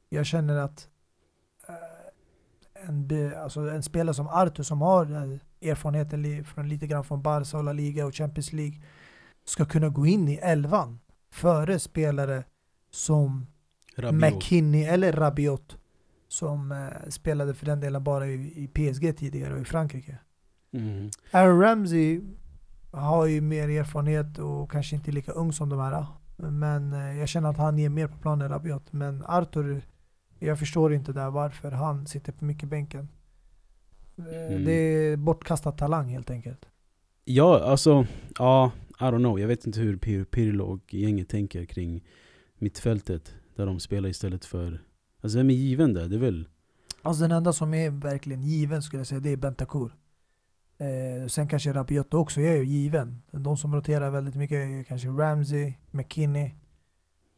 jag 0.09 0.27
känner 0.27 0.57
att 0.57 0.89
eh, 1.69 2.89
en, 2.89 3.35
alltså 3.37 3.61
en 3.61 3.83
spelare 3.83 4.15
som 4.15 4.29
Arthur 4.29 4.62
som 4.62 4.83
har 4.83 5.12
eh, 5.12 5.71
erfarenheten 5.71 6.45
från 6.45 6.69
lite 6.69 6.87
grann 6.87 7.05
från 7.05 7.23
Barca 7.23 7.59
och 7.59 7.65
La 7.65 7.73
Liga 7.73 8.07
och 8.07 8.15
Champions 8.15 8.53
League 8.53 8.83
ska 9.45 9.65
kunna 9.65 9.89
gå 9.89 10.07
in 10.07 10.29
i 10.29 10.35
elvan 10.35 10.99
före 11.31 11.79
spelare 11.79 12.45
som 12.91 13.47
Rabiot. 13.97 14.35
McKinney 14.35 14.85
eller 14.85 15.12
Rabiot 15.12 15.77
som 16.29 16.73
eh, 16.73 17.09
spelade 17.09 17.55
för 17.55 17.67
den 17.67 17.81
delen 17.81 18.05
bara 18.05 18.27
i, 18.27 18.65
i 18.65 18.69
PSG 18.69 19.17
tidigare 19.17 19.55
och 19.55 19.61
i 19.61 19.65
Frankrike. 19.65 20.19
Mm. 20.77 21.11
Aaron 21.31 21.61
Ramsey 21.61 22.21
har 22.91 23.27
ju 23.27 23.41
mer 23.41 23.69
erfarenhet 23.69 24.39
och 24.39 24.71
kanske 24.71 24.97
inte 24.97 25.12
lika 25.12 25.33
ung 25.33 25.53
som 25.53 25.69
de 25.69 25.79
här. 25.81 26.07
Men 26.37 26.93
eh, 26.93 27.19
jag 27.19 27.29
känner 27.29 27.49
att 27.51 27.57
han 27.59 27.79
ger 27.79 27.89
mer 27.89 28.07
på 28.07 28.19
planen 28.19 28.49
Rabiot. 28.49 28.93
Men 28.93 29.25
Arthur 29.27 29.83
Jag 30.39 30.59
förstår 30.59 30.93
inte 30.95 31.12
där 31.12 31.31
varför 31.31 31.71
han 31.71 32.07
sitter 32.07 32.33
på 32.33 32.45
mycket 32.45 32.69
bänken. 32.69 33.09
Eh, 34.19 34.47
Mm. 34.53 34.65
Det 34.65 34.73
är 34.73 35.17
bortkastad 35.17 35.73
talang 35.73 36.09
helt 36.09 36.31
enkelt. 36.31 36.67
Ja, 37.25 37.61
alltså, 37.65 38.07
ja, 38.39 38.73
I 39.01 39.03
don't 39.03 39.19
know. 39.19 39.41
Jag 39.41 39.49
vet 39.49 39.67
inte 39.67 39.81
hur 39.81 39.97
Pir- 39.97 40.25
Pirlo 40.25 40.65
och 40.65 40.95
gänget 40.95 41.29
tänker 41.29 41.65
kring 41.65 42.05
mittfältet. 42.59 43.35
Där 43.57 43.67
de 43.67 43.81
spelar 43.81 44.09
istället 44.09 44.45
för... 44.45 44.83
Alltså 45.21 45.39
vem 45.39 45.51
är 45.51 45.55
given 45.55 45.95
där? 45.95 46.09
Det 46.09 46.17
är 46.17 46.21
väl... 46.21 46.49
Alltså 47.03 47.23
den 47.23 47.33
enda 47.33 47.53
som 47.53 47.75
är 47.75 47.91
verkligen 47.91 48.43
given 48.43 48.83
skulle 48.83 49.01
jag 49.01 49.07
säga, 49.07 49.21
det 49.21 49.31
är 49.31 49.37
Bentancur. 49.37 49.93
Eh, 50.79 51.27
sen 51.27 51.49
kanske 51.49 51.73
Rabiot 51.73 52.15
också 52.15 52.41
är 52.41 52.57
ju 52.57 52.65
given. 52.65 53.23
De 53.31 53.57
som 53.57 53.75
roterar 53.75 54.11
väldigt 54.11 54.35
mycket 54.35 54.57
är 54.57 54.83
kanske 54.83 55.09
Ramsey, 55.09 55.75
McKinney. 55.91 56.55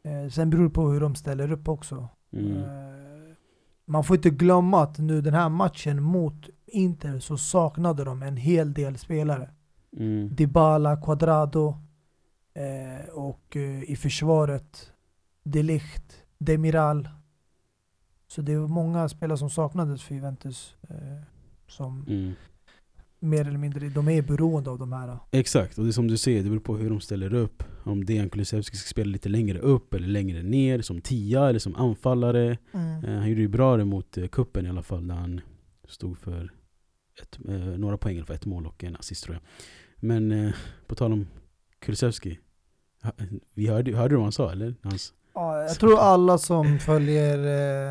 Eh, 0.03 0.29
sen 0.29 0.49
beror 0.49 0.63
det 0.63 0.69
på 0.69 0.89
hur 0.89 1.01
de 1.01 1.15
ställer 1.15 1.51
upp 1.51 1.67
också. 1.67 2.07
Mm. 2.33 2.57
Eh, 2.57 3.35
man 3.85 4.03
får 4.03 4.15
inte 4.15 4.29
glömma 4.29 4.83
att 4.83 4.97
nu 4.97 5.21
den 5.21 5.33
här 5.33 5.49
matchen 5.49 6.03
mot 6.03 6.49
Inter 6.65 7.19
så 7.19 7.37
saknade 7.37 8.03
de 8.03 8.23
en 8.23 8.37
hel 8.37 8.73
del 8.73 8.97
spelare. 8.97 9.49
Mm. 9.97 10.35
Dybala, 10.35 10.97
Cuadrado 10.97 11.77
eh, 12.53 13.09
och 13.09 13.55
eh, 13.55 13.83
i 13.83 13.95
försvaret 13.95 14.91
De 15.43 15.63
Ligt, 15.63 16.23
Demiral. 16.37 17.09
Så 18.27 18.41
det 18.41 18.57
var 18.57 18.67
många 18.67 19.09
spelare 19.09 19.37
som 19.37 19.49
saknades 19.49 20.03
för 20.03 20.15
Juventus. 20.15 20.75
Eh, 20.89 21.23
som 21.67 22.05
Mm. 22.07 22.33
Mer 23.19 23.47
eller 23.47 23.57
mindre, 23.57 23.89
de 23.89 24.07
är 24.07 24.21
beroende 24.21 24.69
av 24.69 24.79
de 24.79 24.93
här. 24.93 25.17
Exakt, 25.31 25.77
och 25.77 25.83
det 25.83 25.89
är 25.89 25.91
som 25.91 26.07
du 26.07 26.17
säger, 26.17 26.43
det 26.43 26.49
beror 26.49 26.59
på 26.59 26.77
hur 26.77 26.89
de 26.89 26.99
ställer 27.01 27.33
upp. 27.33 27.63
Om 27.83 28.05
Dejan 28.05 28.29
Kulusevski 28.29 28.77
ska 28.77 28.87
spela 28.87 29.09
lite 29.11 29.29
längre 29.29 29.59
upp 29.59 29.93
eller 29.93 30.07
längre 30.07 30.43
ner, 30.43 30.81
som 30.81 31.01
tia 31.01 31.49
eller 31.49 31.59
som 31.59 31.75
anfallare. 31.75 32.57
Eh, 32.73 33.09
han 33.17 33.29
gjorde 33.29 33.41
ju 33.41 33.47
bra 33.47 33.77
det 33.77 33.85
mot 33.85 34.17
eh, 34.17 34.27
kuppen 34.27 34.65
i 34.65 34.69
alla 34.69 34.83
fall, 34.83 35.07
där 35.07 35.15
han 35.15 35.41
stod 35.87 36.17
för 36.17 36.51
ett, 37.21 37.39
eh, 37.47 37.55
några 37.55 37.97
poäng 37.97 38.25
för 38.25 38.33
ett 38.33 38.45
mål 38.45 38.67
och 38.67 38.83
en 38.83 38.95
assist 38.95 39.23
tror 39.23 39.35
jag. 39.35 39.43
Men 39.95 40.31
eh, 40.31 40.53
på 40.87 40.95
tal 40.95 41.13
om 41.13 41.27
Kulusevski. 41.79 42.39
Vi 43.53 43.67
hörde, 43.67 43.95
hörde 43.95 44.09
du 44.09 44.15
vad 44.15 44.25
han 44.25 44.31
sa 44.31 44.51
eller? 44.51 44.75
Hans, 44.81 45.13
Ja, 45.35 45.61
jag 45.61 45.79
tror 45.79 45.99
alla 45.99 46.37
som 46.37 46.79
följer 46.79 47.37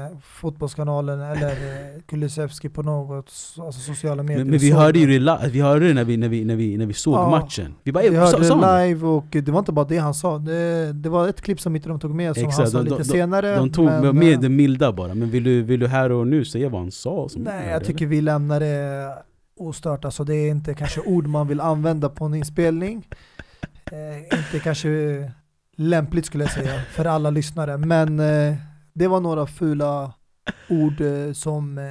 eh, 0.07 0.17
Fotbollskanalen 0.23 1.21
eller 1.21 1.49
eh, 1.51 2.03
Kulusevski 2.07 2.69
på 2.69 2.83
något, 2.83 3.33
alltså 3.59 3.81
sociala 3.81 4.23
medier. 4.23 4.39
men, 4.39 4.51
men 4.51 4.59
vi 4.59 4.71
hörde 4.71 4.99
ju 4.99 5.19
det. 5.19 5.49
vi 5.53 5.61
hörde 5.61 5.89
det 5.89 5.95
när 5.95 6.05
vi, 6.05 6.17
när 6.17 6.29
vi, 6.29 6.45
när 6.45 6.57
vi, 6.57 6.77
när 6.77 6.87
vi 6.87 6.93
såg 6.95 7.15
Ja. 7.15 7.31
matchen. 7.31 7.75
Vi 7.83 7.93
bara 7.93 8.01
Vi 8.03 8.09
"Ey, 8.09 8.15
hörde 8.17 8.49
han 8.49 8.61
det 8.61 8.67
det?" 8.67 8.87
live 8.87 9.07
och 9.07 9.27
det 9.31 9.49
var 9.49 9.59
inte 9.59 9.73
bara 9.73 9.87
det 9.87 9.99
han 9.99 10.15
sa. 10.15 10.39
Det, 10.39 10.93
det 10.93 11.09
var 11.09 11.29
ett 11.29 11.41
klipp 11.41 11.61
som 11.61 11.77
inte 11.77 11.89
de 11.89 12.01
tog 12.01 12.15
med 12.15 12.35
som 12.37 12.45
Exakt, 12.45 12.59
han 12.59 12.71
sa 12.71 12.79
de- 12.79 12.85
lite 12.85 12.97
de- 12.99 13.05
senare. 13.05 13.57
De 13.57 13.71
tog 13.73 13.85
men, 13.85 14.19
med 14.19 14.33
eh, 14.35 14.41
det 14.41 14.49
milda 14.49 14.93
bara, 14.93 15.15
men 15.15 15.31
vill 15.31 15.45
du, 15.45 15.63
vill 15.63 15.81
du 15.81 15.87
här 15.87 16.13
och 16.13 16.27
nu 16.27 16.45
säga 16.45 16.69
vad 16.69 16.81
han 16.81 16.91
sa? 16.91 17.29
Som 17.29 17.43
Nej, 17.43 17.71
jag 17.71 17.85
tycker 17.85 18.07
vi 18.07 18.21
lämnar 18.21 18.61
det 18.61 19.09
ostört. 19.59 20.05
Alltså 20.05 20.25
det 20.25 20.35
är 20.35 20.51
inte 20.51 20.75
kanske 20.75 21.01
ord 21.01 21.27
man 21.27 21.49
vill 21.49 21.61
använda 21.61 22.09
på 22.09 22.25
en 22.25 22.35
inspelning. 22.35 23.07
Eh, 23.93 24.39
inte 24.39 24.59
kanske 24.65 24.89
lämpligt 25.79 26.27
skulle 26.27 26.45
jag 26.45 26.53
säga 26.53 26.83
för 26.83 27.05
alla 27.05 27.31
lyssnare. 27.31 27.77
Men 27.77 28.21
eh, 28.21 28.57
det 28.93 29.09
var 29.09 29.21
några 29.21 29.47
fula 29.47 30.13
ord 30.69 31.01
eh, 31.01 31.33
som 31.33 31.79
eh, 31.79 31.85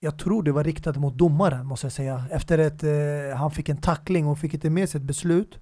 jag 0.00 0.18
tror 0.18 0.42
det 0.42 0.52
var 0.52 0.64
riktat 0.64 0.96
mot 0.96 1.14
domaren 1.18 1.66
måste 1.66 1.86
jag 1.86 1.92
säga. 1.92 2.24
Efter 2.30 2.58
att 2.58 2.82
eh, 2.82 3.38
han 3.38 3.50
fick 3.50 3.68
en 3.68 3.76
tackling 3.80 4.26
och 4.26 4.38
fick 4.38 4.54
inte 4.54 4.70
med 4.70 4.88
sig 4.88 4.98
ett 4.98 5.06
beslut 5.06 5.58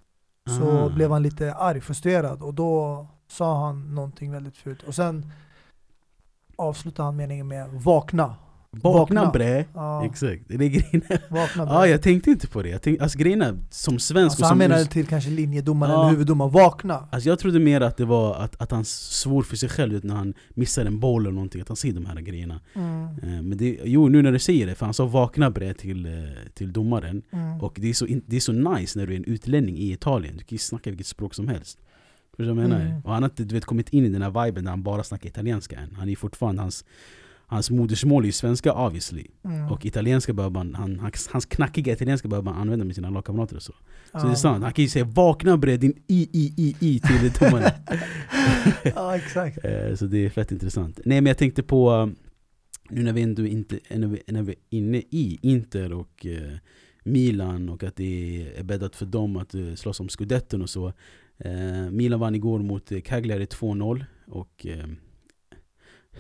så 0.59 0.71
Ah. 0.79 0.89
blev 0.89 1.11
han 1.11 1.23
lite 1.23 1.55
arg, 1.55 1.81
frustrerad 1.81 2.43
och 2.43 2.55
då 2.55 3.07
sa 3.29 3.67
han 3.67 3.95
någonting 3.95 4.33
väldigt 4.33 4.57
fult. 4.57 4.83
Och 4.83 4.95
sen 4.95 5.33
avslutade 6.57 7.07
han 7.07 7.17
meningen 7.17 7.49
med 7.49 7.69
vakna. 7.71 8.37
Vakna, 8.83 9.25
Vakna. 9.25 9.31
bre! 9.33 9.65
Ja, 9.75 10.05
Exakt, 10.05 10.43
det 10.49 10.55
är 10.55 10.59
grejen. 10.59 11.03
vakna 11.31 11.65
Ja, 11.69 11.87
jag 11.87 12.03
tänkte 12.03 12.31
inte 12.31 12.47
på 12.49 12.63
det. 12.63 12.69
Jag 12.69 12.83
tänkte, 12.83 13.03
alltså 13.05 13.19
grejen 13.19 13.43
är, 13.43 13.59
som 13.71 13.99
svensk 13.99 14.25
Alltså 14.25 14.43
och 14.43 14.47
han 14.49 14.53
som 14.53 14.59
menade 14.59 14.81
US 14.83 14.89
till 14.89 15.07
kanske 15.07 15.31
linjedomaren 15.31 15.93
Ja. 15.93 16.01
eller 16.01 16.11
huvuddomaren, 16.11 16.53
vakna! 16.53 17.09
Alltså 17.13 17.29
jag 17.29 17.39
trodde 17.39 17.59
mer 17.59 17.81
att 17.81 17.97
det 17.97 18.05
var 18.05 18.35
att, 18.35 18.61
att 18.63 18.71
han 18.71 18.85
svor 18.85 19.43
för 19.43 19.57
sig 19.57 19.69
själv 19.69 20.05
när 20.05 20.15
han 20.15 20.35
missade 20.51 20.87
en 20.87 21.01
boll 21.01 21.23
eller 21.23 21.35
någonting, 21.35 21.61
att 21.61 21.69
han 21.69 21.77
säger 21.77 21.95
de 21.95 22.07
här 22.07 22.21
grejerna. 22.21 22.61
Mm. 22.75 23.03
Eh, 23.05 23.43
Men 23.43 23.59
det, 23.59 23.79
jo, 23.85 24.09
nu 24.09 24.23
när 24.23 24.33
du 24.33 24.39
säger 24.39 24.67
det, 24.67 24.75
för 24.75 24.85
han 24.87 24.95
sa 24.95 25.07
vakna 25.07 25.51
bre 25.51 25.75
till, 25.75 26.07
eh, 26.07 26.13
till 26.55 26.73
domaren. 26.73 27.23
Mm. 27.33 27.61
Och 27.61 27.77
det 27.81 27.89
är, 27.89 27.95
så, 27.95 28.07
det 28.27 28.37
är 28.37 28.41
så 28.41 28.53
nice 28.53 28.99
när 28.99 29.07
du 29.07 29.13
är 29.13 29.17
en 29.17 29.25
utlänning 29.25 29.77
i 29.79 29.93
Italien, 29.93 30.37
du 30.37 30.45
kan 30.45 30.55
ju 30.55 30.59
snacka 30.59 30.91
vilket 30.91 31.07
språk 31.07 31.35
som 31.35 31.49
helst. 31.49 31.79
Förstår 32.37 32.45
du 32.45 32.55
vad 32.55 32.65
jag 32.65 32.69
menar? 32.71 32.85
Mm. 32.87 33.01
Och 33.05 33.13
han 33.13 33.23
har 33.23 33.31
inte 33.31 33.45
du 33.45 33.55
vet, 33.55 33.65
kommit 33.65 33.89
in 33.89 34.05
i 34.05 34.09
den 34.09 34.23
här 34.23 34.45
viben 34.45 34.65
där 34.65 34.71
han 34.71 34.83
bara 34.83 35.03
snackar 35.03 35.29
italienska 35.29 35.77
än. 35.79 35.95
Han 35.99 36.09
är 36.09 36.17
fortfarande, 36.17 36.63
hans, 36.63 36.85
hans 37.47 37.71
modersmål 37.71 38.23
är 38.23 38.27
ju 38.27 38.33
svenska 38.33 38.73
obviously. 38.73 39.27
Mm. 39.45 39.73
Och 39.73 39.87
italienska 39.87 40.33
behöver 40.33 40.55
man, 40.55 40.75
han, 40.75 40.99
hans, 40.99 41.29
hans 41.33 41.47
knackiga 41.47 41.93
italienska 41.93 42.29
behöver 42.29 42.51
man 42.51 42.61
använda 42.61 42.85
med 42.85 42.95
sina 42.95 43.11
lagkamrater 43.11 43.57
och 43.57 43.63
så. 43.63 43.73
Så 43.73 43.79
ja. 44.13 44.25
det 44.25 44.31
är 44.31 44.35
sant, 44.35 44.65
han 44.65 44.73
kan 44.73 44.83
ju 44.83 44.89
säga 44.89 45.05
'Vakna 45.05 45.57
bre 45.57 45.77
din 45.77 45.95
i 46.07 46.29
i 46.33 46.55
i 46.57 46.77
i' 46.81 47.01
till 47.01 47.31
domaren. 47.41 47.71
ja 48.95 49.17
exakt. 49.17 49.59
Eh, 49.65 49.95
Så 49.95 50.07
det 50.07 50.25
är 50.25 50.31
fett 50.31 50.53
intressant. 50.53 51.01
Nej 51.05 51.21
men 51.21 51.27
jag 51.27 51.39
tänkte 51.39 51.63
på, 51.63 51.93
eh, 51.93 52.07
nu 52.91 53.03
när 53.03 53.13
vi 53.13 53.23
ändå 53.23 53.47
inte, 53.47 53.79
när 53.91 54.07
vi, 54.09 54.23
när 54.27 54.43
vi 54.43 54.53
är 54.53 54.59
inne 54.77 54.99
i 54.99 55.39
Inter 55.43 55.93
och 55.93 56.27
eh, 56.27 56.59
Milan 57.05 57.69
och 57.69 57.83
att 57.83 57.97
det 57.97 58.47
är 58.57 58.63
bäddat 58.63 58.97
för 58.97 59.07
dem 59.07 59.37
att 59.37 59.55
eh, 59.55 59.75
slåss 59.75 60.01
om 60.01 60.09
scudetton 60.09 60.63
och 60.63 60.71
så. 60.71 60.93
Eh, 61.39 61.91
Milan 61.91 62.21
vann 62.21 62.35
igår 62.35 62.59
mot 62.59 62.93
eh, 62.93 63.01
Cagliari 63.01 63.45
2-0 63.45 64.05
och 64.27 64.67
eh, 64.67 64.87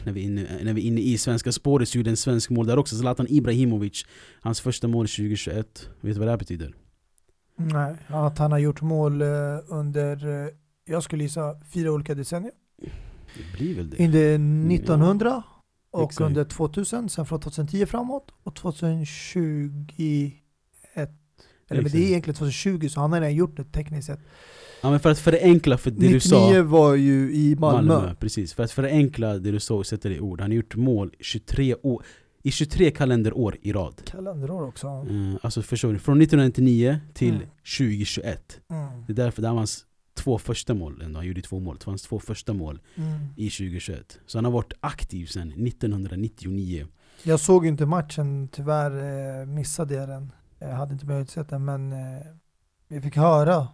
när 0.05 0.13
vi, 0.13 0.21
är 0.21 0.25
inne, 0.25 0.47
när 0.63 0.73
vi 0.73 0.83
är 0.83 0.87
inne 0.87 1.01
i 1.01 1.19
svenska 1.19 1.53
spåret 1.53 1.89
så 1.89 1.99
gjorde 1.99 2.11
en 2.11 2.17
svensk 2.17 2.51
mål 2.51 2.67
där 2.67 2.79
också. 2.79 2.97
Zlatan 2.97 3.27
Ibrahimovic, 3.29 4.07
hans 4.41 4.61
första 4.61 4.89
mål 4.89 5.07
2021. 5.07 5.89
Vet 6.01 6.15
du 6.15 6.19
vad 6.19 6.29
det 6.29 6.33
här 6.33 6.39
betyder? 6.39 6.75
Nej, 7.57 7.97
att 8.09 8.39
han 8.39 8.53
har 8.53 8.59
gjort 8.59 8.83
mål 8.83 9.23
eh, 9.23 9.29
under, 9.69 10.45
eh, 10.45 10.49
jag 10.85 11.03
skulle 11.03 11.23
gissa, 11.23 11.61
fyra 11.73 11.93
olika 11.93 12.15
decennier. 12.15 12.53
Det 13.37 13.59
blir 13.59 13.77
väl 13.77 13.91
det? 13.91 14.05
Under 14.05 14.35
1900 14.75 15.43
och 15.91 16.05
Exakt. 16.11 16.27
under 16.27 16.45
2000, 16.45 17.09
sen 17.09 17.27
från 17.27 17.41
2010 17.41 17.87
framåt 17.87 18.31
och 18.43 18.55
2021. 18.55 20.46
Eller 21.71 21.83
men 21.83 21.93
det 21.93 21.99
är 21.99 22.07
egentligen 22.09 22.35
2020 22.35 22.89
så 22.89 23.01
han 23.01 23.13
har 23.13 23.21
redan 23.21 23.35
gjort 23.35 23.57
det 23.57 23.65
tekniskt 23.65 24.07
sett. 24.07 24.21
Ja 24.83 24.91
men 24.91 25.01
för 25.01 25.11
att 25.11 25.19
förenkla 25.19 25.79
för 25.79 25.91
det 25.91 25.97
du 26.01 26.07
99 26.15 26.21
sa 26.21 26.63
var 26.63 26.95
ju 26.95 27.35
i 27.35 27.57
Malmö. 27.59 28.15
Precis, 28.21 28.55
för 28.55 28.63
att 28.63 28.71
förenkla 28.73 29.39
det 29.39 29.51
du 29.51 29.61
sa 29.61 29.75
och 29.75 29.87
sätta 29.87 30.09
det 30.09 30.15
i 30.15 30.21
ord 30.21 30.41
Han 30.41 30.51
har 30.51 30.57
gjort 30.57 30.77
mål 30.77 31.13
23 31.21 31.75
år, 31.75 32.03
i 32.43 32.51
23 32.51 32.91
kalenderår 32.91 33.57
i 33.63 33.73
rad 33.73 34.03
Kalenderår 34.07 34.67
också. 34.69 34.87
Eh, 34.87 35.37
Alltså 35.43 35.63
förstår 35.63 35.93
du, 35.93 35.99
från 35.99 36.21
1999 36.23 36.99
till 37.15 37.35
Mm. 37.35 37.43
2021 37.79 38.61
Mm. 38.71 39.05
Det 39.07 39.13
är 39.13 39.15
därför 39.17 39.43
det 39.43 39.49
här 39.49 39.53
var 39.55 39.61
hans 39.61 39.85
två 40.15 40.39
första 40.39 40.75
mål 40.75 41.03
ändå. 41.05 41.19
Han 41.19 41.27
gjorde 41.27 41.43
två 41.43 41.61
mål, 41.61 41.77
det 41.79 41.87
var 41.87 41.91
hans 41.93 42.03
två 42.03 42.19
första 42.21 42.53
mål 42.53 42.79
Mm. 42.97 43.11
i 43.37 43.51
2021 43.51 44.19
Så 44.27 44.39
han 44.39 44.45
har 44.45 44.53
varit 44.53 44.73
aktiv 44.81 45.27
sedan 45.27 45.53
1999 45.67 46.87
Jag 47.23 47.41
såg 47.41 47.67
inte 47.67 47.87
matchen, 47.87 48.49
tyvärr 48.53 49.41
eh, 49.41 49.47
missade 49.47 49.95
jag 49.95 50.09
den. 50.09 50.33
Jag 50.59 50.69
hade 50.69 50.93
inte 50.93 51.07
möjlighet 51.07 51.29
att 51.29 51.49
se 51.49 51.55
den, 51.55 51.65
men 51.65 51.93
eh, 51.93 51.99
vi 52.89 53.01
fick 53.01 53.17
höra 53.17 53.69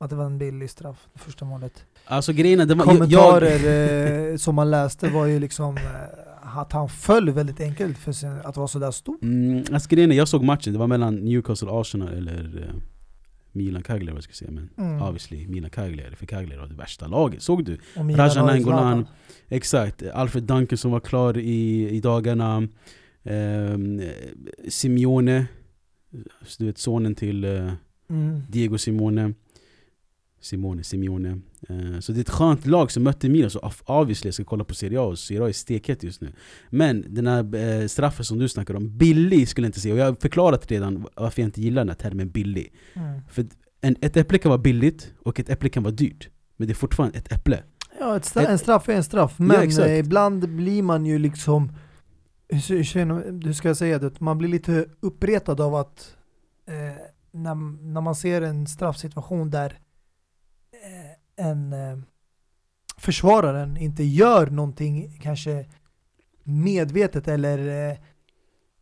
att 0.00 0.10
det 0.10 0.16
var 0.16 0.24
en 0.26 0.38
billig 0.38 0.70
straff, 0.70 1.08
det 1.12 1.18
första 1.18 1.44
målet. 1.44 1.84
Alltså 2.04 2.32
grejen 2.32 2.60
är, 2.60 2.66
det 2.66 2.74
var, 2.74 2.86
jag, 2.86 2.94
Kommentarer 2.94 4.30
eh, 4.30 4.36
som 4.36 4.54
man 4.54 4.70
läste 4.70 5.08
var 5.08 5.26
ju 5.26 5.38
liksom 5.38 5.76
eh, 5.76 6.58
att 6.58 6.72
han 6.72 6.88
föll 6.88 7.30
väldigt 7.30 7.60
enkelt 7.60 7.98
för 7.98 8.12
sin, 8.12 8.30
att 8.44 8.56
vara 8.56 8.68
sådär 8.68 8.90
stor. 8.90 9.18
mm, 9.22 9.64
alltså 9.72 9.88
grejen 9.88 10.12
är, 10.12 10.16
jag 10.16 10.28
såg 10.28 10.42
matchen, 10.44 10.72
det 10.72 10.78
var 10.78 10.86
mellan 10.86 11.14
Newcastle 11.16 11.68
Arsenal 11.70 12.08
eller 12.08 12.62
eh, 12.68 12.74
Milan 13.52 13.82
Cagliari 13.82 14.14
vad 14.14 14.22
ska 14.22 14.30
jag 14.30 14.36
säga 14.36 14.50
men 14.50 14.70
Mm. 14.78 15.02
obviously 15.02 15.46
Milan 15.48 15.70
Cagliari, 15.70 16.16
för 16.16 16.26
Cagliari 16.26 16.60
var 16.60 16.66
det 16.66 16.74
värsta 16.74 17.06
laget, 17.06 17.42
såg 17.42 17.64
du? 17.64 17.78
Och 17.96 18.04
Milan 18.04 18.28
Raja 18.28 18.40
har 18.40 18.48
ju 18.48 18.52
Nainggolan, 18.52 18.94
Zlatan. 18.94 19.06
Exakt, 19.48 20.02
Alfred 20.14 20.42
Duncan 20.44 20.78
som 20.78 20.90
var 20.90 21.00
klar 21.00 21.38
i, 21.38 21.88
i 21.90 22.00
dagarna 22.00 22.68
ehm, 23.24 24.02
Simeone 24.68 25.46
Du 26.58 26.66
vet 26.66 26.78
sonen 26.78 27.14
till 27.14 27.44
eh, 27.44 27.72
Mm. 28.10 28.40
Diego 28.48 28.78
Simone. 28.78 29.32
Simone, 30.40 30.82
Simeone. 30.84 31.40
Eh, 31.68 32.00
Så 32.00 32.12
det 32.12 32.18
är 32.18 32.20
ett 32.20 32.30
skönt 32.30 32.66
lag 32.66 32.90
som 32.90 33.02
mötte 33.02 33.28
Milan, 33.28 33.50
så 33.50 33.70
obviously 33.86 34.28
jag 34.28 34.34
ska 34.34 34.44
kolla 34.44 34.64
på 34.64 34.74
Serie 34.74 35.00
A 35.00 35.02
och 35.02 35.18
Serie 35.18 35.42
A 35.42 35.48
är 35.48 35.52
stekhett 35.52 36.02
just 36.02 36.20
nu. 36.20 36.32
Men 36.70 37.04
den 37.08 37.26
här 37.26 37.54
eh, 37.82 37.86
straffen 37.86 38.24
som 38.24 38.38
du 38.38 38.48
snackar 38.48 38.74
om, 38.74 38.98
billig 38.98 39.48
skulle 39.48 39.64
jag 39.64 39.68
inte 39.68 39.80
säga. 39.80 39.94
Och 39.94 40.00
jag 40.00 40.04
har 40.06 40.14
förklarat 40.14 40.70
redan 40.70 41.06
varför 41.16 41.42
jag 41.42 41.48
inte 41.48 41.60
gillar 41.60 41.82
den 41.82 41.88
här 41.88 41.96
termen 41.96 42.30
billig 42.30 42.72
Mm. 42.94 43.20
För 43.30 43.46
en, 43.80 43.96
ett 44.00 44.16
äpple 44.16 44.38
kan 44.38 44.48
vara 44.50 44.58
billigt 44.62 45.12
och 45.22 45.40
ett 45.40 45.48
äpple 45.50 45.68
kan 45.68 45.82
vara 45.82 45.94
dyrt. 45.94 46.28
Men 46.56 46.66
det 46.68 46.72
är 46.72 46.74
fortfarande 46.76 47.18
ett 47.18 47.32
äpple. 47.32 47.62
Ja, 48.00 48.16
ett 48.16 48.22
stra- 48.22 48.42
Ett- 48.42 48.48
en 48.48 48.58
straff 48.58 48.88
är 48.88 48.92
en 48.92 49.04
straff, 49.04 49.34
Ja, 49.38 49.44
men 49.44 49.70
eh, 49.80 49.98
ibland 49.98 50.48
blir 50.48 50.82
man 50.82 51.06
ju 51.06 51.18
liksom, 51.18 51.72
hur, 52.48 53.52
ska 53.52 53.68
jag 53.68 53.76
säga 53.76 53.98
det, 53.98 54.20
man 54.20 54.38
blir 54.38 54.48
lite 54.48 54.86
uppretad 55.00 55.60
av 55.60 55.74
att 55.74 56.16
eh, 56.66 57.02
när, 57.30 57.54
när 57.82 58.00
man 58.00 58.14
ser 58.14 58.42
en 58.42 58.66
straffsituation 58.66 59.50
där 59.50 59.78
eh, 60.72 61.46
en, 61.46 61.72
eh, 61.72 61.98
försvararen 62.96 63.76
inte 63.76 64.02
gör 64.02 64.46
någonting 64.46 65.18
kanske 65.22 65.66
medvetet 66.42 67.28
eller 67.28 67.90
eh, 67.90 67.96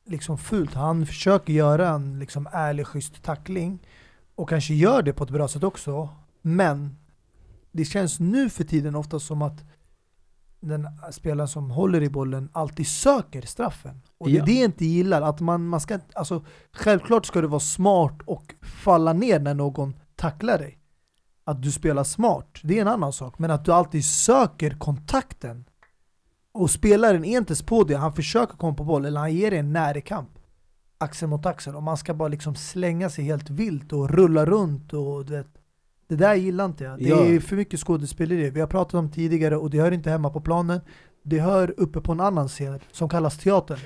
liksom 0.06 0.38
fult. 0.38 0.74
Han 0.74 1.06
försöker 1.06 1.52
göra 1.52 1.88
en 1.88 2.18
liksom 2.18 2.48
ärlig, 2.52 2.86
schysst 2.86 3.22
tackling 3.22 3.86
och 4.34 4.48
kanske 4.48 4.74
gör 4.74 5.02
det 5.02 5.12
på 5.12 5.24
ett 5.24 5.30
bra 5.30 5.48
sätt 5.48 5.62
också. 5.64 6.08
Men 6.42 6.96
det 7.72 7.84
känns 7.84 8.20
nu 8.20 8.50
för 8.50 8.64
tiden 8.64 8.94
ofta 8.94 9.20
som 9.20 9.42
att 9.42 9.64
den 10.62 10.88
spelaren 11.10 11.48
som 11.48 11.70
håller 11.70 12.02
i 12.02 12.10
bollen 12.10 12.48
alltid 12.52 12.86
söker 12.86 13.42
straffen. 13.42 14.02
Och 14.18 14.26
det 14.28 14.34
är 14.34 14.38
Ja. 14.38 14.44
det 14.44 14.52
jag 14.52 14.64
inte 14.64 14.84
gillar. 14.84 15.22
Att 15.22 15.40
man, 15.40 15.66
man 15.66 15.80
ska, 15.80 15.98
alltså, 16.14 16.44
självklart 16.72 17.26
ska 17.26 17.40
du 17.40 17.46
vara 17.48 17.60
smart 17.60 18.18
och 18.26 18.54
falla 18.62 19.12
ner 19.12 19.40
när 19.40 19.54
någon 19.54 19.94
tacklar 20.16 20.58
dig. 20.58 20.78
Att 21.44 21.62
du 21.62 21.72
spelar 21.72 22.04
smart, 22.04 22.58
det 22.62 22.78
är 22.78 22.82
en 22.82 22.88
annan 22.88 23.12
sak. 23.12 23.38
Men 23.38 23.50
att 23.50 23.64
du 23.64 23.72
alltid 23.72 24.04
söker 24.04 24.70
kontakten. 24.78 25.64
Och 26.52 26.70
spelaren 26.70 27.24
är 27.24 27.38
inte 27.38 27.64
på 27.64 27.84
det, 27.84 27.94
han 27.96 28.12
försöker 28.12 28.56
komma 28.56 28.74
på 28.74 28.84
boll, 28.84 29.04
eller 29.04 29.20
han 29.20 29.32
ger 29.34 29.50
dig 29.50 29.58
en 29.60 29.72
närkamp. 29.72 30.28
Axel 30.98 31.28
mot 31.28 31.46
axel. 31.46 31.76
Och 31.76 31.82
man 31.82 31.96
ska 31.96 32.14
bara 32.14 32.28
liksom 32.28 32.54
slänga 32.54 33.10
sig 33.10 33.24
helt 33.24 33.50
vilt 33.50 33.92
och 33.92 34.10
rulla 34.10 34.46
runt 34.46 34.92
och 34.92 35.24
du 35.26 35.32
vet. 35.36 35.61
Det 36.12 36.16
där 36.16 36.34
gillar 36.34 36.64
inte 36.64 36.84
jag. 36.84 36.98
Det 36.98 37.08
Ja. 37.08 37.24
är 37.24 37.40
för 37.40 37.56
mycket 37.56 37.80
skådespeleri. 37.80 38.50
Vi 38.50 38.60
har 38.60 38.66
pratat 38.66 38.94
om 38.94 39.10
tidigare 39.10 39.56
och 39.56 39.70
det 39.70 39.78
hör 39.80 39.92
inte 39.92 40.10
hemma 40.10 40.30
på 40.30 40.40
planen. 40.40 40.80
Det 41.24 41.38
hör 41.40 41.74
uppe 41.76 42.00
på 42.00 42.12
en 42.12 42.20
annan 42.20 42.48
scen 42.48 42.78
som 42.92 43.08
kallas 43.08 43.38
teatern. 43.38 43.78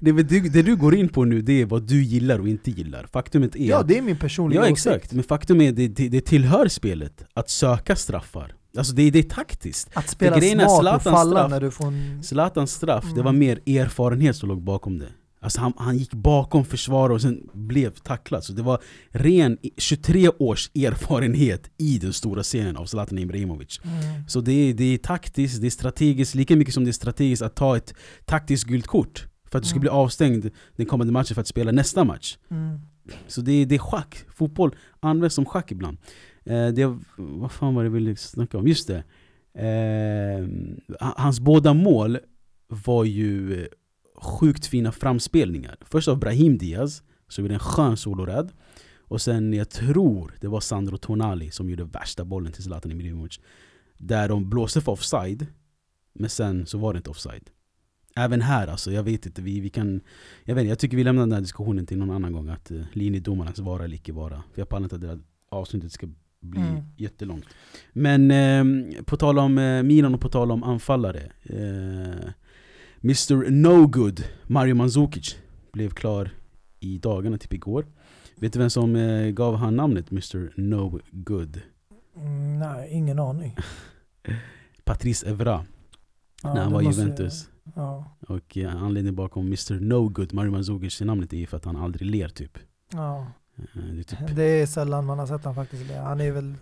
Det, 0.00 0.10
är- 0.10 0.14
det, 0.22 0.40
det 0.40 0.62
du 0.62 0.76
går 0.76 0.94
in 0.94 1.08
på 1.08 1.24
nu, 1.24 1.40
det 1.42 1.60
är 1.62 1.66
vad 1.66 1.82
du 1.82 2.02
gillar 2.02 2.38
och 2.38 2.48
inte 2.48 2.70
gillar. 2.70 3.06
Faktumet 3.12 3.56
är 3.56 3.64
Ja, 3.64 3.82
det 3.82 3.98
är 3.98 4.02
min 4.02 4.16
personliga 4.18 4.60
Ja 4.66 4.72
åsikt. 4.72 4.86
exakt, 4.86 5.12
men 5.12 5.24
faktum 5.24 5.60
är 5.60 5.72
det, 5.72 5.88
det, 5.88 6.08
det 6.08 6.20
tillhör 6.20 6.68
spelet 6.68 7.24
att 7.34 7.50
söka 7.50 7.96
straffar. 7.96 8.54
Alltså 8.78 8.92
det, 8.94 9.10
det 9.10 9.18
är 9.18 9.22
taktiskt. 9.22 9.90
Att 9.94 10.08
spela 10.08 10.40
smart 10.40 10.96
och 10.96 11.02
falla 11.02 11.36
straff. 11.36 11.50
när 11.50 11.60
du 11.60 11.70
får 11.70 11.86
en... 11.86 12.22
Zlatans 12.22 12.72
straff, 12.72 13.04
det 13.04 13.10
Mm. 13.20 13.24
var 13.24 13.32
mer 13.32 13.56
erfarenhet 13.66 14.36
som 14.36 14.48
låg 14.48 14.62
bakom 14.62 14.98
det. 14.98 15.08
Alltså 15.42 15.60
han, 15.60 15.72
han 15.76 15.96
gick 15.98 16.14
bakom 16.14 16.64
försvar 16.64 17.10
och 17.10 17.22
sen 17.22 17.48
blev 17.54 17.90
tacklad. 17.90 18.44
Så 18.44 18.52
det 18.52 18.62
var 18.62 18.82
ren 19.10 19.58
i- 19.62 19.70
23 19.76 20.28
års 20.28 20.70
erfarenhet 20.74 21.70
i 21.78 21.98
den 21.98 22.12
stora 22.12 22.42
scenen 22.42 22.76
av 22.76 22.84
Zlatan 22.86 23.18
Ibrahimovic. 23.18 23.80
Mm. 23.84 24.28
Så 24.28 24.40
det 24.40 24.52
är, 24.52 24.74
det 24.74 24.84
är 24.84 24.98
taktiskt, 24.98 25.60
det 25.60 25.66
är 25.66 25.70
strategiskt, 25.70 26.34
lika 26.34 26.56
mycket 26.56 26.74
som 26.74 26.84
det 26.84 26.90
är 26.90 26.92
strategiskt 26.92 27.42
att 27.42 27.54
ta 27.56 27.76
ett 27.76 27.94
taktiskt 28.24 28.64
gult 28.64 28.86
kort. 28.86 29.26
För 29.50 29.58
att 29.58 29.62
du 29.62 29.68
ska 29.68 29.74
Mm. 29.76 29.80
bli 29.80 29.90
avstängd 29.90 30.50
den 30.76 30.86
kommande 30.86 31.12
matchen 31.12 31.34
för 31.34 31.40
att 31.40 31.46
spela 31.48 31.72
nästa 31.72 32.04
match. 32.04 32.38
Mm. 32.50 32.78
Så 33.28 33.40
det 33.40 33.52
är, 33.52 33.66
det 33.66 33.74
är 33.74 33.78
schack. 33.78 34.24
Fotboll 34.28 34.74
används 35.00 35.34
som 35.34 35.44
schack 35.46 35.72
ibland. 35.72 35.98
Eh, 36.44 36.68
det, 36.68 36.98
vad 37.16 37.52
fan 37.52 37.74
var 37.74 37.82
det 37.82 37.86
jag 37.86 37.92
ville 37.92 38.16
snacka 38.16 38.58
om? 38.58 38.68
Just 38.68 38.88
det. 38.88 39.04
Eh, 39.54 40.46
ha- 41.06 41.14
hans 41.16 41.40
båda 41.40 41.74
mål 41.74 42.18
var 42.68 43.04
ju 43.04 43.66
sjukt 44.20 44.66
fina 44.66 44.92
framspelningar. 44.92 45.76
Först 45.80 46.08
av 46.08 46.18
Brahim 46.18 46.58
Diaz, 46.58 47.02
som 47.28 47.44
gjorde 47.44 47.54
en 47.54 47.60
skön 47.60 47.96
solorädd. 47.96 48.52
Och 48.98 49.20
sen, 49.20 49.52
jag 49.52 49.70
tror 49.70 50.34
det 50.40 50.48
var 50.48 50.60
Sandro 50.60 50.96
Tonali 50.96 51.50
som 51.50 51.70
gjorde 51.70 51.84
värsta 51.84 52.24
bollen 52.24 52.52
till 52.52 52.62
Zlatan 52.62 52.92
Ibrahimovic. 52.92 53.40
Där 53.98 54.28
de 54.28 54.50
blåste 54.50 54.80
för 54.80 54.92
offside, 54.92 55.46
men 56.12 56.30
sen 56.30 56.66
så 56.66 56.78
var 56.78 56.92
det 56.92 56.96
inte 56.96 57.10
offside. 57.10 57.50
Även 58.16 58.40
här 58.40 58.66
alltså, 58.66 58.92
jag 58.92 59.02
vet 59.02 59.26
inte, 59.26 59.42
vi, 59.42 59.60
vi 59.60 59.70
kan 59.70 60.00
jag, 60.44 60.54
vet, 60.54 60.62
inte, 60.62 60.68
jag 60.68 60.78
tycker 60.78 60.96
vi 60.96 61.04
lämnar 61.04 61.22
den 61.22 61.32
här 61.32 61.40
diskussionen 61.40 61.86
till 61.86 61.98
någon 61.98 62.10
annan 62.10 62.32
gång 62.32 62.48
Att 62.48 62.70
uh, 62.70 62.82
linjedomarnas 62.92 63.58
vara 63.58 63.84
eller 63.84 63.94
icke 63.94 64.12
vara 64.12 64.42
För 64.52 64.60
jag 64.60 64.68
pallar 64.68 64.84
inte 64.84 64.94
att 64.94 65.00
det 65.00 65.08
här 65.08 65.20
avsnittet 65.48 65.92
ska 65.92 66.06
bli 66.40 66.60
Mm. 66.60 66.82
jättelångt 66.96 67.44
Men 67.92 68.30
ehm, 68.30 68.92
på 69.04 69.16
tal 69.16 69.38
om 69.38 69.58
eh, 69.58 69.82
Milan 69.82 70.14
och 70.14 70.20
på 70.20 70.28
tal 70.28 70.50
om 70.50 70.62
anfallare 70.62 71.32
eh, 71.42 72.30
Mr 73.02 73.50
No 73.50 73.86
Good 73.86 74.24
Mario 74.46 74.74
Mandzukic 74.74 75.38
Blev 75.72 75.90
klar 75.90 76.30
i 76.80 76.98
dagarna, 76.98 77.38
typ 77.38 77.52
igår 77.52 77.86
Vet 78.36 78.52
du 78.52 78.58
vem 78.58 78.70
som 78.70 78.96
eh, 78.96 79.30
gav 79.30 79.56
han 79.56 79.76
namnet 79.76 80.10
Mr 80.12 80.52
No 80.56 81.00
Good? 81.10 81.60
Mm, 82.16 82.58
nej, 82.58 82.88
ingen 82.90 83.18
aning. 83.18 83.56
Patrice 84.84 85.26
Evra 85.26 85.64
Ja, 86.42 86.54
när 86.54 86.62
han 86.62 86.72
var 86.72 86.82
i 86.82 86.84
Juventus 86.84 87.48
Ja, 87.74 88.04
Och 88.28 88.56
eh, 88.56 88.82
anledningen 88.82 89.16
bakom 89.16 89.46
Mr 89.46 89.80
No 89.80 90.08
Good 90.08 90.32
Mario 90.32 90.50
Mandzukic 90.50 91.00
namnet 91.00 91.32
är 91.32 91.46
för 91.46 91.56
att 91.56 91.64
han 91.64 91.76
aldrig 91.76 92.10
ler 92.10 92.28
typ 92.28 92.58
ja. 92.92 93.26
Eh, 93.56 93.82
Det 93.82 94.00
är 94.00 94.02
typ 94.02 94.36
Det 94.36 94.42
är 94.42 94.66
sällan 94.66 95.06
man 95.06 95.18
har 95.18 95.26
sett 95.26 95.44
han 95.44 95.54
faktiskt 95.54 95.86
le. 95.86 95.94
Han 95.94 96.20
är 96.20 96.32
väl, 96.32 96.54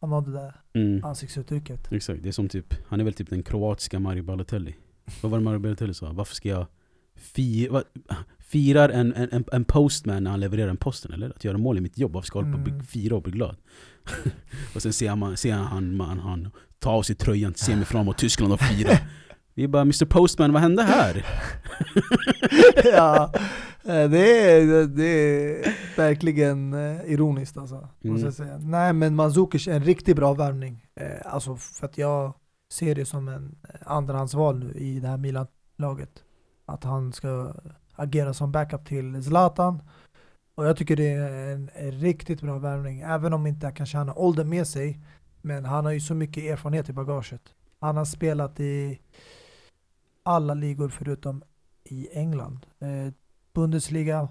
han 0.00 0.12
har 0.12 0.20
det 0.22 0.32
där 0.32 0.54
mm. 0.74 1.04
ansiktsuttrycket. 1.04 1.92
Exakt, 1.92 2.22
det 2.22 2.28
är 2.28 2.32
som 2.32 2.48
typ, 2.48 2.74
han 2.88 3.00
är 3.00 3.04
väl 3.04 3.14
typ 3.14 3.30
den 3.30 3.42
kroatiska 3.42 3.98
Mario 3.98 4.22
Balotelli 4.22 4.76
Vad 5.22 5.30
var 5.30 5.38
det 5.38 5.44
Mario 5.44 5.58
Balotelli 5.58 5.94
sa? 5.94 6.12
Varför 6.12 6.34
ska 6.34 6.48
jag 6.48 6.66
fi, 7.16 7.68
va, 7.68 7.82
firar 8.38 8.88
en, 8.88 9.14
en, 9.14 9.44
en- 9.52 9.64
postman 9.64 10.24
när 10.24 10.30
han 10.30 10.40
levererar 10.40 10.68
en 10.70 10.76
posten 10.76 11.12
eller? 11.12 11.30
Att 11.30 11.44
göra 11.44 11.58
mål 11.58 11.78
i 11.78 11.80
mitt 11.80 11.98
jobb, 11.98 12.12
varför 12.12 12.26
ska 12.26 12.38
jag 12.38 12.44
hålla 12.44 12.56
på 12.56 12.62
och 12.62 12.68
Mm. 12.68 12.84
fira 12.84 13.16
och 13.16 13.22
bli 13.22 13.32
glad? 13.32 13.56
och 14.74 14.82
sen 14.82 14.92
ser 14.92 15.16
man, 15.16 15.36
ser 15.36 15.52
han, 15.52 15.96
man, 15.96 16.18
han 16.18 16.50
ta 16.78 16.90
av 16.90 17.02
sig 17.02 17.16
tröjan 17.16 17.52
till 17.52 17.64
semifinaler 17.64 18.04
mot 18.04 18.18
Tyskland 18.18 18.52
och 18.52 18.60
fira 18.60 18.98
Vi 19.54 19.64
är 19.64 19.68
bara 19.68 19.82
Mr 19.82 20.04
Postman, 20.06 20.52
vad 20.52 20.62
hände 20.62 20.82
här? 20.82 21.26
ja, 22.84 23.32
eh, 23.84 24.10
det 24.10 24.50
är, 24.50 24.86
det 24.86 25.04
är 25.04 25.74
verkligen 25.96 26.72
eh, 26.74 27.00
ironiskt 27.12 27.56
alltså. 27.56 27.74
Måste 27.74 28.08
Mm. 28.08 28.22
jag 28.24 28.34
säga. 28.34 28.58
Nej 28.58 28.92
men 28.92 29.14
Mandzukic 29.14 29.68
är 29.68 29.72
en 29.72 29.84
riktigt 29.84 30.16
bra 30.16 30.34
värvning. 30.34 30.84
Eh, 31.00 31.06
Alltså 31.34 31.56
för 31.56 31.86
att 31.86 31.98
jag 31.98 32.34
ser 32.72 32.94
det 32.94 33.04
som 33.06 33.28
en 33.28 33.56
eh, 33.68 33.80
andrahandsval 33.84 34.58
nu 34.58 34.72
i 34.72 35.00
det 35.00 35.08
här 35.08 35.16
Milan-laget. 35.16 36.24
Att 36.64 36.84
han 36.84 37.12
ska 37.12 37.54
agera 37.94 38.34
som 38.34 38.52
backup 38.52 38.86
till 38.86 39.24
Zlatan. 39.24 39.82
Och 40.54 40.66
jag 40.66 40.76
tycker 40.76 40.96
det 40.96 41.08
är 41.08 41.52
en, 41.52 41.70
en 41.74 41.92
riktigt 41.92 42.40
bra 42.40 42.58
värvning. 42.58 43.00
Även 43.00 43.32
om 43.32 43.46
inte 43.46 43.72
kanske 43.76 43.98
han 43.98 44.08
har 44.08 44.18
åldern 44.18 44.48
med 44.48 44.66
sig. 44.66 45.00
Men 45.42 45.64
han 45.64 45.84
har 45.84 45.92
ju 45.92 46.00
så 46.00 46.14
mycket 46.14 46.44
erfarenhet 46.44 46.88
i 46.88 46.92
bagaget. 46.92 47.54
Han 47.80 47.96
har 47.96 48.04
spelat 48.04 48.60
i 48.60 49.00
alla 50.22 50.54
ligor 50.54 50.88
förutom 50.88 51.42
i 51.84 52.08
England. 52.12 52.66
Eh, 52.78 53.12
Bundesliga, 53.52 54.28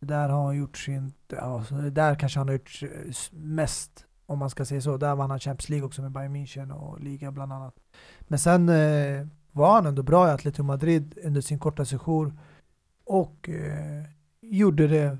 där 0.00 0.28
har 0.28 0.44
han 0.44 0.56
gjort 0.56 0.78
sin, 0.78 1.12
ja, 1.28 1.64
där 1.92 2.14
kanske 2.14 2.40
han 2.40 2.48
har 2.48 2.54
gjort 2.54 2.82
eh, 2.82 3.14
mest, 3.32 4.06
om 4.34 4.38
man 4.38 4.50
ska 4.50 4.64
säga 4.64 4.80
så. 4.80 4.96
Där 4.96 5.14
vann 5.14 5.30
han 5.30 5.40
Champions 5.40 5.68
League 5.68 5.86
också 5.86 6.02
med 6.02 6.12
Bayern 6.12 6.36
München 6.36 6.72
och 6.72 7.00
liga 7.00 7.32
bland 7.32 7.52
annat. 7.52 7.74
Men 8.20 8.38
sen 8.38 8.68
eh, 8.68 9.26
var 9.52 9.74
han 9.74 9.86
ändå 9.86 10.02
bra 10.02 10.28
i 10.28 10.30
Atletico 10.30 10.62
Madrid 10.62 11.18
under 11.24 11.40
sin 11.40 11.58
korta 11.58 11.84
sejour 11.84 12.32
och 13.04 13.48
eh, 13.48 14.04
gjorde 14.40 14.88
det 14.88 15.18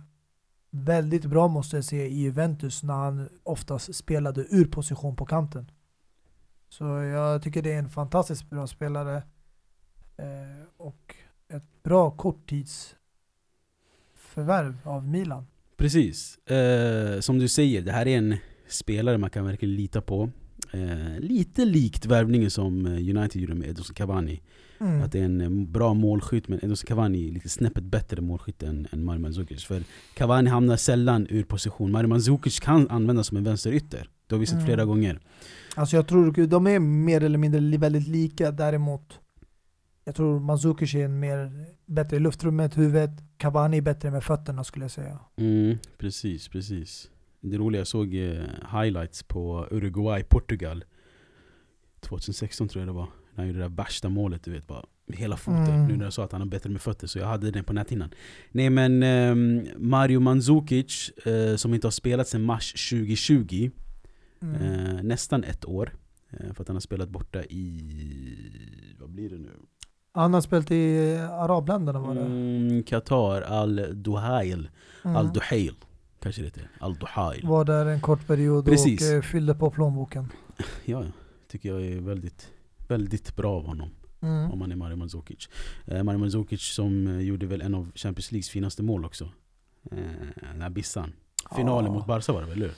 väldigt 0.70 1.24
bra 1.24 1.48
måste 1.48 1.76
jag 1.76 1.84
säga 1.84 2.06
i 2.06 2.14
Juventus 2.14 2.82
när 2.82 2.94
han 2.94 3.28
oftast 3.42 3.94
spelade 3.94 4.46
ur 4.50 4.64
position 4.64 5.16
på 5.16 5.26
kanten. 5.26 5.70
Så 6.68 6.84
jag 6.84 7.42
tycker 7.42 7.62
det 7.62 7.72
är 7.72 7.78
en 7.78 7.90
fantastiskt 7.90 8.50
bra 8.50 8.66
spelare 8.66 9.16
eh, 10.16 10.66
och 10.76 11.14
ett 11.48 11.82
bra 11.82 12.10
korttidsförvärv 12.10 14.76
av 14.84 15.08
Milan. 15.08 15.46
Precis, 15.76 16.38
eh, 16.38 17.20
som 17.20 17.38
du 17.38 17.48
säger, 17.48 17.82
det 17.82 17.92
här 17.92 18.06
är 18.06 18.18
en 18.18 18.36
spelare 18.68 19.18
man 19.18 19.30
kan 19.30 19.44
verkligen 19.46 19.74
lita 19.76 20.00
på. 20.00 20.30
Eh, 20.72 21.20
Lite 21.20 21.64
likt 21.64 22.06
värvningen 22.06 22.50
som 22.50 22.86
eh, 22.86 22.92
United 22.92 23.36
gjorde 23.42 23.54
med 23.54 23.68
Edson 23.68 23.94
Cavani. 23.94 24.40
Mm. 24.80 25.02
Att 25.02 25.12
det 25.12 25.20
är 25.20 25.24
en 25.24 25.40
eh, 25.40 25.50
bra 25.50 25.94
målskytt, 25.94 26.48
men 26.48 26.58
Edson 26.58 26.86
Cavani 26.86 27.28
är 27.28 27.32
lite 27.32 27.48
snäppet 27.48 27.84
bättre 27.84 28.20
målskytt 28.20 28.62
än, 28.62 28.86
än 28.92 29.04
Mario 29.04 29.20
Mandzukic 29.20 29.64
För 29.64 29.82
Cavani 30.14 30.50
hamnar 30.50 30.76
sällan 30.76 31.26
ur 31.30 31.42
position, 31.44 31.90
Mario 31.90 32.08
Mandzukic 32.08 32.60
kan 32.60 32.88
användas 32.90 33.26
som 33.26 33.36
en 33.36 33.44
vänsterytter. 33.44 34.08
Det 34.26 34.34
har 34.34 34.40
vi 34.40 34.46
sett 34.46 34.54
Mm. 34.54 34.66
flera 34.66 34.84
gånger. 34.84 35.20
Alltså 35.76 35.96
jag 35.96 36.08
tror 36.08 36.46
de 36.46 36.66
är 36.66 36.78
mer 36.78 37.22
eller 37.22 37.38
mindre 37.38 37.78
väldigt 37.78 38.08
lika. 38.08 38.50
Däremot 38.50 39.18
jag 40.04 40.14
tror 40.14 40.40
Mandzukic 40.40 40.94
är 40.94 41.04
en 41.04 41.20
mer 41.20 41.66
bättre 41.86 42.16
i 42.16 42.20
luftrummet, 42.20 42.76
huvudet, 42.78 43.10
Cavani 43.36 43.76
är 43.76 43.82
bättre 43.82 44.10
med 44.10 44.24
fötterna 44.24 44.64
skulle 44.64 44.84
jag 44.84 44.90
säga. 44.90 45.18
mm, 45.36 45.78
Precis, 45.98 46.48
precis 46.48 47.10
Det 47.50 47.56
roliga, 47.58 47.80
jag 47.80 47.86
såg 47.86 48.14
eh, 48.14 48.42
highlights 48.82 49.22
på 49.22 49.66
Uruguay-Portugal 49.70 50.84
2016 52.00 52.68
tror 52.68 52.80
jag 52.82 52.88
det 52.88 52.92
var 52.92 53.06
När 53.34 53.36
han 53.36 53.46
gjorde 53.46 53.58
det 53.58 53.64
där 53.64 53.76
värsta 53.76 54.08
målet, 54.08 54.44
du 54.44 54.50
vet 54.50 54.66
bara 54.66 54.84
med 55.06 55.18
hela 55.18 55.36
foten 55.36 55.64
Mm. 55.74 55.86
Nu 55.86 55.96
när 55.96 56.04
jag 56.04 56.12
sa 56.12 56.24
att 56.24 56.32
han 56.32 56.40
har 56.40 56.48
bättre 56.48 56.70
med 56.70 56.80
fötter 56.80 57.06
så 57.06 57.18
jag 57.18 57.26
hade 57.26 57.50
den 57.50 57.64
på 57.64 57.72
näthinnan 57.72 58.10
Nej 58.50 58.70
men 58.70 59.02
ehm, 59.02 59.66
Mario 59.76 60.20
Mandzukic, 60.20 61.10
eh, 61.10 61.56
som 61.56 61.74
inte 61.74 61.86
har 61.86 61.92
spelat 61.92 62.28
sedan 62.28 62.42
mars 62.42 62.90
2020 62.90 63.70
Mm. 64.42 64.54
eh, 64.96 65.02
Nästan 65.02 65.44
ett 65.44 65.64
år 65.64 65.92
eh, 66.30 66.52
För 66.52 66.62
att 66.62 66.68
han 66.68 66.76
har 66.76 66.80
spelat 66.80 67.08
borta 67.08 67.44
i... 67.44 68.94
Vad 69.00 69.10
blir 69.10 69.30
det 69.30 69.38
nu? 69.38 69.50
Han 70.12 70.34
har 70.34 70.40
spelat 70.40 70.70
i 70.70 71.16
arabländerna 71.16 71.98
var 72.00 72.14
det? 72.14 72.20
Mm, 72.20 72.82
Qatar, 72.82 73.42
Al-Duhail 73.42 74.68
Mm. 75.04 75.16
Al-Duhail 75.16 75.74
Kanske 76.24 76.42
det 76.42 76.46
heter 76.46 76.68
Al-Duhail 76.80 77.46
Var 77.46 77.64
där 77.64 77.86
en 77.86 78.00
kort 78.00 78.26
period 78.26 78.64
Precis. 78.64 79.02
och 79.10 79.16
eh, 79.16 79.22
fyllde 79.22 79.54
på 79.54 79.70
plånboken. 79.70 80.32
Ja, 80.84 81.04
tycker 81.50 81.68
jag 81.68 81.82
är 81.86 82.00
väldigt, 82.00 82.50
väldigt 82.88 83.36
bra 83.36 83.52
av 83.56 83.66
honom. 83.66 83.90
Mm. 84.22 84.50
Om 84.52 84.58
man 84.58 84.72
är 84.72 84.76
Mario 84.76 84.96
Mandzukic. 84.96 85.48
Eh, 85.86 86.02
Mario 86.02 86.18
Mandzukic 86.18 86.60
som 86.74 87.06
eh, 87.06 87.20
gjorde 87.20 87.46
väl 87.46 87.60
en 87.60 87.74
av 87.74 87.92
Champions 87.94 88.32
Leagues 88.32 88.48
finaste 88.50 88.82
mål 88.82 89.04
också. 89.04 89.24
Eh, 89.92 89.98
den 90.52 90.62
här 90.62 90.70
bissan. 90.70 91.12
Finalen 91.56 91.84
Ja. 91.92 91.98
mot 91.98 92.06
Barca 92.06 92.32
var 92.32 92.40
det 92.40 92.46
väl? 92.46 92.56
eller? 92.62 92.70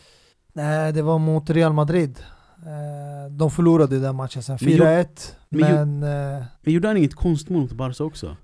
Nej, 0.52 0.92
det 0.92 1.02
var 1.02 1.18
mot 1.18 1.50
Real 1.50 1.72
Madrid. 1.72 2.18
Eh, 2.58 3.30
de 3.32 3.50
förlorade 3.50 3.98
den 4.00 4.16
matchen 4.16 4.42
sen, 4.42 4.58
Men 4.60 4.70
ju- 4.72 4.78
4-1. 4.78 5.34
men 5.48 6.00
Men, 6.00 6.36
eh, 6.38 6.44
Men 6.62 6.72
gjorde 6.74 6.88
han 6.88 6.96
inget 6.96 7.14
konstmål 7.14 7.60
mot 7.62 7.72
Barca 7.72 8.04
också? 8.04 8.36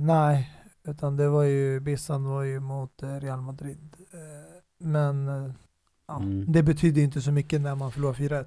nej, 0.00 0.50
utan 0.88 1.16
det 1.16 1.28
var 1.28 1.42
ju, 1.42 1.80
Bissan 1.80 2.24
var 2.24 2.42
ju 2.42 2.60
mot 2.60 3.02
eh, 3.02 3.14
Real 3.20 3.40
Madrid. 3.40 3.96
Eh, 4.12 4.86
men 4.86 5.28
eh, 5.28 5.50
ja, 6.08 6.16
Mm. 6.22 6.52
det 6.52 6.62
betyder 6.62 7.02
inte 7.02 7.20
så 7.20 7.32
mycket 7.32 7.60
när 7.60 7.74
man 7.74 7.92
förlorar 7.92 8.14
4-1. 8.14 8.44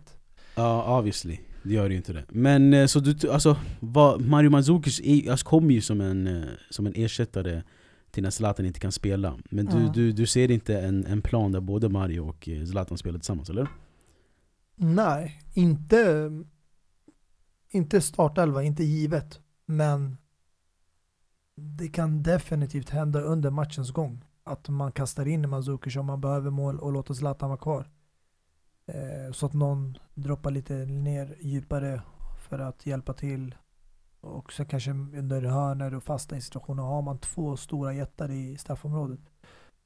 Ja, 0.56 0.98
obviously. 1.00 1.40
Det 1.64 1.74
gör 1.74 1.90
ju 1.90 1.96
inte 1.96 2.14
det. 2.14 2.26
Men 2.30 2.90
så 2.90 3.00
du, 3.00 3.30
alltså, 3.32 3.58
vad, 3.80 4.22
Mario 4.22 4.50
Mandzukic 4.50 5.02
alltså, 5.30 5.46
kommer 5.46 5.74
ju 5.74 5.82
som 5.82 6.02
en, 6.02 6.46
som 6.70 6.86
en 6.88 6.94
ersättare 6.96 7.64
till 8.12 8.24
när 8.24 8.30
Zlatan 8.30 8.66
inte 8.66 8.80
kan 8.80 8.92
spela. 8.92 9.38
Men 9.50 9.66
du, 9.66 9.78
Mm. 9.78 9.92
du, 9.92 10.12
du 10.12 10.26
ser 10.28 10.52
inte 10.52 10.80
en, 10.82 11.06
en 11.06 11.22
plan 11.22 11.52
där 11.52 11.60
både 11.60 11.90
Mario 11.90 12.20
och 12.20 12.50
Zlatan 12.72 12.98
spelar 12.98 13.20
tillsammans, 13.20 13.50
eller? 13.50 13.68
Nej, 14.76 15.42
inte, 15.54 16.32
inte 17.70 18.02
startelva, 18.02 18.64
inte 18.64 18.84
givet. 18.84 19.40
Men 19.66 20.18
det 21.62 21.88
kan 21.88 22.24
definitivt 22.24 22.90
hända 22.90 23.22
under 23.22 23.50
matchens 23.50 23.92
gång. 23.92 24.24
Att 24.44 24.70
man 24.70 24.92
kastar 24.92 25.28
in 25.28 25.50
Mandzukic 25.50 25.96
om 25.96 26.06
man 26.06 26.22
behöver 26.22 26.50
mål 26.50 26.80
och 26.80 26.92
låter 26.94 27.14
Zlatan 27.14 27.50
vara 27.50 27.60
kvar. 27.60 27.90
Eh, 28.86 29.32
så 29.34 29.46
att 29.46 29.54
någon 29.54 29.98
droppar 30.14 30.52
lite 30.52 30.74
ner 30.74 31.38
djupare 31.42 32.02
för 32.50 32.60
att 32.60 32.86
hjälpa 32.86 33.14
till. 33.14 33.56
Och 34.22 34.54
så 34.54 34.66
kanske 34.66 34.92
under 34.92 35.42
hörnor 35.42 35.94
och 35.94 36.04
fasta 36.04 36.42
situationer 36.42 36.84
har 36.84 37.02
man 37.02 37.18
två 37.18 37.58
stora 37.58 37.94
jättar 37.94 38.32
i 38.32 38.58
straffområdet. 38.58 39.20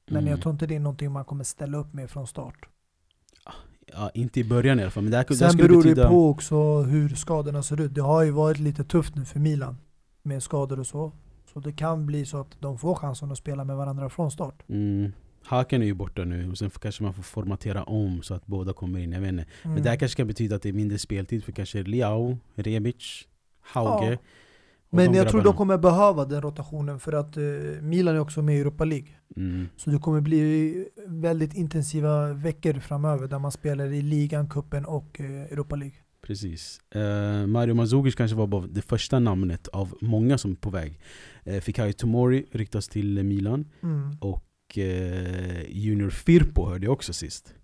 Men 0.06 0.16
Mm. 0.16 0.30
jag 0.30 0.40
tror 0.42 0.52
inte 0.52 0.66
det 0.66 0.76
är 0.76 0.80
någonting 0.80 1.12
man 1.12 1.24
kommer 1.24 1.44
ställa 1.44 1.78
upp 1.78 1.92
med 1.94 2.10
från 2.10 2.26
start. 2.26 2.68
Ja, 3.92 4.10
inte 4.14 4.40
i 4.40 4.44
början 4.44 4.78
i 4.80 4.82
alla 4.82 4.90
fall. 4.90 5.02
Men 5.02 5.10
det, 5.10 5.16
här, 5.16 5.24
det 5.28 5.36
Sen 5.36 5.50
skulle 5.50 5.68
beror 5.68 5.82
betyda... 5.82 6.02
det 6.02 6.08
på 6.08 6.28
också 6.30 6.82
hur 6.82 7.08
skadorna 7.08 7.62
ser 7.62 7.80
ut. 7.80 7.94
Det 7.94 8.00
har 8.02 8.22
ju 8.22 8.30
varit 8.30 8.58
lite 8.58 8.84
tufft 8.84 9.14
nu 9.14 9.24
för 9.24 9.40
Milan 9.40 9.76
med 10.22 10.42
skador 10.42 10.80
och 10.80 10.86
så. 10.86 11.12
Så 11.56 11.60
det 11.60 11.72
kan 11.72 12.06
bli 12.06 12.26
så 12.26 12.40
att 12.40 12.56
de 12.60 12.78
får 12.78 12.94
chansen 12.94 13.32
att 13.32 13.38
spela 13.38 13.64
med 13.64 13.76
varandra 13.76 14.08
från 14.10 14.30
start. 14.30 14.62
Mm. 14.68 15.12
Hakan 15.44 15.82
är 15.82 15.86
ju 15.86 15.94
borta 15.94 16.24
nu 16.24 16.50
och 16.50 16.58
sen 16.58 16.70
kanske 16.70 17.02
man 17.02 17.14
får 17.14 17.22
formatera 17.22 17.82
om 17.84 18.22
så 18.22 18.34
att 18.34 18.46
båda 18.46 18.72
kommer 18.72 18.98
in. 18.98 19.12
Jag 19.12 19.20
vet 19.20 19.30
inte. 19.30 19.44
Men 19.62 19.72
Mm. 19.72 19.82
det 19.84 19.90
här 19.90 19.96
kanske 19.96 20.16
kan 20.16 20.26
betyda 20.26 20.56
att 20.56 20.62
det 20.62 20.68
är 20.68 20.72
mindre 20.72 20.98
speltid 20.98 21.44
för 21.44 21.52
kanske 21.52 21.82
Liao, 21.82 22.38
Rebic, 22.54 23.26
Hauge. 23.60 24.10
Ja. 24.10 24.16
och 24.90 24.96
Men 24.96 25.14
jag 25.14 25.28
tror 25.28 25.42
de 25.42 25.54
kommer 25.56 25.78
behöva 25.78 26.24
den 26.24 26.42
rotationen 26.42 27.00
för 27.00 27.12
att 27.12 27.36
eh, 27.36 27.42
Milan 27.82 28.14
är 28.14 28.20
också 28.20 28.42
med 28.42 28.56
i 28.56 28.60
Europa 28.60 28.84
League. 28.84 29.08
Mm. 29.36 29.68
Så 29.76 29.90
det 29.90 29.98
kommer 29.98 30.20
bli 30.20 30.88
väldigt 31.06 31.54
intensiva 31.54 32.32
veckor 32.32 32.72
framöver 32.80 33.28
där 33.28 33.38
man 33.38 33.52
spelar 33.52 33.86
i 33.86 34.02
ligan, 34.02 34.48
kuppen 34.48 34.84
och 34.84 35.20
eh, 35.20 35.42
Europa 35.42 35.76
League. 35.76 35.96
Precis. 36.26 36.80
Eh, 36.90 37.46
Mario 37.46 37.74
Mandzukic 37.74 38.14
kanske 38.14 38.36
var 38.36 38.46
bara 38.46 38.66
det 38.66 38.82
första 38.82 39.18
namnet 39.18 39.68
av 39.68 39.94
många 40.00 40.38
som 40.38 40.50
är 40.50 40.56
på 40.56 40.70
väg. 40.70 41.00
Uh, 41.46 41.60
Fikayo 41.60 41.92
Tomori 41.92 42.46
ryktas 42.52 42.88
till 42.88 43.22
Milan. 43.24 43.64
Mm. 43.82 44.16
Och 44.20 44.78
eh, 44.78 45.62
Junior 45.68 46.10
Firpo 46.10 46.68
hörde 46.68 46.86
jag 46.86 46.92
också 46.92 47.12
sist. 47.12 47.54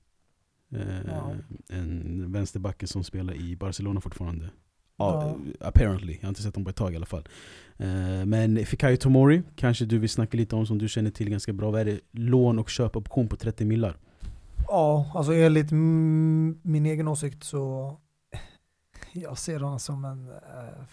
Eh, 0.74 0.80
Ja. 1.06 1.32
En 1.68 2.32
vänsterbacken 2.32 2.88
som 2.88 3.04
spelar 3.04 3.34
i 3.34 3.56
Barcelona 3.56 4.00
fortfarande. 4.00 4.50
Ja. 4.96 5.36
Ja. 5.60 5.66
apparently, 5.68 6.12
jag 6.14 6.22
har 6.22 6.28
inte 6.28 6.42
sett 6.42 6.54
dem 6.54 6.64
på 6.64 6.70
ett 6.70 6.76
tag 6.76 6.92
i 6.92 6.96
alla 6.96 7.06
fall. 7.06 7.28
Eh, 7.76 8.24
men 8.26 8.66
Fikayo 8.66 8.96
Tomori 8.96 9.42
kanske 9.56 9.84
du 9.84 9.98
vill 9.98 10.08
snacka 10.10 10.36
lite 10.36 10.56
om 10.56 10.66
som 10.66 10.78
du 10.78 10.88
känner 10.88 11.10
till 11.10 11.30
ganska 11.30 11.52
bra. 11.52 11.70
Vad 11.70 11.80
är 11.80 11.84
det? 11.84 12.00
Lån 12.10 12.58
och 12.58 12.70
köpoption 12.70 13.28
på 13.28 13.36
30 13.36 13.64
millar. 13.64 13.96
Ja, 14.68 15.12
alltså 15.14 15.32
enligt 15.34 15.70
min 16.62 16.86
egen 16.86 17.08
åsikt 17.08 17.44
så 17.44 17.96
jag 19.12 19.38
ser 19.38 19.60
honom 19.60 19.78
som 19.78 20.04
en 20.04 20.28
eh, 20.28 20.84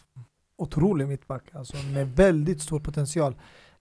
otrolig 0.56 1.08
mittback, 1.08 1.56
alltså 1.56 1.78
med 1.94 2.16
väldigt 2.16 2.62
stor 2.62 2.80
potential. 2.80 3.36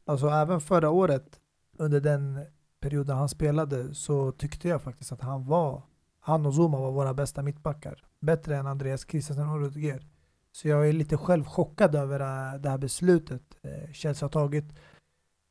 Alltså 0.04 0.28
även 0.28 0.60
förra 0.60 0.90
året, 0.90 1.40
under 1.78 2.00
den 2.00 2.46
perioden 2.80 3.16
han 3.16 3.28
spelade, 3.28 3.94
så 3.94 4.32
tyckte 4.32 4.68
jag 4.68 4.82
faktiskt 4.82 5.12
att 5.12 5.20
han 5.20 5.46
var, 5.46 5.82
han 6.20 6.46
och 6.46 6.54
Zuma 6.54 6.80
var 6.80 6.92
våra 6.92 7.14
bästa 7.14 7.42
mittbackar. 7.42 8.04
Bättre 8.20 8.56
än 8.56 8.66
Andreas 8.66 9.06
Christensen 9.10 9.48
och 9.48 9.60
Rudiger. 9.60 10.06
Så 10.52 10.68
jag 10.68 10.88
är 10.88 10.92
lite 10.92 11.16
själv 11.16 11.44
chockad 11.44 11.94
över 11.94 12.20
eh, 12.20 12.60
det 12.60 12.70
här 12.70 12.78
beslutet 12.78 13.42
eh, 13.62 13.92
Chelsea 13.92 14.24
har 14.24 14.30
tagit. 14.30 14.64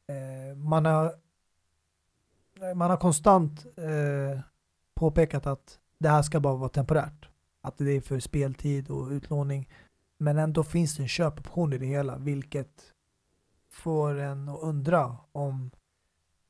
Eh, 0.08 0.58
man 0.58 0.86
har 0.86 1.16
man 2.76 2.90
har 2.90 2.98
konstant 2.98 3.66
eh, 3.78 4.40
påpekat 4.96 5.48
att 5.48 5.80
det 6.00 6.10
här 6.10 6.22
ska 6.22 6.40
bara 6.40 6.56
vara 6.56 6.70
temporärt. 6.70 7.30
Att 7.62 7.78
det 7.78 7.92
är 7.92 8.02
för 8.02 8.20
speltid 8.20 8.90
och 8.90 9.10
utlåning. 9.10 9.70
Men 10.18 10.38
ändå 10.38 10.64
finns 10.64 10.96
det 10.96 11.04
en 11.04 11.08
köpoption 11.08 11.74
i 11.74 11.78
det 11.78 11.86
hela, 11.86 12.18
vilket 12.18 12.94
får 13.70 14.20
en 14.20 14.50
att 14.50 14.62
undra 14.62 15.18
om 15.32 15.72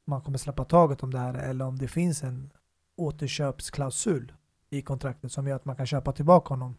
man 0.05 0.21
kommer 0.21 0.37
släppa 0.37 0.65
taget 0.65 1.03
om 1.03 1.11
det 1.11 1.19
här 1.19 1.33
eller 1.33 1.65
om 1.65 1.77
det 1.77 1.87
finns 1.87 2.23
en 2.23 2.53
återköpsklausul 2.95 4.33
i 4.69 4.81
kontraktet 4.81 5.31
som 5.31 5.47
gör 5.47 5.55
att 5.55 5.65
man 5.65 5.75
kan 5.75 5.85
köpa 5.85 6.11
tillbaka 6.11 6.53
honom. 6.53 6.75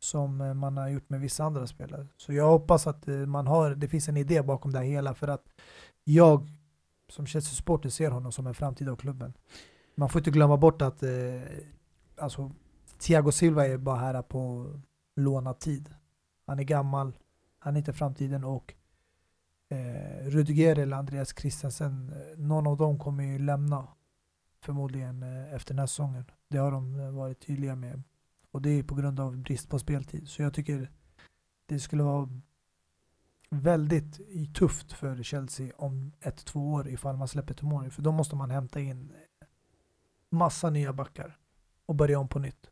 Som 0.00 0.40
eh, 0.40 0.54
man 0.54 0.76
har 0.76 0.88
gjort 0.88 1.10
med 1.10 1.20
vissa 1.20 1.44
andra 1.44 1.66
spelare. 1.66 2.06
Så 2.16 2.32
jag 2.32 2.48
hoppas 2.48 2.86
att 2.86 3.08
eh, 3.08 3.14
man 3.14 3.46
har, 3.46 3.74
det 3.74 3.88
finns 3.88 4.08
en 4.08 4.16
idé 4.16 4.42
bakom 4.42 4.72
det 4.72 4.78
här 4.78 4.86
hela 4.86 5.14
för 5.14 5.28
att 5.28 5.44
jag 6.04 6.48
som 7.08 7.26
Chelsea-supporter 7.26 7.88
ser 7.88 8.10
honom 8.10 8.32
som 8.32 8.46
en 8.46 8.54
framtid 8.54 8.88
av 8.88 8.96
klubben. 8.96 9.32
Man 9.94 10.08
får 10.08 10.20
inte 10.20 10.30
glömma 10.30 10.56
bort 10.56 10.82
att 10.82 11.02
eh, 11.02 11.10
alltså, 12.16 12.52
Thiago 12.98 13.32
Silva 13.32 13.66
är 13.66 13.78
bara 13.78 13.96
här 13.96 14.22
på 14.22 14.72
lånad 15.16 15.58
tid. 15.58 15.94
Han 16.46 16.58
är 16.58 16.64
gammal, 16.64 17.18
han 17.58 17.74
är 17.74 17.78
inte 17.78 17.92
framtiden 17.92 18.44
och 18.44 18.74
eh, 19.68 20.26
Rudiger 20.26 20.78
eller 20.78 20.96
Andreas 20.96 21.34
Christensen, 21.36 22.12
eh, 22.12 22.38
någon 22.38 22.66
av 22.66 22.76
dem 22.76 22.98
kommer 22.98 23.24
ju 23.24 23.38
lämna 23.38 23.88
förmodligen 24.60 25.22
eh, 25.22 25.54
efter 25.54 25.74
den 25.74 25.78
här 25.78 25.86
säsongen. 25.86 26.24
Det 26.48 26.58
har 26.58 26.72
de 26.72 27.00
eh, 27.00 27.10
varit 27.10 27.46
tydliga 27.46 27.76
med. 27.76 28.02
Och 28.50 28.62
det 28.62 28.70
är 28.70 28.82
på 28.82 28.94
grund 28.94 29.20
av 29.20 29.36
brist 29.36 29.68
på 29.68 29.78
speltid. 29.78 30.28
Så 30.28 30.42
jag 30.42 30.54
tycker 30.54 30.90
det 31.66 31.80
skulle 31.80 32.02
vara 32.02 32.28
väldigt 33.50 34.20
tufft 34.54 34.92
för 34.92 35.22
Chelsea 35.22 35.72
om 35.76 36.12
ett, 36.20 36.44
två 36.44 36.72
år 36.72 36.88
ifall 36.88 37.16
man 37.16 37.28
släpper 37.28 37.54
Tomori. 37.54 37.90
För 37.90 38.02
då 38.02 38.12
måste 38.12 38.36
man 38.36 38.50
hämta 38.50 38.80
in 38.80 39.12
massa 40.30 40.70
nya 40.70 40.92
backar 40.92 41.38
och 41.86 41.94
börja 41.94 42.18
om 42.18 42.28
på 42.28 42.38
nytt. 42.38 42.70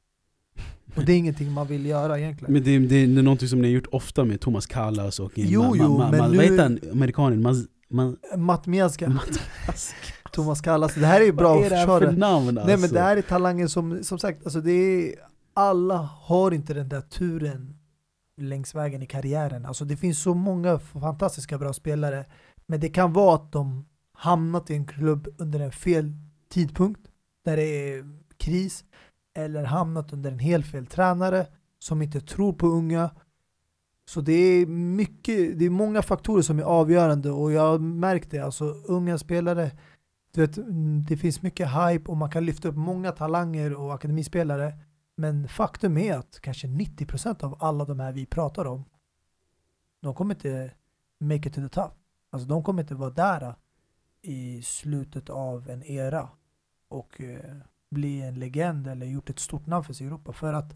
Och 0.96 1.04
det 1.04 1.12
är 1.12 1.16
ingenting 1.16 1.52
man 1.52 1.66
vill 1.66 1.86
göra 1.86 2.18
egentligen. 2.18 2.52
Men 2.52 2.62
det, 2.62 2.78
det, 2.78 3.06
det 3.06 3.20
är 3.20 3.22
någonting 3.22 3.48
som 3.48 3.62
ni 3.62 3.68
har 3.68 3.74
gjort 3.74 3.86
ofta 3.92 4.24
med 4.24 4.40
Thomas 4.40 4.66
Kallas 4.66 5.20
och 5.20 5.32
Jo, 5.34 5.62
ma, 5.62 5.76
jo, 5.76 5.98
ma, 5.98 6.10
men 6.10 6.18
ma, 6.18 6.28
nu- 6.28 6.36
vad 6.36 6.44
heter 6.44 6.62
han? 6.62 6.80
Amerikanen? 6.92 7.42
Maz, 7.42 7.66
ma, 7.88 8.14
Matt 8.36 8.66
Thomas 10.32 10.60
Kallas, 10.60 10.94
det 10.94 11.06
här 11.06 11.20
är 11.20 11.24
ju 11.24 11.32
bra 11.32 11.54
Vad 11.54 11.64
är 11.66 11.70
det 11.70 11.76
här 11.76 11.86
för 11.86 12.12
namn 12.12 12.48
alltså? 12.48 12.66
Nej 12.66 12.76
men 12.76 12.90
det 12.90 13.00
här 13.00 13.16
är 13.16 13.22
talanger 13.22 13.66
som, 13.66 14.04
som 14.04 14.18
sagt, 14.18 14.44
alltså 14.44 14.60
det 14.60 14.72
är, 14.72 15.14
alla 15.54 15.96
har 15.96 16.50
inte 16.50 16.74
den 16.74 16.88
där 16.88 17.00
turen 17.00 17.76
längs 18.40 18.74
vägen 18.74 19.02
i 19.02 19.06
karriären. 19.06 19.66
Alltså 19.66 19.84
det 19.84 19.96
finns 19.96 20.22
så 20.22 20.34
många 20.34 20.78
fantastiska 20.78 21.58
bra 21.58 21.72
spelare, 21.72 22.24
men 22.66 22.80
det 22.80 22.88
kan 22.88 23.12
vara 23.12 23.34
att 23.34 23.52
de 23.52 23.86
hamnat 24.12 24.70
i 24.70 24.74
en 24.74 24.86
klubb 24.86 25.28
under 25.38 25.60
en 25.60 25.72
fel 25.72 26.12
tidpunkt, 26.48 27.00
där 27.44 27.56
det 27.56 27.62
är 27.62 28.04
kris, 28.36 28.84
eller 29.36 29.64
hamnat 29.64 30.12
under 30.12 30.32
en 30.32 30.38
helt 30.38 30.66
fel 30.66 30.86
tränare 30.86 31.46
som 31.78 32.02
inte 32.02 32.20
tror 32.20 32.52
på 32.52 32.66
unga. 32.66 33.10
Så 34.08 34.20
det 34.20 34.32
är 34.32 34.66
mycket, 34.66 35.58
det 35.58 35.64
är 35.64 35.70
många 35.70 36.02
faktorer 36.02 36.42
som 36.42 36.58
är 36.58 36.62
avgörande 36.62 37.30
och 37.30 37.52
jag 37.52 37.62
har 37.62 37.78
märkt 37.78 38.30
det, 38.30 38.38
alltså 38.38 38.64
unga 38.64 39.18
spelare 39.18 39.70
du 40.36 40.46
vet, 40.46 40.56
mm, 40.56 41.04
det 41.04 41.16
finns 41.16 41.42
mycket 41.42 41.68
hype 41.68 42.10
och 42.10 42.16
man 42.16 42.30
kan 42.30 42.44
lyfta 42.44 42.68
upp 42.68 42.76
många 42.76 43.12
talanger 43.12 43.74
och 43.74 43.94
akademispelare. 43.94 44.74
Men 45.16 45.48
faktum 45.48 45.96
är 45.96 46.16
att 46.16 46.40
kanske 46.40 46.66
90% 46.66 47.44
av 47.44 47.56
alla 47.60 47.84
de 47.84 48.00
här 48.00 48.12
vi 48.12 48.26
pratar 48.26 48.64
om, 48.64 48.84
de 50.02 50.14
kommer 50.14 50.34
inte 50.34 50.72
make 51.18 51.48
it 51.48 51.54
to 51.54 51.60
the 51.60 51.68
top. 51.68 51.92
Alltså 52.30 52.48
de 52.48 52.62
kommer 52.62 52.82
inte 52.82 52.94
vara 52.94 53.10
där 53.10 53.54
i 54.22 54.62
slutet 54.62 55.30
av 55.30 55.70
en 55.70 55.82
era 55.82 56.28
och 56.88 57.20
eh, 57.20 57.56
bli 57.90 58.20
en 58.22 58.34
legend 58.34 58.86
eller 58.86 59.06
gjort 59.06 59.30
ett 59.30 59.38
stort 59.38 59.66
namn 59.66 59.84
för 59.84 59.92
sig 59.92 60.04
i 60.04 60.06
Europa. 60.06 60.32
För 60.32 60.52
att 60.52 60.74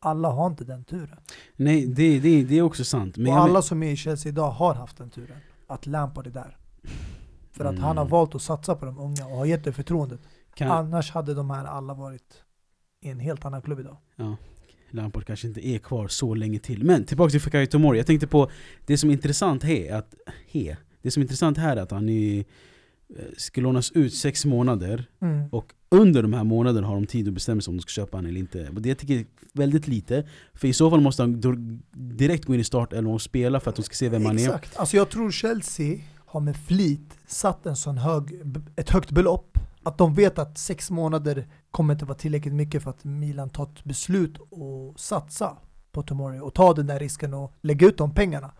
alla 0.00 0.28
har 0.30 0.46
inte 0.46 0.64
den 0.64 0.84
turen. 0.84 1.18
Nej, 1.56 1.86
det, 1.86 2.20
det, 2.20 2.44
det 2.44 2.58
är 2.58 2.62
också 2.62 2.84
sant. 2.84 3.16
Men 3.16 3.26
och 3.26 3.32
men- 3.32 3.42
alla 3.42 3.62
som 3.62 3.82
är 3.82 3.90
i 3.90 3.96
Chelsea 3.96 4.30
idag 4.32 4.50
har 4.50 4.74
haft 4.74 4.96
den 4.96 5.10
turen. 5.10 5.36
Att 5.66 5.86
Lampard 5.86 6.26
är 6.26 6.30
där. 6.30 6.56
För 7.52 7.64
att 7.64 7.78
han 7.78 7.96
har 7.96 8.04
Mm. 8.04 8.10
valt 8.10 8.34
att 8.34 8.42
satsa 8.42 8.74
på 8.74 8.86
de 8.86 8.98
unga 8.98 9.26
och 9.26 9.36
har 9.36 9.46
gett 9.46 9.64
det 9.64 9.72
förtroendet. 9.72 10.20
kan, 10.54 10.70
Annars 10.70 11.10
hade 11.10 11.34
de 11.34 11.50
här 11.50 11.64
alla 11.64 11.94
varit 11.94 12.42
i 13.00 13.08
en 13.10 13.20
helt 13.20 13.44
annan 13.44 13.62
klubb 13.62 13.80
idag. 13.80 13.96
Lampard 14.90 15.24
kanske 15.24 15.46
inte 15.48 15.66
är 15.68 15.78
kvar 15.78 16.08
så 16.08 16.34
länge 16.34 16.58
till. 16.58 16.84
Men 16.84 17.04
tillbaka 17.04 17.30
till 17.30 17.40
Fikayo 17.40 17.66
Tomori. 17.66 17.98
Jag 17.98 18.06
tänkte 18.06 18.26
på 18.26 18.50
det 18.86 18.98
som 18.98 19.10
är 19.10 19.14
intressant 19.14 19.62
här 19.62 19.74
är 19.74 19.94
att, 19.94 20.14
he, 20.50 20.76
det 21.02 21.10
som 21.10 21.20
är 21.20 21.24
intressant 21.24 21.58
här 21.58 21.76
är 21.76 21.80
att 21.82 21.90
han 21.90 22.08
är, 22.08 22.38
eh, 22.38 22.44
ska 23.36 23.60
lånas 23.60 23.90
ut 23.92 24.14
sex 24.14 24.44
månader 24.44 25.04
Mm. 25.20 25.48
och 25.52 25.74
under 25.88 26.22
de 26.22 26.32
här 26.32 26.44
månaderna 26.44 26.86
har 26.86 26.94
de 26.94 27.06
tid 27.06 27.28
att 27.28 27.34
bestämma 27.34 27.60
sig 27.60 27.70
om 27.70 27.76
de 27.76 27.82
ska 27.82 27.90
köpa 27.90 28.16
han 28.16 28.26
eller 28.26 28.40
inte. 28.40 28.68
Det 28.72 28.88
jag 28.88 28.98
tycker 28.98 29.18
är 29.18 29.26
väldigt 29.52 29.88
lite, 29.88 30.26
för 30.54 30.68
i 30.68 30.72
så 30.72 30.90
fall 30.90 31.00
måste 31.00 31.22
han 31.22 31.40
direkt 31.92 32.44
gå 32.44 32.54
in 32.54 32.60
i 32.60 32.64
startelvan 32.64 33.14
och 33.14 33.22
spela 33.22 33.60
för 33.60 33.70
att 33.70 33.76
de 33.76 33.82
ska 33.82 33.94
se 33.94 34.08
vem 34.08 34.26
han 34.26 34.38
är. 34.38 34.44
Exakt. 34.44 34.76
Alltså 34.76 34.96
jag 34.96 35.10
tror 35.10 35.30
Chelsea 35.30 35.98
har 36.16 36.40
med 36.40 36.56
flit 36.56 37.18
satt 37.26 37.66
en 37.66 37.76
sån 37.76 37.98
hög, 37.98 38.40
ett 38.76 38.90
högt 38.90 39.10
belopp 39.10 39.58
att 39.82 39.98
de 39.98 40.14
vet 40.14 40.38
att 40.38 40.58
sex 40.58 40.90
månader 40.90 41.48
kommer 41.70 41.94
inte 41.94 42.04
vara 42.04 42.18
tillräckligt 42.18 42.54
mycket 42.54 42.82
för 42.82 42.90
att 42.90 43.04
Milan 43.04 43.50
tar 43.50 43.64
ett 43.64 43.84
beslut 43.84 44.38
och 44.50 45.00
satsa 45.00 45.56
på 45.92 46.02
Tomori 46.02 46.40
och 46.40 46.54
ta 46.54 46.74
den 46.74 46.86
där 46.86 46.98
risken 46.98 47.34
och 47.34 47.52
lägga 47.60 47.86
ut 47.86 47.98
de 47.98 48.14
pengarna. 48.14 48.50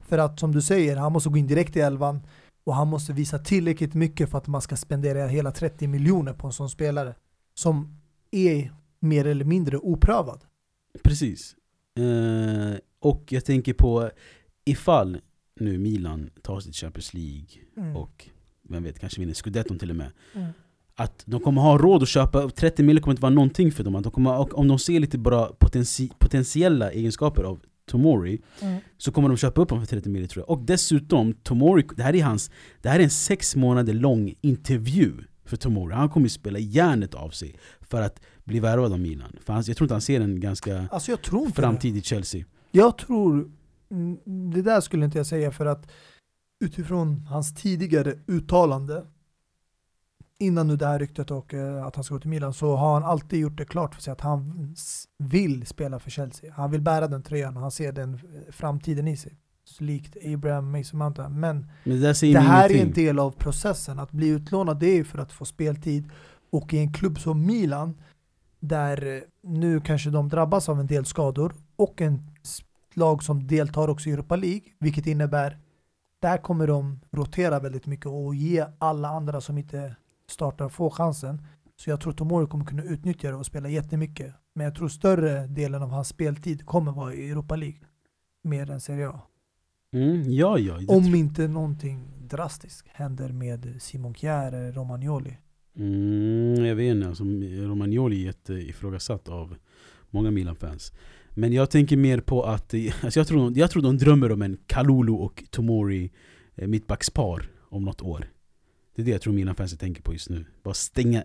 För 0.00 0.18
att 0.18 0.40
som 0.40 0.52
du 0.52 0.62
säger, 0.62 0.96
han 0.96 1.12
måste 1.12 1.28
gå 1.28 1.36
in 1.36 1.46
direkt 1.46 1.76
i 1.76 1.80
elvan 1.80 2.20
och 2.64 2.74
han 2.74 2.88
måste 2.88 3.12
visa 3.12 3.38
tillräckligt 3.38 3.94
mycket 3.94 4.30
för 4.30 4.38
att 4.38 4.46
man 4.46 4.60
ska 4.62 4.76
spendera 4.76 5.26
hela 5.26 5.50
30 5.52 5.86
miljoner 5.88 6.32
på 6.32 6.46
en 6.46 6.52
sån 6.52 6.70
spelare 6.70 7.14
som 7.54 8.00
är 8.30 8.72
mer 9.00 9.26
eller 9.26 9.44
mindre 9.44 9.78
oprövad. 9.78 10.44
Precis. 11.04 11.56
Eh, 11.98 12.76
och 13.00 13.24
jag 13.28 13.44
tänker 13.44 13.72
på 13.72 14.10
ifall 14.64 15.20
nu 15.60 15.78
Milan 15.78 16.30
tar 16.42 16.60
sig 16.60 16.72
till 16.72 16.80
Champions 16.80 17.14
League 17.14 17.46
Mm. 17.76 17.96
och 17.96 18.28
vem 18.68 18.82
vet, 18.82 18.98
kanske 18.98 19.20
vinner 19.20 19.34
scudetton 19.34 19.78
till 19.78 19.90
och 19.90 19.96
med. 19.96 20.10
Mm. 20.34 20.48
Att 20.94 21.22
de 21.26 21.40
kommer 21.40 21.62
ha 21.62 21.78
råd 21.78 22.02
att 22.02 22.08
köpa, 22.08 22.48
30 22.50 22.82
miljoner 22.82 23.02
kommer 23.02 23.12
inte 23.12 23.22
vara 23.22 23.34
någonting 23.34 23.72
för 23.72 23.84
dem. 23.84 23.94
Att 23.96 24.02
de 24.04 24.12
kommer, 24.12 24.58
om 24.58 24.68
de 24.68 24.78
ser 24.78 25.00
lite 25.00 25.18
bra 25.18 25.52
potenti, 25.58 26.10
potentiella 26.18 26.90
egenskaper 26.92 27.42
av 27.42 27.60
Tomori 27.86 28.40
Mm. 28.62 28.80
så 28.98 29.12
kommer 29.12 29.28
de 29.28 29.36
köpa 29.36 29.60
upp 29.60 29.70
honom 29.70 29.86
för 29.86 29.96
30 29.96 30.08
miljoner 30.08 30.28
tror 30.28 30.44
jag. 30.48 30.58
Och 30.58 30.64
dessutom, 30.64 31.32
Tomori, 31.32 31.86
det 31.96 32.02
här 32.02 32.14
är 32.14 32.24
hans, 32.24 32.50
det 32.82 32.88
här 32.88 32.98
är 33.00 33.04
en 33.04 33.10
sex 33.10 33.56
månader 33.56 33.92
lång 33.92 34.34
intervju 34.40 35.12
för 35.44 35.56
Tomori. 35.56 35.94
Han 35.94 36.08
kommer 36.08 36.24
ju 36.26 36.30
spela 36.30 36.58
järnet 36.58 37.14
av 37.14 37.30
sig 37.30 37.54
för 37.80 38.02
att 38.02 38.20
bli 38.44 38.60
värvad 38.60 38.92
av 38.92 39.00
Milan. 39.00 39.36
För 39.44 39.52
han, 39.52 39.62
jag 39.66 39.76
tror 39.76 39.84
inte 39.84 39.94
han 39.94 40.00
ser 40.00 40.20
en 40.20 40.40
ganska 40.40 40.88
Alltså 40.90 41.10
jag 41.10 41.22
tror 41.22 41.40
inte 41.46 41.60
det. 41.60 41.62
framtid 41.62 41.96
i 41.96 42.02
Chelsea. 42.02 42.44
Jag 42.70 42.98
tror, 42.98 43.50
mm, 43.90 44.50
det 44.54 44.62
där 44.62 44.80
skulle 44.80 45.04
inte 45.04 45.18
jag 45.18 45.26
säga 45.26 45.50
för 45.52 45.66
att 45.66 45.90
utifrån 46.64 47.26
hans 47.30 47.54
tidigare 47.54 48.14
uttalande 48.26 49.06
innan 50.38 50.68
nu 50.68 50.76
det 50.76 50.86
här 50.86 50.98
ryktet 50.98 51.30
och 51.30 51.54
eh, 51.54 51.86
att 51.86 51.96
han 51.96 52.04
ska 52.04 52.14
gå 52.14 52.20
till 52.20 52.30
Milan 52.30 52.54
så 52.54 52.76
har 52.76 52.94
han 52.94 53.04
alltid 53.04 53.40
gjort 53.40 53.58
det 53.58 53.64
klart 53.64 53.94
för 53.94 54.02
sig 54.02 54.12
att 54.12 54.20
han 54.20 54.74
vill 55.18 55.66
spela 55.66 55.98
för 55.98 56.10
Chelsea. 56.10 56.52
Han 56.52 56.70
vill 56.70 56.80
bära 56.80 57.08
den 57.08 57.22
tröjan 57.22 57.56
och 57.56 57.62
han 57.62 57.70
ser 57.70 57.92
den 57.92 58.14
eh, 58.14 58.52
framtiden 58.52 59.08
i 59.08 59.16
sig. 59.16 59.38
Så 59.64 59.84
likt 59.84 60.16
Abraham 60.24 60.70
Mason 60.70 60.98
Mount. 60.98 61.28
Men 61.28 61.66
Men 61.84 62.00
det 62.20 62.38
här 62.40 62.72
är 62.72 62.82
en 62.82 62.92
del 62.92 63.18
av 63.18 63.30
processen. 63.30 63.98
Att 63.98 64.10
bli 64.10 64.28
utlånad 64.28 64.80
det 64.80 64.98
är 64.98 65.04
för 65.04 65.18
att 65.18 65.32
få 65.32 65.44
speltid. 65.44 66.10
Och 66.50 66.74
i 66.74 66.78
en 66.78 66.92
klubb 66.92 67.18
som 67.20 67.46
Milan, 67.46 68.00
där 68.60 69.16
eh, 69.16 69.20
nu 69.42 69.80
kanske 69.80 70.10
de 70.10 70.28
drabbas 70.28 70.68
av 70.68 70.80
en 70.80 70.86
del 70.86 71.04
skador 71.04 71.54
och 71.76 72.00
en 72.00 72.30
lag 72.94 73.22
som 73.22 73.46
deltar 73.46 73.88
också 73.88 74.08
i 74.08 74.12
Europa 74.12 74.36
League, 74.36 74.62
vilket 74.78 75.06
innebär 75.06 75.58
där 76.22 76.38
kommer 76.38 76.66
de 76.66 77.00
rotera 77.10 77.60
väldigt 77.60 77.86
mycket 77.86 78.06
och 78.06 78.34
ge 78.34 78.66
alla 78.78 79.08
andra 79.08 79.40
som 79.40 79.58
inte 79.58 79.96
startar 80.30 80.68
få 80.68 80.90
chansen. 80.90 81.46
Så 81.76 81.90
jag 81.90 82.00
tror 82.00 82.12
Tomori 82.12 82.46
kommer 82.46 82.64
kunna 82.64 82.82
utnyttja 82.82 83.28
det 83.28 83.36
och 83.36 83.46
spela 83.46 83.68
jättemycket. 83.68 84.34
Men 84.54 84.64
jag 84.64 84.74
tror 84.74 84.88
större 84.88 85.46
delen 85.46 85.82
av 85.82 85.90
hans 85.90 86.08
speltid 86.08 86.66
kommer 86.66 86.92
vara 86.92 87.14
i 87.14 87.30
Europa 87.30 87.56
League. 87.56 87.78
Mer 88.42 88.70
än 88.70 88.80
Serie 88.80 89.08
A. 89.08 89.20
Mm, 89.92 90.32
ja, 90.32 90.58
ja. 90.58 90.78
Om 90.88 91.14
inte 91.14 91.48
någonting 91.48 92.12
drastiskt 92.28 92.88
händer 92.88 93.28
med 93.28 93.82
Simon 93.82 94.14
Kjär 94.14 94.52
eller 94.52 94.72
Romagnoli. 94.72 95.36
Mm, 95.76 96.64
jag 96.64 96.76
vet 96.76 96.96
inte, 96.96 97.08
alltså, 97.08 97.24
Romagnoli 97.24 98.22
är 98.22 98.26
jätte 98.26 98.52
ifrågasatt 98.52 99.28
av 99.28 99.56
många 100.10 100.30
Milan-fans. 100.30 100.92
Men 101.30 101.52
jag 101.52 101.70
tänker 101.70 101.96
mer 101.96 102.20
på 102.20 102.42
att, 102.42 102.74
alltså 103.02 103.20
jag, 103.20 103.26
tror, 103.26 103.58
jag 103.58 103.70
tror 103.70 103.82
de 103.82 103.98
drömmer 103.98 104.32
om 104.32 104.42
en 104.42 104.56
Kalulu 104.66 105.12
och 105.12 105.44
Tomori 105.50 106.10
eh, 106.54 106.68
mittbackspar 106.68 107.50
om 107.68 107.84
något 107.84 108.02
år. 108.02 108.28
Det 108.94 109.02
är 109.02 109.06
det 109.06 109.10
jag 109.10 109.20
tror 109.20 109.32
Milan-fansen 109.32 109.78
tänker 109.78 110.02
på 110.02 110.12
just 110.12 110.30
nu. 110.30 110.44
Bara 110.62 110.74
stänga 110.74 111.24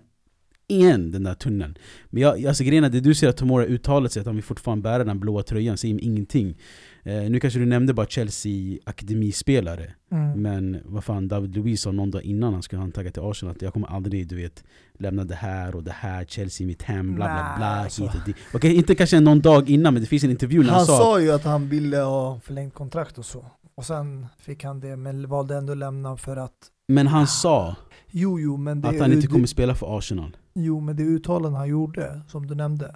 igen 0.69 1.11
den 1.11 1.23
där 1.23 1.33
tunneln. 1.33 1.77
Men 2.09 2.23
jag, 2.23 2.45
alltså 2.45 2.63
grejen 2.63 2.83
är, 2.83 2.89
det 2.89 2.99
du 2.99 3.15
säger 3.15 3.29
att 3.29 3.37
Tomori 3.37 3.65
har 3.65 3.71
uttalat 3.71 4.11
sig 4.11 4.19
att 4.19 4.25
han 4.25 4.35
vill 4.35 4.43
fortfarande 4.43 4.81
bära 4.81 5.03
den 5.03 5.19
blåa 5.19 5.43
tröjan 5.43 5.77
säger 5.77 5.93
mig 5.93 6.03
ingenting. 6.03 6.57
Eh, 7.03 7.29
nu 7.29 7.39
kanske 7.39 7.59
du 7.59 7.65
nämnde 7.65 7.93
bara 7.93 8.05
Chelsea 8.05 8.77
akademispelare. 8.83 9.93
Mm. 10.11 10.41
Men 10.41 10.77
vad 10.85 11.03
fan, 11.03 11.27
David 11.27 11.55
Luiz 11.55 11.81
sa 11.81 11.91
någon 11.91 12.11
dag 12.11 12.23
innan 12.23 12.53
han 12.53 12.63
skulle 12.63 12.81
han 12.81 12.91
tagga 12.91 13.11
till 13.11 13.21
Arsenal 13.23 13.55
att 13.55 13.61
jag 13.61 13.73
kommer 13.73 13.87
aldrig 13.87 14.27
du 14.27 14.35
vet 14.35 14.63
lämna 14.93 15.23
det 15.23 15.35
här 15.35 15.75
och 15.75 15.83
det 15.83 15.91
här, 15.91 16.25
Chelsea 16.25 16.67
mitt 16.67 16.83
hem, 16.83 17.15
bla 17.15 17.25
bla 17.25 17.53
bla 17.57 17.65
alltså. 17.65 18.03
hit 18.03 18.15
och 18.15 18.25
dit. 18.25 18.35
Okej, 18.53 18.75
inte 18.75 18.95
kanske 18.95 19.19
någon 19.19 19.41
dag 19.41 19.69
innan 19.69 19.93
men 19.93 20.03
det 20.03 20.09
finns 20.09 20.23
en 20.23 20.31
intervju 20.31 20.59
när 20.59 20.69
han, 20.69 20.75
Han 20.75 20.85
sa 20.85 20.97
sa 20.97 21.21
ju 21.21 21.31
att 21.31 21.43
han 21.43 21.69
ville 21.69 21.97
ha 21.97 22.39
förlängt 22.39 22.73
kontrakt 22.73 23.17
och 23.17 23.25
så. 23.25 23.45
Och 23.75 23.85
sen 23.85 24.27
fick 24.39 24.63
han 24.63 24.79
det, 24.79 24.95
men 24.95 25.29
valde 25.29 25.55
ändå 25.55 25.71
att 25.71 25.77
lämna 25.77 26.17
för 26.17 26.37
att 26.37 26.71
Men 26.89 27.07
han 27.07 27.27
sa 27.27 27.75
Jo, 28.11 28.39
jo, 28.39 28.57
men 28.57 28.85
att 28.85 28.99
han 28.99 29.13
inte 29.13 29.27
kommer 29.27 29.47
spela 29.47 29.75
för 29.75 29.97
Arsenal. 29.97 30.37
Jo, 30.53 30.79
men 30.79 30.95
det 30.95 31.03
uttalande 31.03 31.57
han 31.57 31.67
gjorde, 31.67 32.21
som 32.27 32.47
du 32.47 32.55
nämnde, 32.55 32.95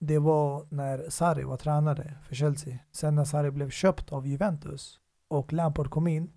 det 0.00 0.18
var 0.18 0.66
när 0.70 1.10
Sarri 1.10 1.42
var 1.44 1.56
tränare 1.56 2.14
för 2.28 2.34
Chelsea. 2.34 2.78
Sen 2.92 3.14
när 3.14 3.24
Sarri 3.24 3.50
blev 3.50 3.70
köpt 3.70 4.12
av 4.12 4.26
Juventus 4.26 5.00
och 5.28 5.52
Lampard 5.52 5.90
kom 5.90 6.06
in 6.06 6.30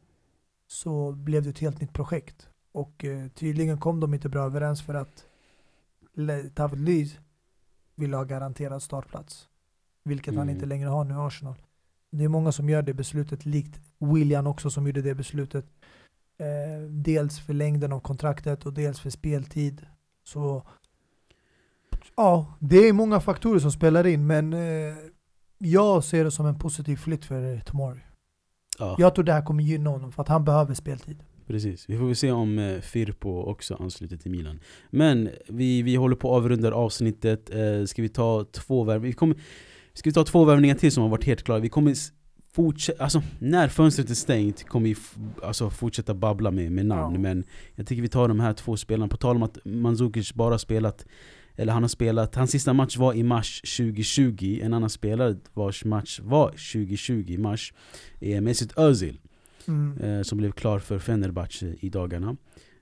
så 0.67 1.11
blev 1.11 1.43
det 1.43 1.49
ett 1.49 1.59
helt 1.59 1.81
nytt 1.81 1.93
projekt. 1.93 2.49
Och 2.71 3.05
eh, 3.05 3.27
tydligen 3.27 3.77
kom 3.77 3.99
de 3.99 4.13
inte 4.13 4.29
bra 4.29 4.45
överens 4.45 4.81
för 4.81 4.93
att 4.93 5.25
David 6.53 6.79
Luiz 6.79 7.17
ville 7.95 8.17
ha 8.17 8.23
garanterad 8.23 8.83
startplats. 8.83 9.47
Vilket 10.03 10.33
han 10.35 10.43
Mm. 10.43 10.55
inte 10.55 10.65
längre 10.65 10.89
har 10.89 11.03
nu 11.03 11.13
i 11.13 11.17
Arsenal. 11.17 11.55
Det 12.11 12.23
är 12.23 12.27
många 12.29 12.51
som 12.51 12.69
gör 12.69 12.81
det 12.81 12.93
beslutet, 12.93 13.45
likt 13.45 13.79
William 13.99 14.47
också 14.47 14.69
som 14.69 14.87
gjorde 14.87 15.01
det 15.01 15.15
beslutet. 15.15 15.65
Eh, 16.39 16.81
dels 16.89 17.39
för 17.39 17.53
längden 17.53 17.91
av 17.93 17.99
kontraktet 17.99 18.65
och 18.65 18.73
dels 18.73 18.99
för 18.99 19.09
speltid. 19.09 19.85
Så 20.23 20.63
ja, 22.15 22.53
det 22.59 22.77
är 22.87 22.93
många 22.93 23.19
faktorer 23.19 23.59
som 23.59 23.71
spelar 23.71 24.07
in 24.07 24.27
men 24.27 24.53
eh, 24.53 24.95
jag 25.57 26.03
ser 26.03 26.23
det 26.23 26.31
som 26.31 26.45
en 26.45 26.59
positiv 26.59 26.95
flytt 26.97 27.25
för 27.25 27.59
Tomori. 27.59 27.99
Ja, 28.79 28.95
Jag 28.99 29.15
tror 29.15 29.25
det 29.25 29.33
här 29.33 29.41
kommer 29.45 29.63
gynna 29.63 29.89
honom 29.89 30.11
för 30.11 30.21
att 30.21 30.27
han 30.27 30.45
behöver 30.45 30.73
speltid. 30.73 31.23
precis. 31.47 31.89
Vi 31.89 31.97
får 31.97 32.05
väl 32.05 32.15
se 32.15 32.31
om 32.31 32.59
eh, 32.59 32.79
Firpo 32.81 33.41
också 33.41 33.75
ansluter 33.75 34.17
till 34.17 34.31
Milan. 34.31 34.59
Men 34.89 35.29
vi, 35.47 35.81
vi 35.81 35.95
håller 35.95 36.15
på 36.15 36.35
att 36.35 36.37
avrunda 36.41 36.73
avsnittet. 36.73 37.49
Eh, 37.49 37.85
ska 37.85 38.01
vi 38.01 38.09
ta 38.09 38.45
två 38.51 38.83
värv? 38.83 39.01
Vi 39.01 39.13
kommer, 39.13 39.35
ska 39.93 40.09
vi 40.09 40.13
ta 40.13 40.23
två 40.23 40.45
värvningar 40.45 40.75
till 40.75 40.91
som 40.91 41.03
har 41.03 41.09
varit 41.09 41.23
helt 41.23 41.43
klara? 41.43 41.59
Vi 41.59 41.69
kommer 41.69 41.93
fortsätta, 42.51 43.03
alltså 43.03 43.21
när 43.39 43.67
fönstret 43.67 44.09
är 44.09 44.13
stängt 44.13 44.63
kommer 44.63 44.89
vi 44.89 44.95
alltså, 45.43 45.69
fortsätta 45.69 46.13
babbla 46.13 46.51
med, 46.51 46.71
med 46.71 46.85
namn. 46.85 47.15
Ja. 47.15 47.21
Men 47.21 47.43
jag 47.75 47.87
tycker 47.87 48.01
vi 48.01 48.07
tar 48.09 48.27
de 48.27 48.39
här 48.39 48.53
två 48.53 48.77
spelarna. 48.77 49.07
På 49.07 49.17
tal 49.17 49.35
om 49.35 49.43
att 49.43 49.57
Mandzukic 49.65 50.33
bara 50.33 50.57
spelat 50.57 51.05
eller 51.55 51.73
han 51.73 51.83
har 51.83 51.87
spelat, 51.87 52.35
hans 52.35 52.51
sista 52.51 52.73
match 52.73 52.97
var 52.97 53.13
i 53.13 53.23
mars 53.23 53.61
2020 53.77 54.59
En 54.63 54.73
annan 54.73 54.89
spelare 54.89 55.35
vars 55.53 55.85
match 55.85 56.19
var 56.23 56.47
2020 56.49 57.25
i 57.27 57.37
mars 57.37 57.73
är 58.19 58.41
Mesut 58.41 58.77
Özil 58.77 59.19
Mm. 59.67 59.97
eh, 59.97 60.21
Som 60.21 60.37
blev 60.37 60.51
klar 60.51 60.79
för 60.79 60.99
Fenerbahce 60.99 61.75
i 61.79 61.89
dagarna 61.89 62.37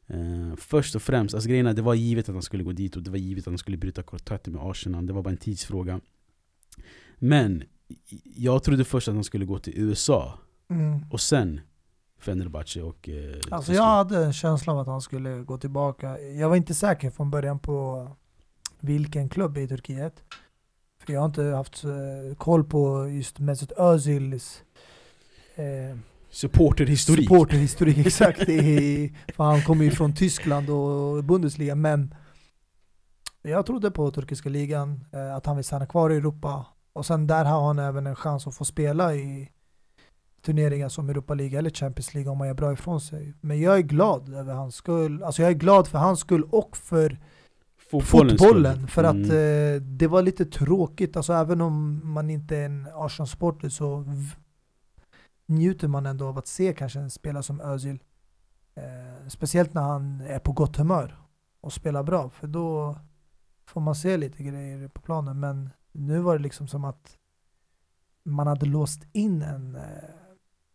eh, 0.07 0.55
Först 0.57 0.95
och 0.95 1.01
främst, 1.01 1.35
alltså 1.35 1.49
grejen 1.49 1.67
är, 1.67 1.73
det 1.73 1.81
var 1.81 1.93
givet 1.93 2.29
att 2.29 2.35
han 2.35 2.41
skulle 2.41 2.63
gå 2.63 2.71
dit 2.71 2.95
och 2.95 3.03
det 3.03 3.09
var 3.11 3.17
givet 3.17 3.43
att 3.43 3.51
han 3.51 3.57
skulle 3.57 3.77
bryta 3.77 4.03
kontakten 4.03 4.53
med 4.53 4.61
Arsenal 4.65 5.05
Det 5.05 5.13
var 5.13 5.21
bara 5.23 5.29
en 5.29 5.37
tidsfråga 5.37 6.01
Men 7.19 7.63
jag 8.35 8.63
trodde 8.63 8.85
först 8.85 9.07
att 9.07 9.13
han 9.13 9.23
skulle 9.23 9.45
gå 9.45 9.59
till 9.59 9.73
USA 9.75 10.33
Mm. 10.69 11.05
och 11.11 11.21
sen 11.21 11.61
Fenerbahce 12.19 12.81
och... 12.81 13.09
Eh, 13.09 13.35
Alltså 13.51 13.73
jag 13.73 13.83
hade 13.83 14.25
en 14.25 14.33
känsla 14.33 14.73
av 14.73 14.79
att 14.79 14.87
han 14.87 15.01
skulle 15.01 15.43
gå 15.43 15.57
tillbaka. 15.57 16.19
Jag 16.19 16.49
var 16.49 16.55
inte 16.55 16.73
säker 16.73 17.09
från 17.09 17.31
början 17.31 17.59
på 17.59 18.07
vilken 18.79 19.29
klubb 19.29 19.57
i 19.57 19.67
Turkiet. 19.67 20.23
För 21.05 21.13
jag 21.13 21.19
har 21.21 21.25
inte 21.25 21.43
haft 21.43 21.83
eh, 21.83 22.35
koll 22.37 22.63
på 22.63 23.09
just 23.09 23.39
Mesut 23.39 23.71
Özils 23.77 24.63
eh, 25.55 25.97
Supporterhistorik 26.29 27.29
supporterhistorik. 27.29 27.97
Exakt. 27.97 28.39
Är, 28.49 29.33
för 29.33 29.43
han 29.43 29.61
kommer 29.61 29.85
ju 29.85 29.91
från 29.91 30.15
Tyskland 30.15 30.69
och 30.69 31.23
Bundesliga. 31.23 31.75
Men 31.75 32.15
jag 33.41 33.65
trodde 33.65 33.91
på 33.91 34.11
turkiska 34.11 34.49
ligan, 34.49 35.05
eh, 35.13 35.35
att 35.35 35.45
han 35.45 35.55
vill 35.55 35.65
stanna 35.65 35.85
kvar 35.85 36.09
i 36.09 36.15
Europa. 36.15 36.65
Och 36.97 37.05
sen 37.05 37.27
där 37.27 37.45
har 37.45 37.67
han 37.67 37.79
även 37.79 38.07
en 38.07 38.15
chans 38.15 38.47
att 38.47 38.55
få 38.55 38.65
spela 38.65 39.15
i 39.15 39.51
turneringar 40.41 40.89
som 40.89 41.09
Europa 41.09 41.33
League 41.33 41.59
eller 41.59 41.69
Champions 41.69 42.13
League 42.13 42.31
om 42.31 42.37
man 42.37 42.47
gör 42.47 42.53
bra 42.55 42.73
ifrån 42.73 43.01
sig. 43.01 43.33
Men 43.41 43.59
jag 43.61 43.77
är 43.77 43.81
glad 43.81 44.33
över 44.33 44.53
hans 44.53 44.75
skull. 44.75 45.23
Alltså 45.23 45.41
jag 45.41 45.51
är 45.51 45.55
glad 45.55 45.87
för 45.87 45.97
hans 45.97 46.19
skull 46.19 46.43
och 46.43 46.77
för 46.77 47.19
fotbollen. 47.91 48.37
skull. 48.37 48.87
För 48.87 49.03
att 49.03 49.15
Mm. 49.15 49.75
eh, 49.75 49.81
det 49.81 50.07
var 50.07 50.21
lite 50.21 50.45
tråkigt, 50.45 51.17
alltså 51.17 51.33
även 51.33 51.61
om 51.61 52.01
man 52.13 52.29
inte 52.29 52.57
är 52.57 52.65
en 52.65 52.87
Arsenal-supporter 52.95 53.69
så 53.69 54.05
njuter 55.47 55.87
man 55.87 56.05
ändå 56.05 56.27
av 56.27 56.37
att 56.37 56.47
se 56.47 56.73
kanske 56.73 56.99
en 56.99 57.09
spelare 57.09 57.43
som 57.43 57.61
Özil. 57.61 57.99
Eh, 58.75 59.27
speciellt 59.29 59.73
när 59.73 59.81
han 59.81 60.21
är 60.21 60.39
på 60.39 60.51
gott 60.51 60.77
humör 60.77 61.15
och 61.61 61.73
spelar 61.73 62.03
bra, 62.03 62.29
för 62.29 62.47
då 62.47 62.95
får 63.65 63.81
man 63.81 63.95
se 63.95 64.17
lite 64.17 64.43
grejer 64.43 64.87
på 64.87 65.01
planen. 65.01 65.39
Men 65.39 65.69
nu 65.97 66.19
var 66.19 66.37
det 66.37 66.43
liksom 66.43 66.67
som 66.67 66.85
att 66.85 67.17
man 68.23 68.47
hade 68.47 68.65
låst 68.65 69.05
in 69.13 69.41
en 69.41 69.75
eh, 69.75 69.81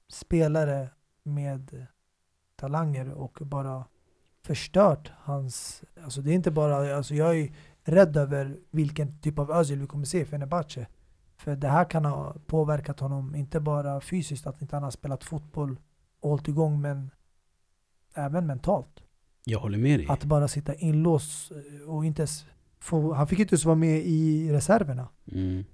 spelare 0.09 0.89
med 1.23 1.87
talanger 2.57 3.13
och 3.13 3.39
bara 3.41 3.85
förstört 4.43 5.13
hans, 5.19 5.85
alltså 6.05 6.23
det 6.23 6.31
är 6.31 6.35
inte 6.35 6.51
bara, 6.51 6.97
alltså 6.97 7.15
jag 7.15 7.39
är 7.39 7.53
rädd 7.83 8.17
över 8.17 8.59
vilken 8.71 9.21
typ 9.21 9.39
av 9.39 9.51
Özil 9.51 9.81
vi 9.81 9.87
kommer 9.87 10.05
se 10.05 10.21
i 10.21 10.25
Fenerbahce. 10.25 10.87
För 11.37 11.57
det 11.57 11.69
här 11.69 11.85
kan 11.91 12.05
ha 12.05 12.37
påverkat 12.47 13.01
honom, 13.01 13.35
inte 13.35 13.61
bara 13.61 14.01
fysiskt, 14.01 14.47
att 14.47 14.63
inte 14.63 14.77
han 14.77 14.83
har 14.83 14.91
spelat 14.91 15.25
fotboll 15.25 15.81
och 16.21 16.31
hållit 16.31 16.49
igång, 16.49 16.81
men 16.81 17.11
även 18.15 18.47
mentalt. 18.47 19.03
Jag 19.45 19.59
håller 19.59 19.79
med 19.79 20.01
dig. 20.01 20.07
Att 20.09 20.25
bara 20.25 20.49
sitta 20.49 20.75
inlåst 20.75 21.53
och 21.87 22.05
inte 22.05 22.23
ens 22.23 22.47
få, 22.83 23.13
han 23.13 23.27
fick 23.27 23.39
inte 23.39 23.55
ens 23.55 23.65
vara 23.65 23.77
med 23.77 24.03
i 24.07 24.51
reserverna. 24.53 25.09
Mm. 25.33 25.65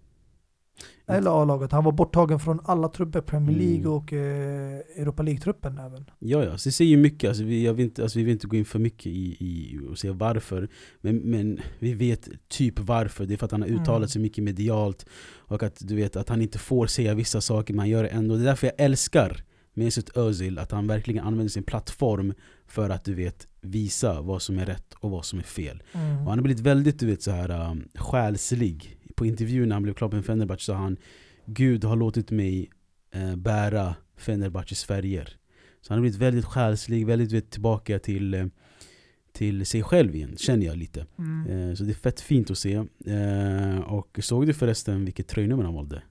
Eller 1.07 1.43
A-laget. 1.43 1.73
Han 1.73 1.85
var 1.85 1.93
borttagen 1.93 2.41
från 2.41 2.61
alla 2.65 2.89
trupper, 2.89 3.21
Premier 3.21 3.57
Mm. 3.57 3.69
League 3.69 3.89
och 3.89 4.13
eh, 4.13 4.79
Europa 4.97 5.23
League-truppen 5.23 5.79
även. 5.79 6.05
Ja, 6.19 6.45
ja. 6.45 6.59
Så 6.59 6.69
det 6.69 6.73
säger 6.73 6.91
ju 6.91 6.97
mycket. 6.97 7.29
Alltså, 7.29 7.45
vi, 7.45 7.65
jag 7.65 7.75
vill 7.75 7.85
inte, 7.85 8.03
alltså, 8.03 8.19
vi 8.19 8.25
vill 8.25 8.33
inte 8.33 8.47
gå 8.47 8.57
in 8.57 8.65
för 8.65 8.79
mycket 8.79 9.07
i, 9.07 9.37
i 9.41 9.79
och 9.91 9.99
säga 9.99 10.13
varför. 10.13 10.69
Men, 11.01 11.17
men 11.17 11.61
vi 11.79 11.95
vet 11.95 12.29
typ 12.49 12.81
varför. 12.81 13.27
Det 13.27 13.35
är 13.35 13.37
för 13.37 13.47
att 13.47 13.53
han 13.53 13.63
har 13.63 13.69
uttalat 13.69 13.97
Mm. 13.97 14.09
sig 14.09 14.23
mycket 14.23 14.45
medialt. 14.45 15.07
Och 15.37 15.63
att 15.63 15.77
du 15.81 15.97
vet 15.97 16.17
att 16.17 16.29
han 16.29 16.43
inte 16.43 16.59
får 16.59 16.87
säga 16.87 17.15
vissa 17.15 17.41
saker, 17.41 17.75
men 17.75 17.79
han 17.79 17.89
gör 17.89 18.03
det 18.03 18.09
ändå. 18.09 18.35
Det 18.35 18.43
är 18.43 18.45
därför 18.47 18.67
jag 18.67 18.75
älskar 18.85 19.45
Mesut 19.75 20.17
Özil, 20.17 20.59
att 20.59 20.71
han 20.71 20.87
verkligen 20.87 21.25
använder 21.25 21.51
sin 21.51 21.63
plattform 21.63 22.35
för 22.67 22.91
att 22.91 23.05
du 23.05 23.15
vet 23.15 23.48
visa 23.61 24.21
vad 24.21 24.43
som 24.43 24.59
är 24.59 24.67
rätt 24.67 24.95
och 24.95 25.11
vad 25.11 25.25
som 25.25 25.39
är 25.39 25.43
fel. 25.43 25.83
Mm. 25.93 26.19
Och 26.19 26.29
han 26.29 26.39
har 26.39 26.43
blivit 26.43 26.63
väldigt 26.63 26.99
du 26.99 27.07
vet, 27.07 27.23
så 27.23 27.31
här, 27.31 27.71
um, 27.71 27.89
själslig. 27.95 28.95
På 29.15 29.27
intervjun 29.27 29.69
när 29.69 29.77
han 29.77 29.83
blev 29.83 29.95
klar 29.95 30.13
med 30.13 30.25
Fenerbahce 30.25 30.65
sa 30.65 30.75
han 30.75 30.97
Gud 31.47 31.85
har 31.85 31.97
låtit 31.97 32.31
mig 32.31 32.71
eh, 33.15 33.37
bära 33.37 33.95
Fenerbahces 34.17 34.85
färger. 34.85 35.37
Så 35.81 35.93
han 35.93 35.99
har 35.99 36.01
blivit 36.01 36.19
väldigt 36.19 36.45
själslig, 36.45 37.07
väldigt 37.07 37.33
vet, 37.33 37.51
tillbaka 37.51 37.99
till, 37.99 38.35
eh, 38.35 38.47
till 39.33 39.67
sig 39.67 39.83
själv 39.83 40.15
igen, 40.15 40.37
känner 40.37 40.67
jag 40.67 40.77
lite. 40.77 41.07
Mm. 41.19 41.69
Eh, 41.71 41.75
så 41.75 41.85
det 41.85 41.91
är 41.91 41.95
fett 41.95 42.21
fint 42.21 42.51
att 42.51 42.59
se. 42.59 42.75
Eh, 43.07 43.79
och 43.79 44.19
såg 44.23 44.47
du 44.47 44.55
förresten 44.55 45.05
vilket 45.05 45.29
tröjnummer 45.29 45.65
han 45.65 45.75
valde? 45.75 46.03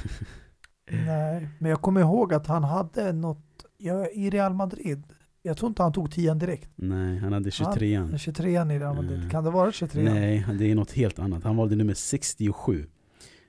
Nej, 0.90 1.48
men 1.58 1.70
jag 1.70 1.80
kommer 1.80 2.00
ihåg 2.00 2.34
att 2.34 2.46
han 2.46 2.64
hade 2.64 3.12
något, 3.12 3.64
ja, 3.78 4.06
i 4.06 4.30
Real 4.30 4.54
Madrid, 4.54 5.04
jag 5.42 5.56
tror 5.56 5.68
inte 5.68 5.82
han 5.82 5.92
tog 5.92 6.10
10 6.12 6.34
direkt. 6.34 6.70
Nej, 6.74 7.18
han 7.18 7.32
hade 7.32 7.50
23an. 7.50 8.18
23 8.18 8.50
i 8.50 8.54
Real 8.54 8.96
Madrid, 8.96 9.18
Mm. 9.18 9.30
kan 9.30 9.44
det 9.44 9.50
vara 9.50 9.72
23 9.72 10.02
Nej, 10.02 10.46
det 10.58 10.70
är 10.70 10.74
något 10.74 10.92
helt 10.92 11.18
annat. 11.18 11.44
Han 11.44 11.56
valde 11.56 11.76
nummer 11.76 11.94
67. 11.94 12.86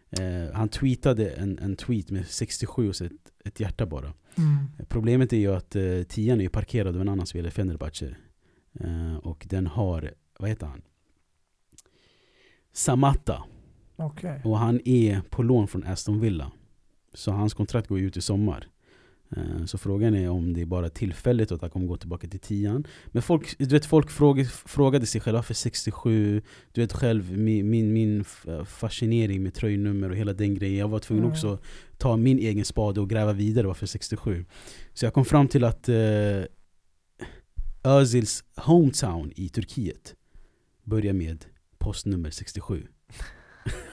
Eh, 0.09 0.53
han 0.53 0.69
tweetade 0.69 1.29
en, 1.29 1.59
en 1.59 1.75
tweet 1.75 2.11
med 2.11 2.27
67 2.27 2.89
och 2.89 3.01
ett, 3.01 3.11
ett 3.45 3.59
hjärta 3.59 3.85
bara. 3.85 4.13
Mm. 4.37 4.57
Problemet 4.89 5.33
är 5.33 5.37
ju 5.37 5.55
att 5.55 5.75
eh, 5.75 6.03
tian 6.07 6.39
är 6.39 6.43
ju 6.43 6.49
parkerad 6.49 6.95
av 6.95 7.01
en 7.01 7.09
annan 7.09 7.25
spelare, 7.25 7.51
Fenerbahce. 7.51 8.15
Eh, 8.79 9.15
och 9.17 9.45
den 9.49 9.67
har, 9.67 10.11
vad 10.39 10.49
heter 10.49 10.67
han? 10.67 10.81
Samatta. 12.73 13.43
Okej. 13.95 14.41
Och 14.43 14.57
han 14.59 14.79
är 14.85 15.21
på 15.29 15.43
lån 15.43 15.67
från 15.67 15.83
Aston 15.83 16.19
Villa. 16.19 16.51
Så 17.13 17.31
hans 17.31 17.53
kontrakt 17.53 17.87
går 17.87 17.99
ut 17.99 18.17
i 18.17 18.21
sommar. 18.21 18.67
Eh, 19.37 19.65
Så 19.65 19.77
frågan 19.77 20.15
är 20.15 20.29
om 20.29 20.53
det 20.53 20.61
är 20.61 20.65
bara 20.65 20.89
tillfälligt 20.89 21.51
och 21.51 21.55
att 21.55 21.61
han 21.61 21.69
kommer 21.69 21.87
gå 21.87 21.97
tillbaka 21.97 22.27
till 22.27 22.39
tian. 22.39 22.87
Men 23.07 23.21
folk, 23.21 23.57
du 23.57 23.65
vet, 23.65 23.85
folk 23.85 24.09
frågade, 24.65 25.05
sig 25.05 25.21
själva 25.21 25.43
för 25.43 25.53
67. 25.53 26.41
Du 26.71 26.81
vet 26.81 26.93
själv, 26.93 27.37
min, 27.37 27.69
min, 27.69 27.93
min 27.93 28.23
fascinering 28.65 29.43
med 29.43 29.53
tröjnummer 29.53 30.09
och 30.09 30.15
hela 30.15 30.33
den 30.33 30.55
grejen. 30.55 30.77
Jag 30.79 30.87
var 30.87 30.99
tvungen 30.99 31.23
Mm. 31.23 31.31
också 31.31 31.59
ta 31.97 32.17
min 32.17 32.39
egen 32.39 32.65
spade 32.65 33.01
och 33.01 33.09
gräva 33.09 33.33
vidare 33.33 33.67
varför 33.67 33.85
67. 33.85 34.45
Så 34.93 35.05
jag 35.05 35.13
kom 35.13 35.25
fram 35.25 35.47
till 35.47 35.63
att 35.63 35.89
eh, 35.89 36.43
Özils 37.83 38.43
hometown 38.55 39.31
i 39.35 39.49
Turkiet 39.49 40.15
börjar 40.83 41.13
med 41.13 41.45
postnummer 41.77 42.29
67. 42.29 42.87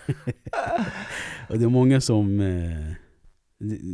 och 1.49 1.59
det 1.59 1.65
är 1.65 1.69
många 1.69 2.01
som 2.01 2.41
eh, 2.41 2.93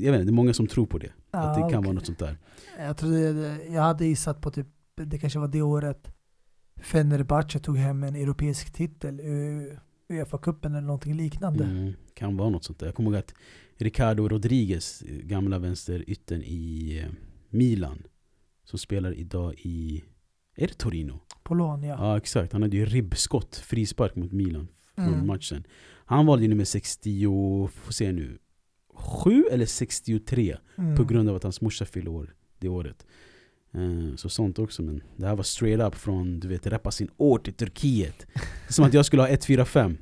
jag 0.03 0.13
vet 0.13 0.21
inte, 0.21 0.25
det 0.25 0.31
är 0.31 0.33
många 0.33 0.55
som 0.55 0.67
tror 0.67 0.87
på 0.87 0.99
det. 0.99 1.13
Att 1.39 1.55
det 1.55 1.61
kan 1.61 1.67
okej. 1.69 1.81
vara 1.81 1.93
något 1.93 2.07
sånt 2.07 2.19
där. 2.19 2.39
Jag 2.79 2.97
trodde, 2.97 3.59
jag 3.71 3.83
hade 3.83 4.07
gissat 4.07 4.41
på 4.41 4.51
typ, 4.51 4.67
det 4.97 5.19
kanske 5.19 5.39
var 5.39 5.49
det 5.49 5.63
året 5.63 6.11
Fenerbahce 6.81 7.59
tog 7.59 7.77
hem 7.77 8.03
en 8.03 8.17
europeisk 8.17 8.73
titel, 8.73 9.21
Uefa-cupen 10.09 10.71
eller 10.77 10.81
någonting 10.87 11.15
liknande. 11.15 11.65
Mm, 11.65 11.93
kan 12.15 12.37
vara 12.37 12.51
något 12.51 12.65
sånt 12.65 12.79
där. 12.79 12.87
Jag 12.87 12.95
kommer 12.95 13.11
ihåg 13.11 13.19
att 13.19 13.35
Ricardo 13.79 14.29
Rodriguez, 14.29 15.03
gamla 15.23 15.59
vänsteryttern 15.59 16.43
i 16.43 16.99
eh, 17.05 17.13
Milan, 17.51 18.03
som 18.65 18.79
spelar 18.79 19.15
idag 19.19 19.55
i, 19.59 20.05
är 20.57 20.67
det 20.67 20.75
Torino? 20.79 21.21
Lån 21.51 21.83
ja. 21.83 21.97
Ja 21.99 22.17
exakt, 22.17 22.53
han 22.53 22.63
hade 22.63 22.77
ju 22.77 22.85
ribbskott, 22.85 23.57
frispark 23.57 24.15
mot 24.17 24.33
Milan 24.33 24.69
från 24.95 25.15
Mm. 25.15 25.27
matchen. 25.27 25.65
Han 26.07 26.27
valde 26.27 26.49
nummer 26.49 26.65
60, 26.65 27.69
får 27.69 27.93
se 27.93 28.13
nu, 28.13 28.39
7 28.97 29.45
eller 29.53 29.67
63 29.67 30.57
Mm. 30.79 30.97
på 30.97 31.05
grund 31.05 31.29
av 31.29 31.37
att 31.37 31.43
hans 31.43 31.61
morsa 31.61 31.85
fyllde 31.85 32.11
år 32.11 32.35
det 32.59 32.69
året. 32.69 33.07
Eh, 33.75 34.17
Så 34.17 34.29
sånt 34.29 34.59
också 34.59 34.83
men 34.83 35.03
det 35.17 35.27
här 35.27 35.37
var 35.37 35.43
straight 35.43 35.81
up 35.81 35.95
från 35.95 36.41
du 36.41 36.49
vet 36.49 36.67
rappa 36.67 36.91
sin 36.91 37.09
ort 37.17 37.49
i 37.49 37.53
Turkiet. 37.53 38.27
Som 38.69 38.85
att 38.85 38.95
jag 38.95 39.07
skulle 39.07 39.23
ha 39.23 39.29
145 39.29 39.99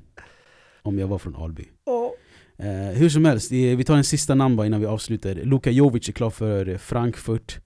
om 0.82 0.98
jag 0.98 1.06
var 1.08 1.18
från 1.18 1.36
Alby. 1.36 1.64
Eh, 2.56 2.96
hur 2.98 3.08
som 3.08 3.24
helst, 3.24 3.52
vi 3.52 3.84
tar 3.84 3.96
en 3.96 4.04
sista 4.04 4.34
namn 4.34 4.56
bara 4.56 4.66
innan 4.66 4.80
vi 4.80 4.86
avslutar. 4.86 5.34
Luka 5.34 5.70
Jovic 5.70 6.08
är 6.08 6.12
klar 6.12 6.30
för 6.30 6.76
Frankfurt. 6.78 7.58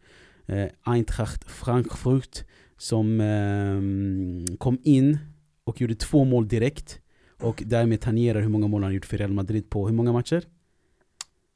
Eh, 0.46 0.66
Eintracht 0.84 1.50
Frankfurt. 1.50 2.44
Som 2.76 3.20
eh, 3.20 4.56
kom 4.58 4.78
in 4.84 5.18
och 5.64 5.80
gjorde 5.80 5.94
två 5.94 6.24
mål 6.24 6.48
direkt. 6.48 7.00
Och 7.40 7.62
därmed 7.66 8.00
tangerar 8.00 8.40
hur 8.40 8.48
många 8.48 8.66
mål 8.66 8.82
han 8.82 8.94
gjort 8.94 9.04
för 9.06 9.18
Real 9.18 9.32
Madrid 9.32 9.70
på 9.70 9.86
hur 9.88 9.94
många 9.94 10.12
matcher? 10.12 10.42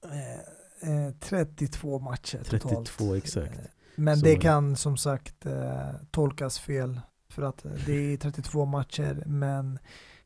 Eh, 0.04 1.06
eh, 1.06 1.12
32 1.20 1.98
matcher 1.98 2.38
totalt. 2.38 2.86
32 2.86 3.14
exakt. 3.14 3.58
Eh, 3.58 3.64
Men 3.96 4.16
Så 4.18 4.24
det 4.24 4.36
kan 4.36 4.76
som 4.76 4.96
sagt 4.96 5.46
eh, 5.46 5.88
tolkas 6.10 6.58
fel. 6.58 7.00
För 7.28 7.42
att 7.42 7.64
eh, 7.64 7.72
det 7.86 7.92
är 8.12 8.16
32 8.16 8.64
matcher 8.64 9.22
men 9.26 9.78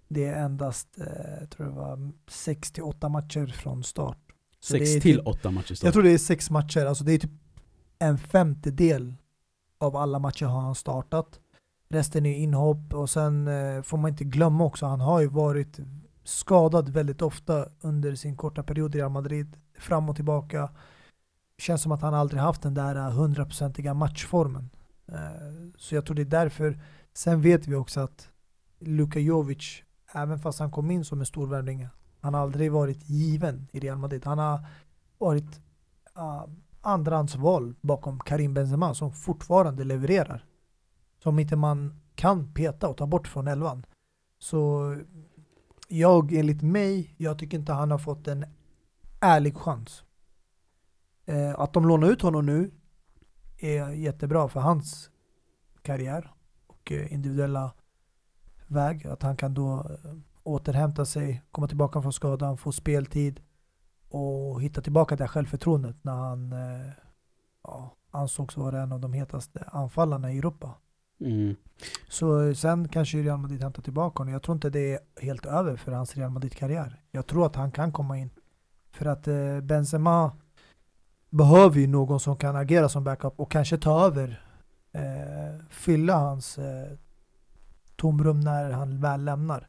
det 0.08 0.24
är 0.24 0.44
endast, 0.44 0.88
eh, 0.98 1.06
jag 1.40 1.50
tror 1.50 1.66
det 1.66 1.72
var 1.72 2.12
68 2.28 3.08
matcher 3.08 3.46
från 3.46 3.84
start. 3.84 4.18
Så 4.60 4.72
det 4.72 4.78
6 4.86 4.96
är 4.96 5.00
till 5.00 5.16
typ- 5.16 5.26
8 5.26 5.50
matcher 5.50 5.74
start. 5.74 5.84
Jag 5.84 5.92
tror 5.92 6.02
det 6.02 6.10
är 6.10 6.18
sex 6.18 6.50
matcher, 6.50 6.86
alltså 6.86 7.04
det 7.04 7.12
är 7.12 7.18
typ 7.18 7.30
en 7.98 8.18
femtedel 8.18 9.14
av 9.78 9.96
alla 9.96 10.18
matcher 10.18 10.46
har 10.46 10.60
han 10.60 10.74
startat. 10.74 11.40
Resten 11.88 12.26
är 12.26 12.34
inhopp 12.34 12.94
och 12.94 13.10
sen 13.10 13.48
eh, 13.48 13.82
får 13.82 13.98
man 13.98 14.10
inte 14.10 14.24
glömma 14.24 14.64
också, 14.64 14.86
han 14.86 15.00
har 15.00 15.20
ju 15.20 15.26
varit 15.26 15.78
skadad 16.24 16.88
väldigt 16.88 17.22
ofta 17.22 17.68
under 17.80 18.14
sin 18.14 18.36
korta 18.36 18.62
period 18.62 18.94
i 18.94 18.98
Real 18.98 19.10
Madrid. 19.10 19.56
Fram 19.78 20.08
och 20.08 20.16
tillbaka. 20.16 20.70
Känns 21.58 21.82
som 21.82 21.92
att 21.92 22.02
han 22.02 22.14
aldrig 22.14 22.42
haft 22.42 22.62
den 22.62 22.74
där 22.74 22.96
eh, 22.96 23.10
hundraprocentiga 23.10 23.94
matchformen. 23.94 24.70
Eh, 25.08 25.18
så 25.76 25.94
jag 25.94 26.06
tror 26.06 26.14
det 26.14 26.22
är 26.22 26.24
därför. 26.24 26.80
Sen 27.12 27.40
vet 27.40 27.66
vi 27.66 27.74
också 27.74 28.00
att 28.00 28.28
Luka 28.78 29.18
Jovic, 29.18 29.82
även 30.12 30.38
fast 30.38 30.58
han 30.58 30.70
kom 30.70 30.90
in 30.90 31.04
som 31.04 31.20
en 31.20 31.26
stor 31.26 31.46
värvning, 31.46 31.88
han 32.20 32.34
har 32.34 32.40
aldrig 32.40 32.72
varit 32.72 33.08
given 33.08 33.68
i 33.72 33.80
Real 33.80 33.98
Madrid. 33.98 34.24
Han 34.24 34.38
har 34.38 34.66
varit 35.18 35.60
uh, 36.18 36.44
andrahandsval 36.80 37.74
bakom 37.80 38.20
Karim 38.20 38.54
Benzema 38.54 38.94
som 38.94 39.12
fortfarande 39.12 39.84
levererar. 39.84 40.44
Som 41.22 41.38
inte 41.38 41.56
man 41.56 42.00
kan 42.14 42.54
peta 42.54 42.88
och 42.88 42.96
ta 42.96 43.06
bort 43.06 43.28
från 43.28 43.48
elvan. 43.48 43.86
Så 44.38 44.94
jag, 45.88 46.32
enligt 46.32 46.62
mig, 46.62 47.14
jag 47.16 47.38
tycker 47.38 47.58
inte 47.58 47.72
han 47.72 47.90
har 47.90 47.98
fått 47.98 48.24
den 48.24 48.44
ärlig 49.20 49.56
chans. 49.56 50.04
Eh, 51.26 51.60
att 51.60 51.72
de 51.72 51.88
lånar 51.88 52.08
ut 52.08 52.22
honom 52.22 52.46
nu 52.46 52.70
är 53.58 53.90
jättebra 53.90 54.48
för 54.48 54.60
hans 54.60 55.10
karriär 55.82 56.32
och 56.66 56.92
eh, 56.92 57.12
individuella 57.12 57.72
väg. 58.66 59.06
Att 59.06 59.22
han 59.22 59.36
kan 59.36 59.54
då 59.54 59.74
eh, 59.74 60.14
återhämta 60.42 61.04
sig, 61.04 61.42
komma 61.50 61.68
tillbaka 61.68 62.02
från 62.02 62.12
skadan, 62.12 62.58
få 62.58 62.72
speltid 62.72 63.40
och 64.08 64.62
hitta 64.62 64.80
tillbaka 64.80 65.16
det 65.16 65.22
här 65.24 65.28
självförtroendet 65.28 65.96
när 66.04 66.14
han 66.14 66.52
eh, 66.52 66.92
ja, 67.62 67.96
ansågs 68.10 68.56
vara 68.56 68.82
en 68.82 68.92
av 68.92 69.00
de 69.00 69.12
hetaste 69.12 69.64
anfallarna 69.66 70.32
i 70.32 70.38
Europa. 70.38 70.74
Mm. 71.20 71.56
Så 72.08 72.54
sen 72.54 72.88
kanske 72.88 73.18
Real 73.18 73.38
Madrid 73.38 73.62
hämtar 73.62 73.82
tillbaka 73.82 74.20
honom. 74.20 74.32
Jag 74.32 74.42
tror 74.42 74.54
inte 74.54 74.70
det 74.70 74.94
är 74.94 75.00
helt 75.20 75.46
över 75.46 75.76
för 75.76 75.92
hans 75.92 76.16
Real 76.16 76.30
Madrid-karriär. 76.30 77.02
Jag 77.10 77.26
tror 77.26 77.46
att 77.46 77.56
han 77.56 77.72
kan 77.72 77.92
komma 77.92 78.18
in. 78.18 78.30
För 78.96 79.06
att 79.06 79.28
eh, 79.28 79.60
Benzema 79.60 80.32
behöver 81.30 81.80
ju 81.80 81.86
någon 81.86 82.20
som 82.20 82.36
kan 82.36 82.56
agera 82.56 82.88
som 82.88 83.04
backup 83.04 83.32
och 83.40 83.50
kanske 83.50 83.78
ta 83.78 84.06
över. 84.06 84.42
Eh, 84.92 85.64
fylla 85.70 86.14
hans 86.16 86.58
eh, 86.58 86.92
tomrum 87.96 88.40
när 88.40 88.70
han 88.70 89.00
väl 89.00 89.24
lämnar. 89.24 89.68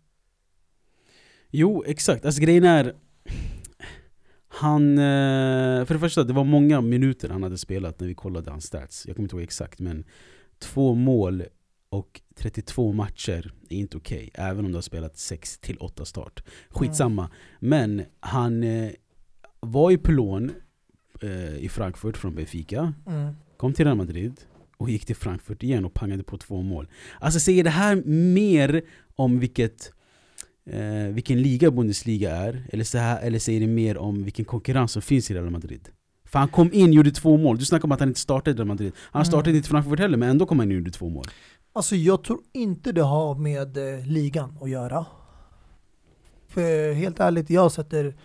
Jo, 1.50 1.84
exakt. 1.88 2.26
Alltså 2.26 2.42
grejen 2.42 2.64
är... 2.64 2.96
Han... 4.48 4.98
eh, 4.98 5.86
För 5.86 5.94
det 5.94 6.00
första, 6.00 6.24
det 6.24 6.34
var 6.34 6.44
många 6.44 6.82
minuter 6.82 7.30
han 7.30 7.44
hade 7.44 7.58
spelat 7.58 8.00
när 8.00 8.08
vi 8.08 8.14
kollade 8.16 8.52
hans 8.52 8.66
stats. 8.66 9.08
Jag 9.08 9.16
kommer 9.16 9.26
inte 9.26 9.36
ihåg 9.36 9.44
exakt, 9.44 9.80
men 9.80 10.06
två 10.60 10.94
mål 10.94 11.44
och 11.90 12.22
32 12.36 12.94
matcher 12.94 13.54
är 13.70 13.78
inte 13.78 13.98
okej. 13.98 14.32
även 14.34 14.66
om 14.66 14.72
du 14.72 14.78
har 14.78 14.82
spelat 14.82 15.18
6 15.18 15.58
till 15.60 15.78
8 15.78 16.06
start. 16.06 16.44
Skitsamma. 16.70 17.30
Men 17.60 18.04
han 18.20 18.64
eh, 18.64 18.92
var 19.60 19.90
ju 19.92 19.98
på 19.98 20.12
lån 20.12 20.52
eh, 21.22 21.58
i 21.58 21.70
Frankfurt 21.70 22.18
från 22.18 22.36
Benfica. 22.36 22.94
Mm. 23.08 23.34
Kom 23.58 23.74
till 23.74 23.86
Real 23.86 23.98
Madrid 23.98 24.34
och 24.78 24.90
gick 24.90 25.06
till 25.06 25.16
Frankfurt 25.16 25.64
igen 25.64 25.86
och 25.86 25.94
pangade 25.94 26.24
på 26.24 26.38
två 26.38 26.62
mål. 26.62 26.88
Alltså 27.20 27.40
säger 27.40 27.64
det 27.64 27.70
här 27.70 27.96
mer 28.34 28.82
om 29.16 29.40
vilket, 29.40 29.92
eh, 30.70 31.14
vilken 31.14 31.42
liga 31.42 31.72
Bundesliga 31.72 32.36
är? 32.36 32.64
Eller, 32.70 32.84
så 32.84 32.98
här, 32.98 33.22
eller 33.22 33.40
säger 33.40 33.60
det 33.60 33.68
mer 33.68 33.98
om 33.98 34.24
vilken 34.24 34.46
konkurrens 34.46 34.92
som 34.92 35.02
finns 35.02 35.32
i 35.32 35.34
Real 35.34 35.50
Madrid? 35.50 35.90
För 36.26 36.40
han 36.40 36.48
kom 36.48 36.74
in 36.74 36.90
och 36.90 36.96
gjorde 36.96 37.12
två 37.12 37.38
mål. 37.38 37.58
Du 37.58 37.66
snackar 37.66 37.86
om 37.86 37.92
att 37.92 38.00
han 38.00 38.10
inte 38.10 38.20
startade 38.20 38.52
i 38.52 38.58
Real 38.58 38.68
Madrid. 38.68 38.92
Han 38.98 39.20
Mm. 39.22 39.26
startade 39.26 39.58
inte 39.58 39.68
i 39.68 39.70
Frankfurt 39.70 40.00
heller, 40.00 40.18
men 40.18 40.30
ändå 40.30 40.46
kom 40.46 40.60
han 40.60 40.68
in 40.68 40.72
och 40.72 40.80
gjorde 40.80 40.92
två 40.92 41.10
mål. 41.10 41.26
Alltså 41.74 41.96
jag 41.96 42.24
tror 42.24 42.40
inte 42.54 42.92
det 42.92 43.02
har 43.02 43.36
med 43.36 43.78
eh, 43.78 44.06
ligan 44.08 44.58
att 44.62 44.70
göra. 44.70 45.06
För 46.48 46.94
helt 46.94 47.20
ärligt, 47.20 47.50
jag 47.50 47.72
sätter 47.72 48.16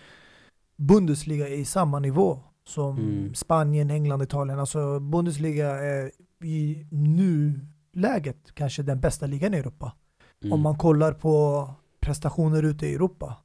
Bundesliga 0.77 1.47
i 1.47 1.65
samma 1.65 1.99
nivå 1.99 2.39
som 2.65 2.97
Mm. 2.97 3.33
Spanien, 3.35 3.89
England, 3.91 4.21
Italien. 4.23 4.59
Alltså 4.59 4.99
Bundesliga 4.99 5.69
är 5.69 6.11
i 6.43 6.85
nuläget 6.91 8.51
kanske 8.53 8.83
den 8.83 8.99
bästa 8.99 9.25
ligan 9.25 9.53
i 9.53 9.57
Europa. 9.57 9.93
Mm. 10.41 10.53
Om 10.53 10.61
man 10.61 10.77
kollar 10.77 11.13
på 11.13 11.69
prestationer 11.99 12.63
ute 12.63 12.87
i 12.87 12.95
Europa. 12.95 13.37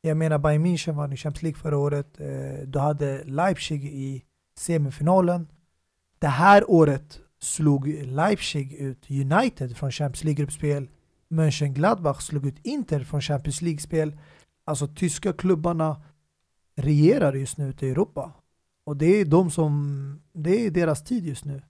Jag 0.00 0.16
menar 0.16 0.38
Bayern 0.38 0.66
München 0.66 0.92
vann 0.92 1.12
i 1.12 1.16
Champions 1.16 1.42
League 1.42 1.58
förra 1.58 1.78
året. 1.78 2.20
Eh, 2.20 2.66
Du 2.66 2.78
hade 2.78 3.24
Leipzig 3.24 3.84
i 3.84 4.22
semifinalen. 4.58 5.48
Det 6.18 6.26
här 6.28 6.70
året 6.70 7.20
slog 7.40 7.88
Leipzig 7.88 8.72
ut 8.72 9.10
United 9.10 9.76
från 9.76 9.92
Champions 9.92 10.24
League-gruppspel. 10.24 10.88
Mönchengladbach 11.28 12.20
slog 12.22 12.46
ut 12.46 12.58
Inter 12.62 13.00
från 13.00 13.20
Champions 13.20 13.62
League-spel. 13.62 14.18
Alltså 14.64 14.86
tyska 14.86 15.32
klubbarna 15.32 16.02
regerar 16.78 17.32
just 17.32 17.58
nu 17.58 17.68
ute 17.68 17.86
i 17.86 17.90
Europa. 17.90 18.32
Och 18.84 18.96
det 18.96 19.06
är 19.06 19.24
de 19.24 19.50
som, 19.50 20.22
det 20.32 20.66
är 20.66 20.70
deras 20.70 21.04
tid 21.04 21.26
just 21.26 21.44
nu. 21.44 21.62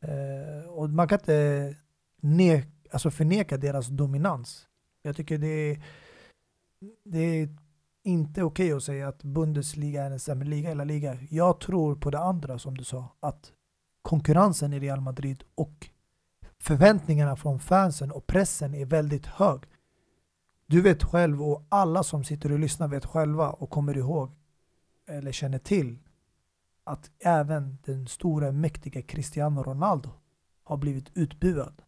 Eh, 0.00 0.68
och 0.68 0.90
man 0.90 1.08
kan 1.08 1.18
inte 1.18 1.76
ne- 2.20 2.66
alltså 2.90 3.10
förneka 3.10 3.56
deras 3.56 3.86
dominans. 3.86 4.66
Jag 5.02 5.16
tycker 5.16 5.38
det 5.38 5.46
är, 5.46 5.82
det 7.04 7.18
är 7.18 7.48
inte 8.04 8.42
okej 8.42 8.72
att 8.72 8.82
säga 8.82 9.08
att 9.08 9.22
Bundesliga 9.22 10.04
är 10.04 10.10
en 10.10 10.20
sämre 10.20 10.48
liga 10.48 10.70
eller 10.70 10.84
liga. 10.84 11.18
Jag 11.30 11.60
tror 11.60 11.96
på 11.96 12.10
det 12.10 12.18
andra 12.18 12.58
som 12.58 12.76
du 12.76 12.84
sa, 12.84 13.16
att 13.20 13.52
konkurrensen 14.02 14.72
i 14.72 14.80
Real 14.80 15.00
Madrid 15.00 15.44
och 15.54 15.90
förväntningarna 16.58 17.36
från 17.36 17.60
fansen 17.60 18.12
och 18.12 18.26
pressen 18.26 18.74
är 18.74 18.86
väldigt 18.86 19.26
hög. 19.26 19.60
Du 20.66 20.80
vet 20.80 21.02
själv 21.02 21.42
och 21.42 21.66
alla 21.68 22.02
som 22.02 22.24
sitter 22.24 22.52
och 22.52 22.58
lyssnar 22.58 22.88
vet 22.88 23.06
själva 23.06 23.50
och 23.50 23.70
kommer 23.70 23.96
ihåg 23.96 24.30
eller 25.12 25.32
känner 25.32 25.58
till 25.58 25.98
att 26.84 27.10
även 27.18 27.78
den 27.84 28.06
stora 28.06 28.52
mäktiga 28.52 29.02
Cristiano 29.02 29.62
Ronaldo 29.62 30.10
har 30.64 30.76
blivit 30.76 31.10
utbuad 31.14 31.82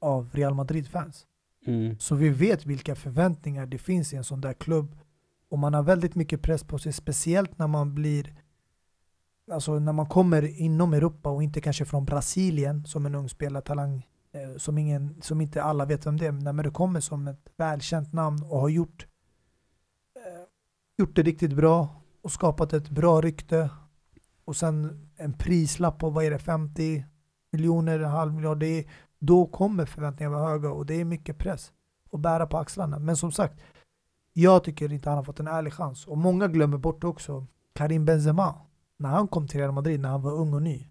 av 0.00 0.30
Real 0.32 0.54
Madrid-fans. 0.54 1.26
Mm. 1.66 1.98
Så 1.98 2.14
vi 2.14 2.28
vet 2.28 2.66
vilka 2.66 2.94
förväntningar 2.94 3.66
det 3.66 3.78
finns 3.78 4.12
i 4.12 4.16
en 4.16 4.24
sån 4.24 4.40
där 4.40 4.52
klubb. 4.52 4.98
Och 5.48 5.58
man 5.58 5.74
har 5.74 5.82
väldigt 5.82 6.14
mycket 6.14 6.42
press 6.42 6.64
på 6.64 6.78
sig, 6.78 6.92
speciellt 6.92 7.58
när 7.58 7.66
man 7.66 7.94
blir 7.94 8.34
Alltså 9.50 9.78
när 9.78 9.92
man 9.92 10.06
kommer 10.06 10.60
inom 10.60 10.92
Europa 10.94 11.30
och 11.30 11.42
inte 11.42 11.60
kanske 11.60 11.84
från 11.84 12.04
Brasilien 12.04 12.86
som 12.86 13.06
en 13.06 13.14
ung 13.14 13.28
spelartalang 13.28 14.06
eh, 14.32 14.56
som, 14.56 14.78
ingen, 14.78 15.22
som 15.22 15.40
inte 15.40 15.62
alla 15.62 15.84
vet 15.84 16.06
vem 16.06 16.16
det 16.16 16.26
är, 16.26 16.32
men 16.32 16.56
när 16.56 16.62
du 16.62 16.70
kommer 16.70 17.00
som 17.00 17.28
ett 17.28 17.52
välkänt 17.56 18.12
namn 18.12 18.42
och 18.42 18.60
har 18.60 18.68
gjort 18.68 19.06
eh, 20.16 20.42
gjort 20.98 21.16
det 21.16 21.22
riktigt 21.22 21.52
bra 21.52 22.01
och 22.22 22.32
skapat 22.32 22.72
ett 22.72 22.90
bra 22.90 23.20
rykte 23.20 23.70
och 24.44 24.56
sen 24.56 25.08
en 25.16 25.32
prislapp 25.32 25.98
på 25.98 26.10
vad 26.10 26.24
är 26.24 26.30
det, 26.30 26.38
50 26.38 27.04
miljoner, 27.52 27.98
en 27.98 28.10
halv 28.10 28.34
miljard, 28.34 28.58
det 28.58 28.66
är, 28.66 28.84
då 29.18 29.46
kommer 29.46 29.86
förväntningarna 29.86 30.38
vara 30.38 30.50
höga 30.50 30.70
och 30.70 30.86
det 30.86 30.94
är 30.94 31.04
mycket 31.04 31.38
press 31.38 31.72
att 32.12 32.20
bära 32.20 32.46
på 32.46 32.58
axlarna. 32.58 32.98
Men 32.98 33.16
som 33.16 33.32
sagt, 33.32 33.60
jag 34.32 34.64
tycker 34.64 34.92
inte 34.92 35.08
han 35.08 35.16
har 35.16 35.24
fått 35.24 35.40
en 35.40 35.46
ärlig 35.46 35.72
chans. 35.72 36.06
Och 36.06 36.18
många 36.18 36.48
glömmer 36.48 36.78
bort 36.78 37.04
också 37.04 37.46
Karim 37.72 38.04
Benzema. 38.04 38.54
När 38.96 39.08
han 39.08 39.28
kom 39.28 39.48
till 39.48 39.60
Real 39.60 39.72
Madrid 39.72 40.00
när 40.00 40.08
han 40.08 40.22
var 40.22 40.32
ung 40.32 40.54
och 40.54 40.62
ny. 40.62 40.88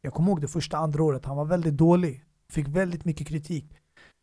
Jag 0.00 0.14
kommer 0.14 0.28
ihåg 0.28 0.40
det 0.40 0.48
första 0.48 0.76
andra 0.76 1.02
året, 1.02 1.24
han 1.24 1.36
var 1.36 1.44
väldigt 1.44 1.76
dålig. 1.76 2.24
Fick 2.48 2.68
väldigt 2.68 3.04
mycket 3.04 3.26
kritik. 3.26 3.78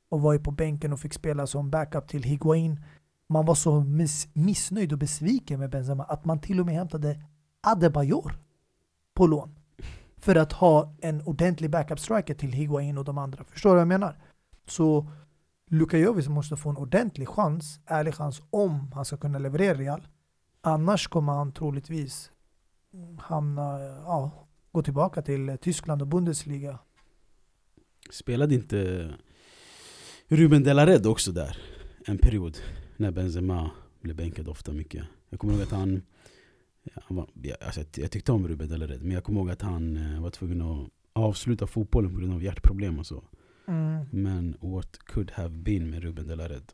Och 0.10 0.22
var 0.22 0.34
ju 0.34 0.40
på 0.40 0.52
bänken 0.52 0.94
och 0.94 1.00
fick 1.00 1.14
spela 1.14 1.48
som 1.48 1.70
backup 1.70 2.08
till 2.08 2.24
Higuain. 2.24 2.84
Man 3.32 3.46
var 3.46 3.56
så 3.56 3.82
miss 3.82 4.28
missnöjd 4.34 4.92
och 4.92 5.00
besviken 5.00 5.60
med 5.60 5.70
Benzema 5.70 6.04
att 6.04 6.26
man 6.26 6.42
till 6.42 6.60
och 6.60 6.66
med 6.66 6.76
hämtade 6.76 7.24
Adebayor 7.62 8.36
på 9.14 9.28
lån. 9.28 9.60
För 10.18 10.36
att 10.36 10.52
ha 10.52 10.96
en 11.02 11.22
ordentlig 11.22 11.70
backup-striker 11.70 12.34
till 12.34 12.52
Higuain 12.52 12.98
och 12.98 13.06
de 13.06 13.18
andra. 13.18 13.44
Förstår 13.44 13.70
du 13.70 13.74
vad 13.74 13.82
jag 13.82 13.88
menar? 13.88 14.18
Så 14.68 15.08
Luka 15.68 15.98
Jovic 15.98 16.28
måste 16.28 16.56
få 16.56 16.70
en 16.70 16.78
ordentlig 16.78 17.28
chans, 17.28 17.80
ärlig 17.86 18.14
chans, 18.14 18.42
om 18.50 18.92
han 18.94 19.06
ska 19.06 19.18
kunna 19.18 19.40
leverera 19.40 19.78
Real. 19.78 20.08
Annars 20.62 21.08
kommer 21.08 21.34
han 21.34 21.52
troligtvis 21.52 22.32
hamna, 23.20 23.80
ja, 23.80 24.32
gå 24.72 24.84
tillbaka 24.84 25.22
till 25.22 25.58
Tyskland 25.62 26.02
och 26.02 26.08
Bundesliga. 26.08 26.80
Spelade 28.10 28.56
inte 28.56 29.10
Ruben 30.28 30.64
de 30.64 30.74
la 30.74 31.10
också 31.10 31.32
där? 31.32 31.58
En 32.06 32.18
period 32.18 32.58
när 33.02 33.12
Benzema 33.12 33.72
blev 34.02 34.16
bänkad 34.16 34.48
ofta 34.48 34.72
mycket. 34.74 35.06
Jag 35.30 35.40
kommer 35.40 35.54
ihåg 35.54 35.62
att 35.64 35.72
han, 35.72 36.02
han 37.04 37.18
var, 37.18 37.28
alltså, 37.66 37.82
jag- 37.96 38.12
tyckte 38.12 38.32
om 38.32 38.48
Ruben 38.48 38.70
de 38.70 38.78
la 38.78 38.88
Red, 38.88 39.02
men 39.02 39.12
jag 39.12 39.24
kommer 39.24 39.40
ihåg 39.40 39.50
att 39.50 39.62
han 39.62 39.98
eh, 39.98 40.22
var 40.22 40.30
tvungen 40.30 40.62
att 40.62 40.90
avsluta 41.14 41.68
fotbollen 41.68 42.12
på 42.14 42.18
grund 42.20 42.34
av 42.34 42.44
hjärtproblem 42.44 43.00
och 43.00 43.06
så. 43.06 43.24
Men 44.12 44.58
what 44.62 44.98
could 44.98 45.32
have 45.32 45.50
been 45.50 45.90
med 45.90 46.04
Ruben 46.04 46.28
de 46.28 46.36
la 46.36 46.48
Red? 46.50 46.72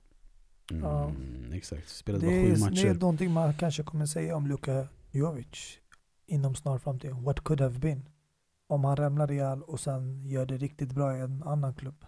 Mm, 0.71 0.83
Ja. 0.83 1.11
Exakt, 1.53 1.89
spelade 1.89 2.25
Det 2.25 2.31
bara 2.31 2.35
är, 2.39 2.43
sju 2.45 2.49
det 2.53 2.55
är 2.55 2.69
matcher. 2.69 2.99
någonting 2.99 3.31
man 3.31 3.53
kanske 3.53 3.83
kommer 3.83 4.05
säga 4.05 4.35
om 4.35 4.47
Luka 4.47 4.87
Jovic 5.11 5.77
inom 6.27 6.55
snar 6.55 6.77
framtid. 6.77 7.11
What 7.11 7.39
could 7.39 7.61
have 7.61 7.79
been. 7.79 8.09
Om 8.69 8.83
han 8.83 8.95
lämnar 8.97 9.27
Real 9.27 9.63
och 9.63 9.79
sen 9.79 10.25
gör 10.25 10.45
det 10.45 10.57
riktigt 10.57 10.91
bra 10.91 11.17
i 11.17 11.19
en 11.21 11.43
annan 11.43 11.73
klubb. 11.75 12.05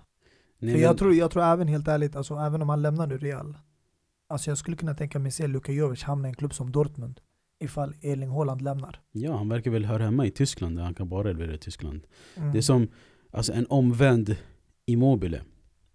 Nej, 0.60 0.72
För 0.72 0.78
men- 0.78 0.88
jag 0.88 0.98
tror, 0.98 1.14
jag 1.14 1.32
tror 1.32 1.44
även 1.44 1.68
helt 1.68 1.88
ärligt, 1.88 2.16
alltså, 2.16 2.36
även 2.36 2.62
om 2.62 2.70
han 2.70 2.82
lämnar 2.82 3.08
nu 3.08 3.18
Real, 3.18 3.58
alltså 4.30 4.52
jag 4.52 4.58
skulle 4.58 4.78
kunna 4.78 4.94
tänka 4.94 5.20
mig 5.20 5.32
se 5.32 5.48
Luka 5.48 5.72
Jovic 5.72 6.04
hamna 6.04 6.28
i 6.28 6.30
en 6.30 6.36
klubb 6.36 6.54
som 6.54 6.72
Dortmund 6.72 7.20
ifall 7.60 7.96
Erling 8.02 8.30
Haaland 8.30 8.62
lämnar. 8.62 9.00
Ja, 9.12 9.38
han 9.38 9.50
verkar 9.50 9.72
väl 9.72 9.86
höra 9.86 10.04
hemma 10.04 10.26
i 10.26 10.32
Tyskland, 10.32 10.78
där 10.78 10.84
han 10.84 10.94
kan 10.94 11.10
bara 11.10 11.28
leverera 11.28 11.54
i 11.56 11.58
Tyskland. 11.58 12.02
Mm. 12.36 12.52
Det 12.52 12.58
är 12.58 12.62
som 12.62 12.88
alltså, 13.32 13.54
en 13.54 13.66
omvänd 13.70 14.36
Immobile. 14.86 15.42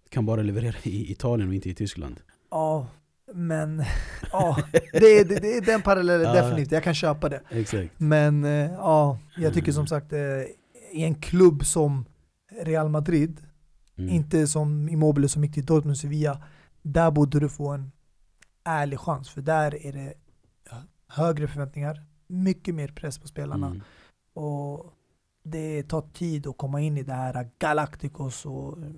Kan 0.09 0.25
bara 0.25 0.41
leverera 0.41 0.75
i 0.83 1.11
Italien 1.11 1.49
och 1.49 1.55
inte 1.55 1.69
i 1.69 1.73
Tyskland. 1.73 2.19
Ja, 2.51 2.87
men 3.33 3.83
ja, 4.31 4.57
det, 4.93 5.19
är, 5.19 5.25
det, 5.25 5.57
är 5.57 5.61
den 5.65 5.81
parallellen 5.81 6.33
definitivt, 6.35 6.71
jag 6.71 6.83
kan 6.83 6.93
köpa 6.95 7.29
det. 7.29 7.41
Exakt. 7.49 7.93
Men 7.97 8.43
eh, 8.43 8.71
ja, 8.71 9.19
jag 9.37 9.53
tycker 9.53 9.71
som 9.71 9.87
sagt 9.87 10.13
eh, 10.13 10.19
i 10.91 11.03
en 11.03 11.15
klubb 11.15 11.65
som 11.65 12.05
Real 12.63 12.89
Madrid, 12.89 13.41
Mm. 13.97 14.09
inte 14.09 14.47
som 14.47 14.89
Immobile 14.89 15.29
som 15.29 15.43
gick 15.43 15.53
till 15.53 15.65
Dortmund 15.65 15.97
Sevilla, 15.97 16.41
där 16.81 17.11
borde 17.11 17.39
du 17.39 17.49
få 17.49 17.69
en 17.69 17.91
ärlig 18.65 18.99
chans. 18.99 19.29
För 19.29 19.41
där 19.41 19.85
är 19.85 19.93
det 19.93 20.13
högre 21.07 21.47
förväntningar, 21.47 22.03
mycket 22.27 22.75
mer 22.75 22.87
press 22.87 23.19
på 23.19 23.27
spelarna. 23.27 23.67
Mm. 23.67 23.81
Och 24.33 24.93
det 25.43 25.83
tar 25.83 26.01
tid 26.01 26.47
att 26.47 26.57
komma 26.57 26.81
in 26.81 26.97
i 26.97 27.03
det 27.03 27.13
här 27.13 27.49
Galacticos 27.59 28.45
och 28.45 28.77
eh, 28.77 28.91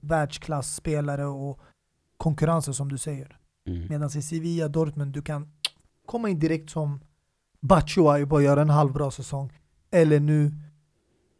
världsklasspelare 0.00 1.26
och 1.26 1.60
konkurrensen 2.16 2.74
som 2.74 2.88
du 2.88 2.98
säger. 2.98 3.38
Mm. 3.66 3.86
Medan 3.88 4.08
i 4.08 4.22
Sevilla, 4.22 4.68
Dortmund, 4.68 5.12
du 5.12 5.22
kan 5.22 5.52
komma 6.06 6.28
in 6.28 6.38
direkt 6.38 6.70
som 6.70 7.00
Batshuayi 7.60 8.24
och 8.24 8.28
bara 8.28 8.42
göra 8.42 8.62
en 8.62 8.70
halvbra 8.70 9.10
säsong. 9.10 9.52
Eller 9.90 10.20
nu 10.20 10.52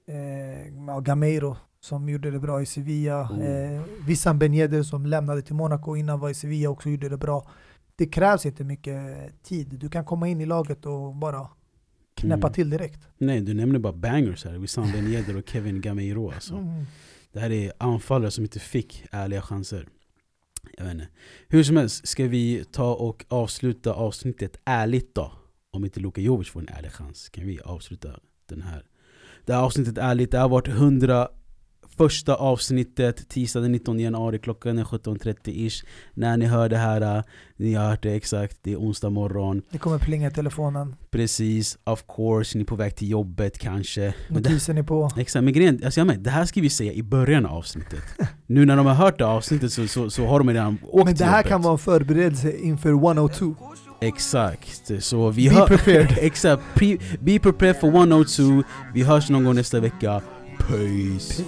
eh, 0.07 1.01
Gameiro 1.01 1.57
som 1.81 2.09
gjorde 2.09 2.31
det 2.31 2.39
bra 2.39 2.63
i 2.63 2.67
Sevilla. 2.67 3.29
Mm. 3.33 3.75
Eh, 3.77 3.83
Wissam 4.07 4.39
Ben 4.39 4.55
Yedder 4.55 4.83
som 4.83 5.07
lämnade 5.07 5.43
till 5.43 5.55
Monaco 5.55 5.97
innan 5.97 6.21
var 6.21 6.31
i 6.31 6.35
Sevilla 6.35 6.69
också 6.71 6.89
gjorde 6.89 7.09
det 7.09 7.17
bra. 7.19 7.51
Det 7.97 8.07
krävs 8.07 8.47
inte 8.47 8.65
mycket 8.65 9.03
tid. 9.43 9.69
Du 9.81 9.89
kan 9.89 10.05
komma 10.05 10.29
in 10.29 10.41
i 10.41 10.47
laget 10.47 10.87
och 10.87 11.15
bara 11.17 11.49
knäppa 12.15 12.47
Mm. 12.47 12.53
till 12.53 12.71
direkt. 12.71 13.01
Nej, 13.19 13.41
du 13.41 13.55
nämner 13.55 13.79
bara 13.79 13.93
bangers 13.93 14.45
här. 14.45 14.59
Wissam 14.59 14.93
Ben 14.93 15.07
Yedder 15.07 15.37
och 15.37 15.49
Kevin 15.49 15.81
Gameiro 15.81 16.31
alltså. 16.31 16.55
Mm. 16.55 16.85
Det 17.33 17.41
här 17.41 17.51
är 17.51 17.73
anfallare 17.79 18.31
som 18.31 18.45
inte 18.45 18.59
fick 18.59 19.05
ärliga 19.11 19.43
chanser. 19.43 19.89
Jag 20.77 20.85
vet 20.85 20.93
inte. 20.95 21.09
Hur 21.49 21.63
som 21.63 21.77
helst, 21.77 22.09
ska 22.09 22.25
vi 22.27 22.65
ta 22.73 22.95
och 22.95 23.25
avsluta 23.29 23.93
avsnittet 23.93 24.57
ärligt 24.65 25.15
då? 25.15 25.33
Om 25.73 25.85
inte 25.85 26.01
Luka 26.01 26.21
Jovic 26.21 26.49
får 26.49 26.61
en 26.61 26.69
ärlig 26.69 26.93
chans 26.93 27.29
kan 27.29 27.47
vi 27.47 27.61
avsluta 27.61 28.09
den 28.49 28.63
här. 28.63 28.85
Det 29.45 29.53
här 29.55 29.63
avsnittet 29.63 29.99
ärligt, 29.99 30.31
det 30.31 30.39
har 30.39 30.49
varit 30.49 30.69
100 30.69 31.29
Första 32.01 32.35
avsnittet 32.35 33.29
tisdag 33.29 33.61
den 33.61 33.73
19 33.73 34.01
januari 34.01 34.39
klockan 34.39 34.79
är 34.79 34.85
17.30 34.85 35.67
ish 35.69 35.85
När 36.15 36.37
ni 36.37 36.47
hör 36.47 36.69
det 36.69 36.77
här, 36.77 37.17
äh, 37.17 37.23
ni 37.57 37.75
har 37.75 37.89
hört 37.89 38.03
det 38.03 38.13
exakt, 38.15 38.59
det 38.63 38.73
är 38.73 38.77
onsdag 38.77 39.11
morgon 39.11 39.63
Det 39.71 39.79
kommer 39.79 39.99
plinga 39.99 40.29
i 40.29 40.31
telefonen. 40.31 40.97
Precis, 41.11 41.79
of 41.85 42.05
course, 42.17 42.59
ni 42.59 42.63
är 42.63 42.67
på 42.67 42.77
väg 42.77 42.97
till 42.97 43.11
jobbet 43.11 43.59
kanske 43.59 44.15
Notisen 44.29 44.79
är 44.79 44.83
på. 44.83 45.11
Exakt, 45.17 45.45
men 45.45 45.53
grejen, 45.53 45.81
alltså 45.85 46.01
jag 46.01 46.07
med, 46.07 46.21
det 46.21 46.31
här 46.31 46.45
ska 46.45 46.61
vi 46.61 46.71
säga 46.71 46.93
i 46.93 47.03
början 47.03 47.47
av 47.47 47.57
avsnittet 47.57 48.03
Nu 48.47 48.67
när 48.67 48.77
de 48.77 48.87
har 48.87 48.95
hört 48.95 49.19
det 49.19 49.27
avsnittet 49.27 49.73
så, 49.73 49.89
så, 49.89 50.11
så 50.11 50.27
har 50.27 50.39
de 50.39 50.51
redan 50.51 50.79
åkt 50.83 51.05
Men 51.05 51.07
det 51.07 51.17
till 51.17 51.27
här 51.27 51.39
jobbet. 51.39 51.49
kan 51.49 51.63
vara 51.63 51.73
en 51.73 51.79
förberedelse 51.79 52.57
inför 52.57 52.91
102. 52.91 53.55
Exakt, 54.01 54.91
så 55.01 55.31
vi 55.31 55.49
Be 55.49 55.67
prepared. 55.67 56.17
Exakt, 56.21 56.63
pre, 56.75 56.99
be 57.21 57.39
prepared 57.39 57.77
for 57.81 57.89
102 57.89 58.43
Vi 58.95 59.03
hörs 59.03 59.31
någon 59.31 59.45
gång 59.45 59.55
nästa 59.55 59.81
vecka 59.81 60.23
Peace! 60.69 61.45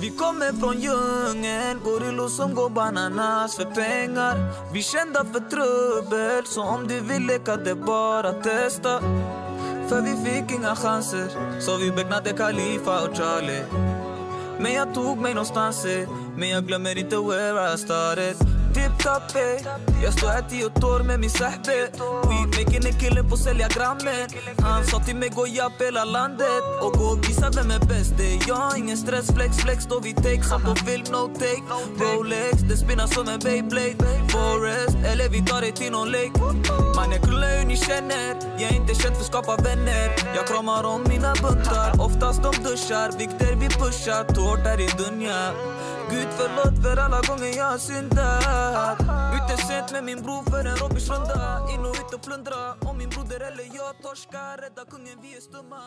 Vi 0.00 0.10
kommer 0.10 0.52
från 0.60 0.80
djungeln, 0.80 1.80
gorillor 1.84 2.28
som 2.28 2.54
går 2.54 2.70
bananas 2.70 3.56
för 3.56 3.64
pengar. 3.64 4.36
Vi 4.72 4.82
kända 4.82 5.24
för 5.24 5.40
trubbel, 5.40 6.46
så 6.46 6.62
om 6.62 6.88
du 6.88 7.00
vill 7.00 7.26
leka 7.26 7.56
det 7.56 7.74
bara 7.74 8.32
testa. 8.32 9.00
För 9.88 10.00
vi 10.02 10.30
fick 10.30 10.50
inga 10.50 10.76
chanser, 10.76 11.28
så 11.60 11.76
vi 11.76 11.90
becknade 11.90 12.32
Khalifa 12.32 13.08
och 13.08 13.16
Charlie. 13.16 13.64
Men 14.60 14.72
jag 14.72 14.94
tog 14.94 15.18
mig 15.18 15.34
någonstans, 15.34 15.84
eh, 15.84 16.08
men 16.36 16.48
jag 16.48 16.66
glömmer 16.66 16.98
inte 16.98 17.16
where 17.16 17.74
I 17.74 17.78
started. 17.78 18.63
Tip-top. 18.74 19.22
Jag 20.02 20.12
står 20.12 20.28
här 20.28 20.44
tio 20.50 20.64
år 20.66 21.02
med 21.02 21.20
min 21.20 21.30
sahbe 21.30 21.88
Weedmaking 22.28 22.84
är 22.90 23.00
killen 23.00 23.30
på 23.30 23.36
sälja 23.36 23.68
grammen. 23.68 24.28
Han 24.58 24.84
sa 24.84 24.98
till 24.98 25.16
mig 25.16 25.28
gå 25.28 25.46
japp 25.46 25.72
hela 25.80 26.04
landet 26.04 26.62
Och 26.82 26.92
gå 26.92 27.04
och 27.04 27.28
visa 27.28 27.50
vem 27.50 27.70
är 27.70 27.78
bäst. 27.78 28.12
Det 28.18 28.34
är 28.34 28.38
jag, 28.48 28.78
ingen 28.78 28.96
stress, 28.96 29.34
flex, 29.34 29.56
flex 29.56 29.86
Då 29.86 30.00
vi 30.00 30.14
take 30.14 30.42
som 30.42 30.62
på 30.62 30.74
film, 30.76 31.04
no 31.12 31.28
take. 31.34 31.62
Rolex, 31.98 32.62
det 32.68 32.76
spinnar 32.76 33.06
som 33.06 33.28
en 33.28 33.38
Beyblade. 33.38 33.96
Forest, 34.28 34.96
eller 35.10 35.28
vi 35.28 35.44
tar 35.44 35.60
det 35.60 35.72
till 35.72 35.92
någon 35.92 36.08
lake. 36.08 36.38
Man 36.96 37.10
kulla 37.24 37.46
hur 37.46 37.66
ni 37.66 37.76
känner. 37.76 38.36
Jag 38.58 38.70
är 38.72 38.76
inte 38.76 38.94
känd 38.94 39.14
för 39.14 39.20
att 39.20 39.26
skapa 39.26 39.56
vänner. 39.56 40.06
Jag 40.36 40.46
kramar 40.46 40.84
om 40.84 41.02
mina 41.08 41.32
buntar. 41.42 42.00
Oftast 42.00 42.42
de 42.42 42.52
duschar, 42.68 43.18
vikter 43.18 43.54
vi 43.60 43.68
pushar. 43.68 44.24
Tårta 44.24 44.74
i 44.74 44.86
dunja. 44.86 45.52
Gud 46.10 46.28
förlåt 46.38 46.82
för 46.82 46.96
alla 46.96 47.20
gånger 47.28 47.56
jag 47.56 47.64
har 47.64 47.78
syndat. 47.78 49.00
Ute 49.36 49.62
sent 49.62 49.92
med 49.92 50.04
min 50.04 50.22
bror 50.22 50.42
för 50.50 50.64
en 50.64 50.76
Robinsrunda 50.76 51.66
In 51.74 51.84
och 51.84 51.96
ut 52.00 52.14
och 52.14 52.22
plundra. 52.22 52.74
Om 52.80 52.98
min 52.98 53.08
broder 53.08 53.40
eller 53.40 53.64
jag 53.64 54.02
torskar. 54.02 54.56
Rädda 54.56 54.84
kungen, 54.90 55.18
vi 55.22 55.36
är 55.36 55.40
stumma. 55.40 55.82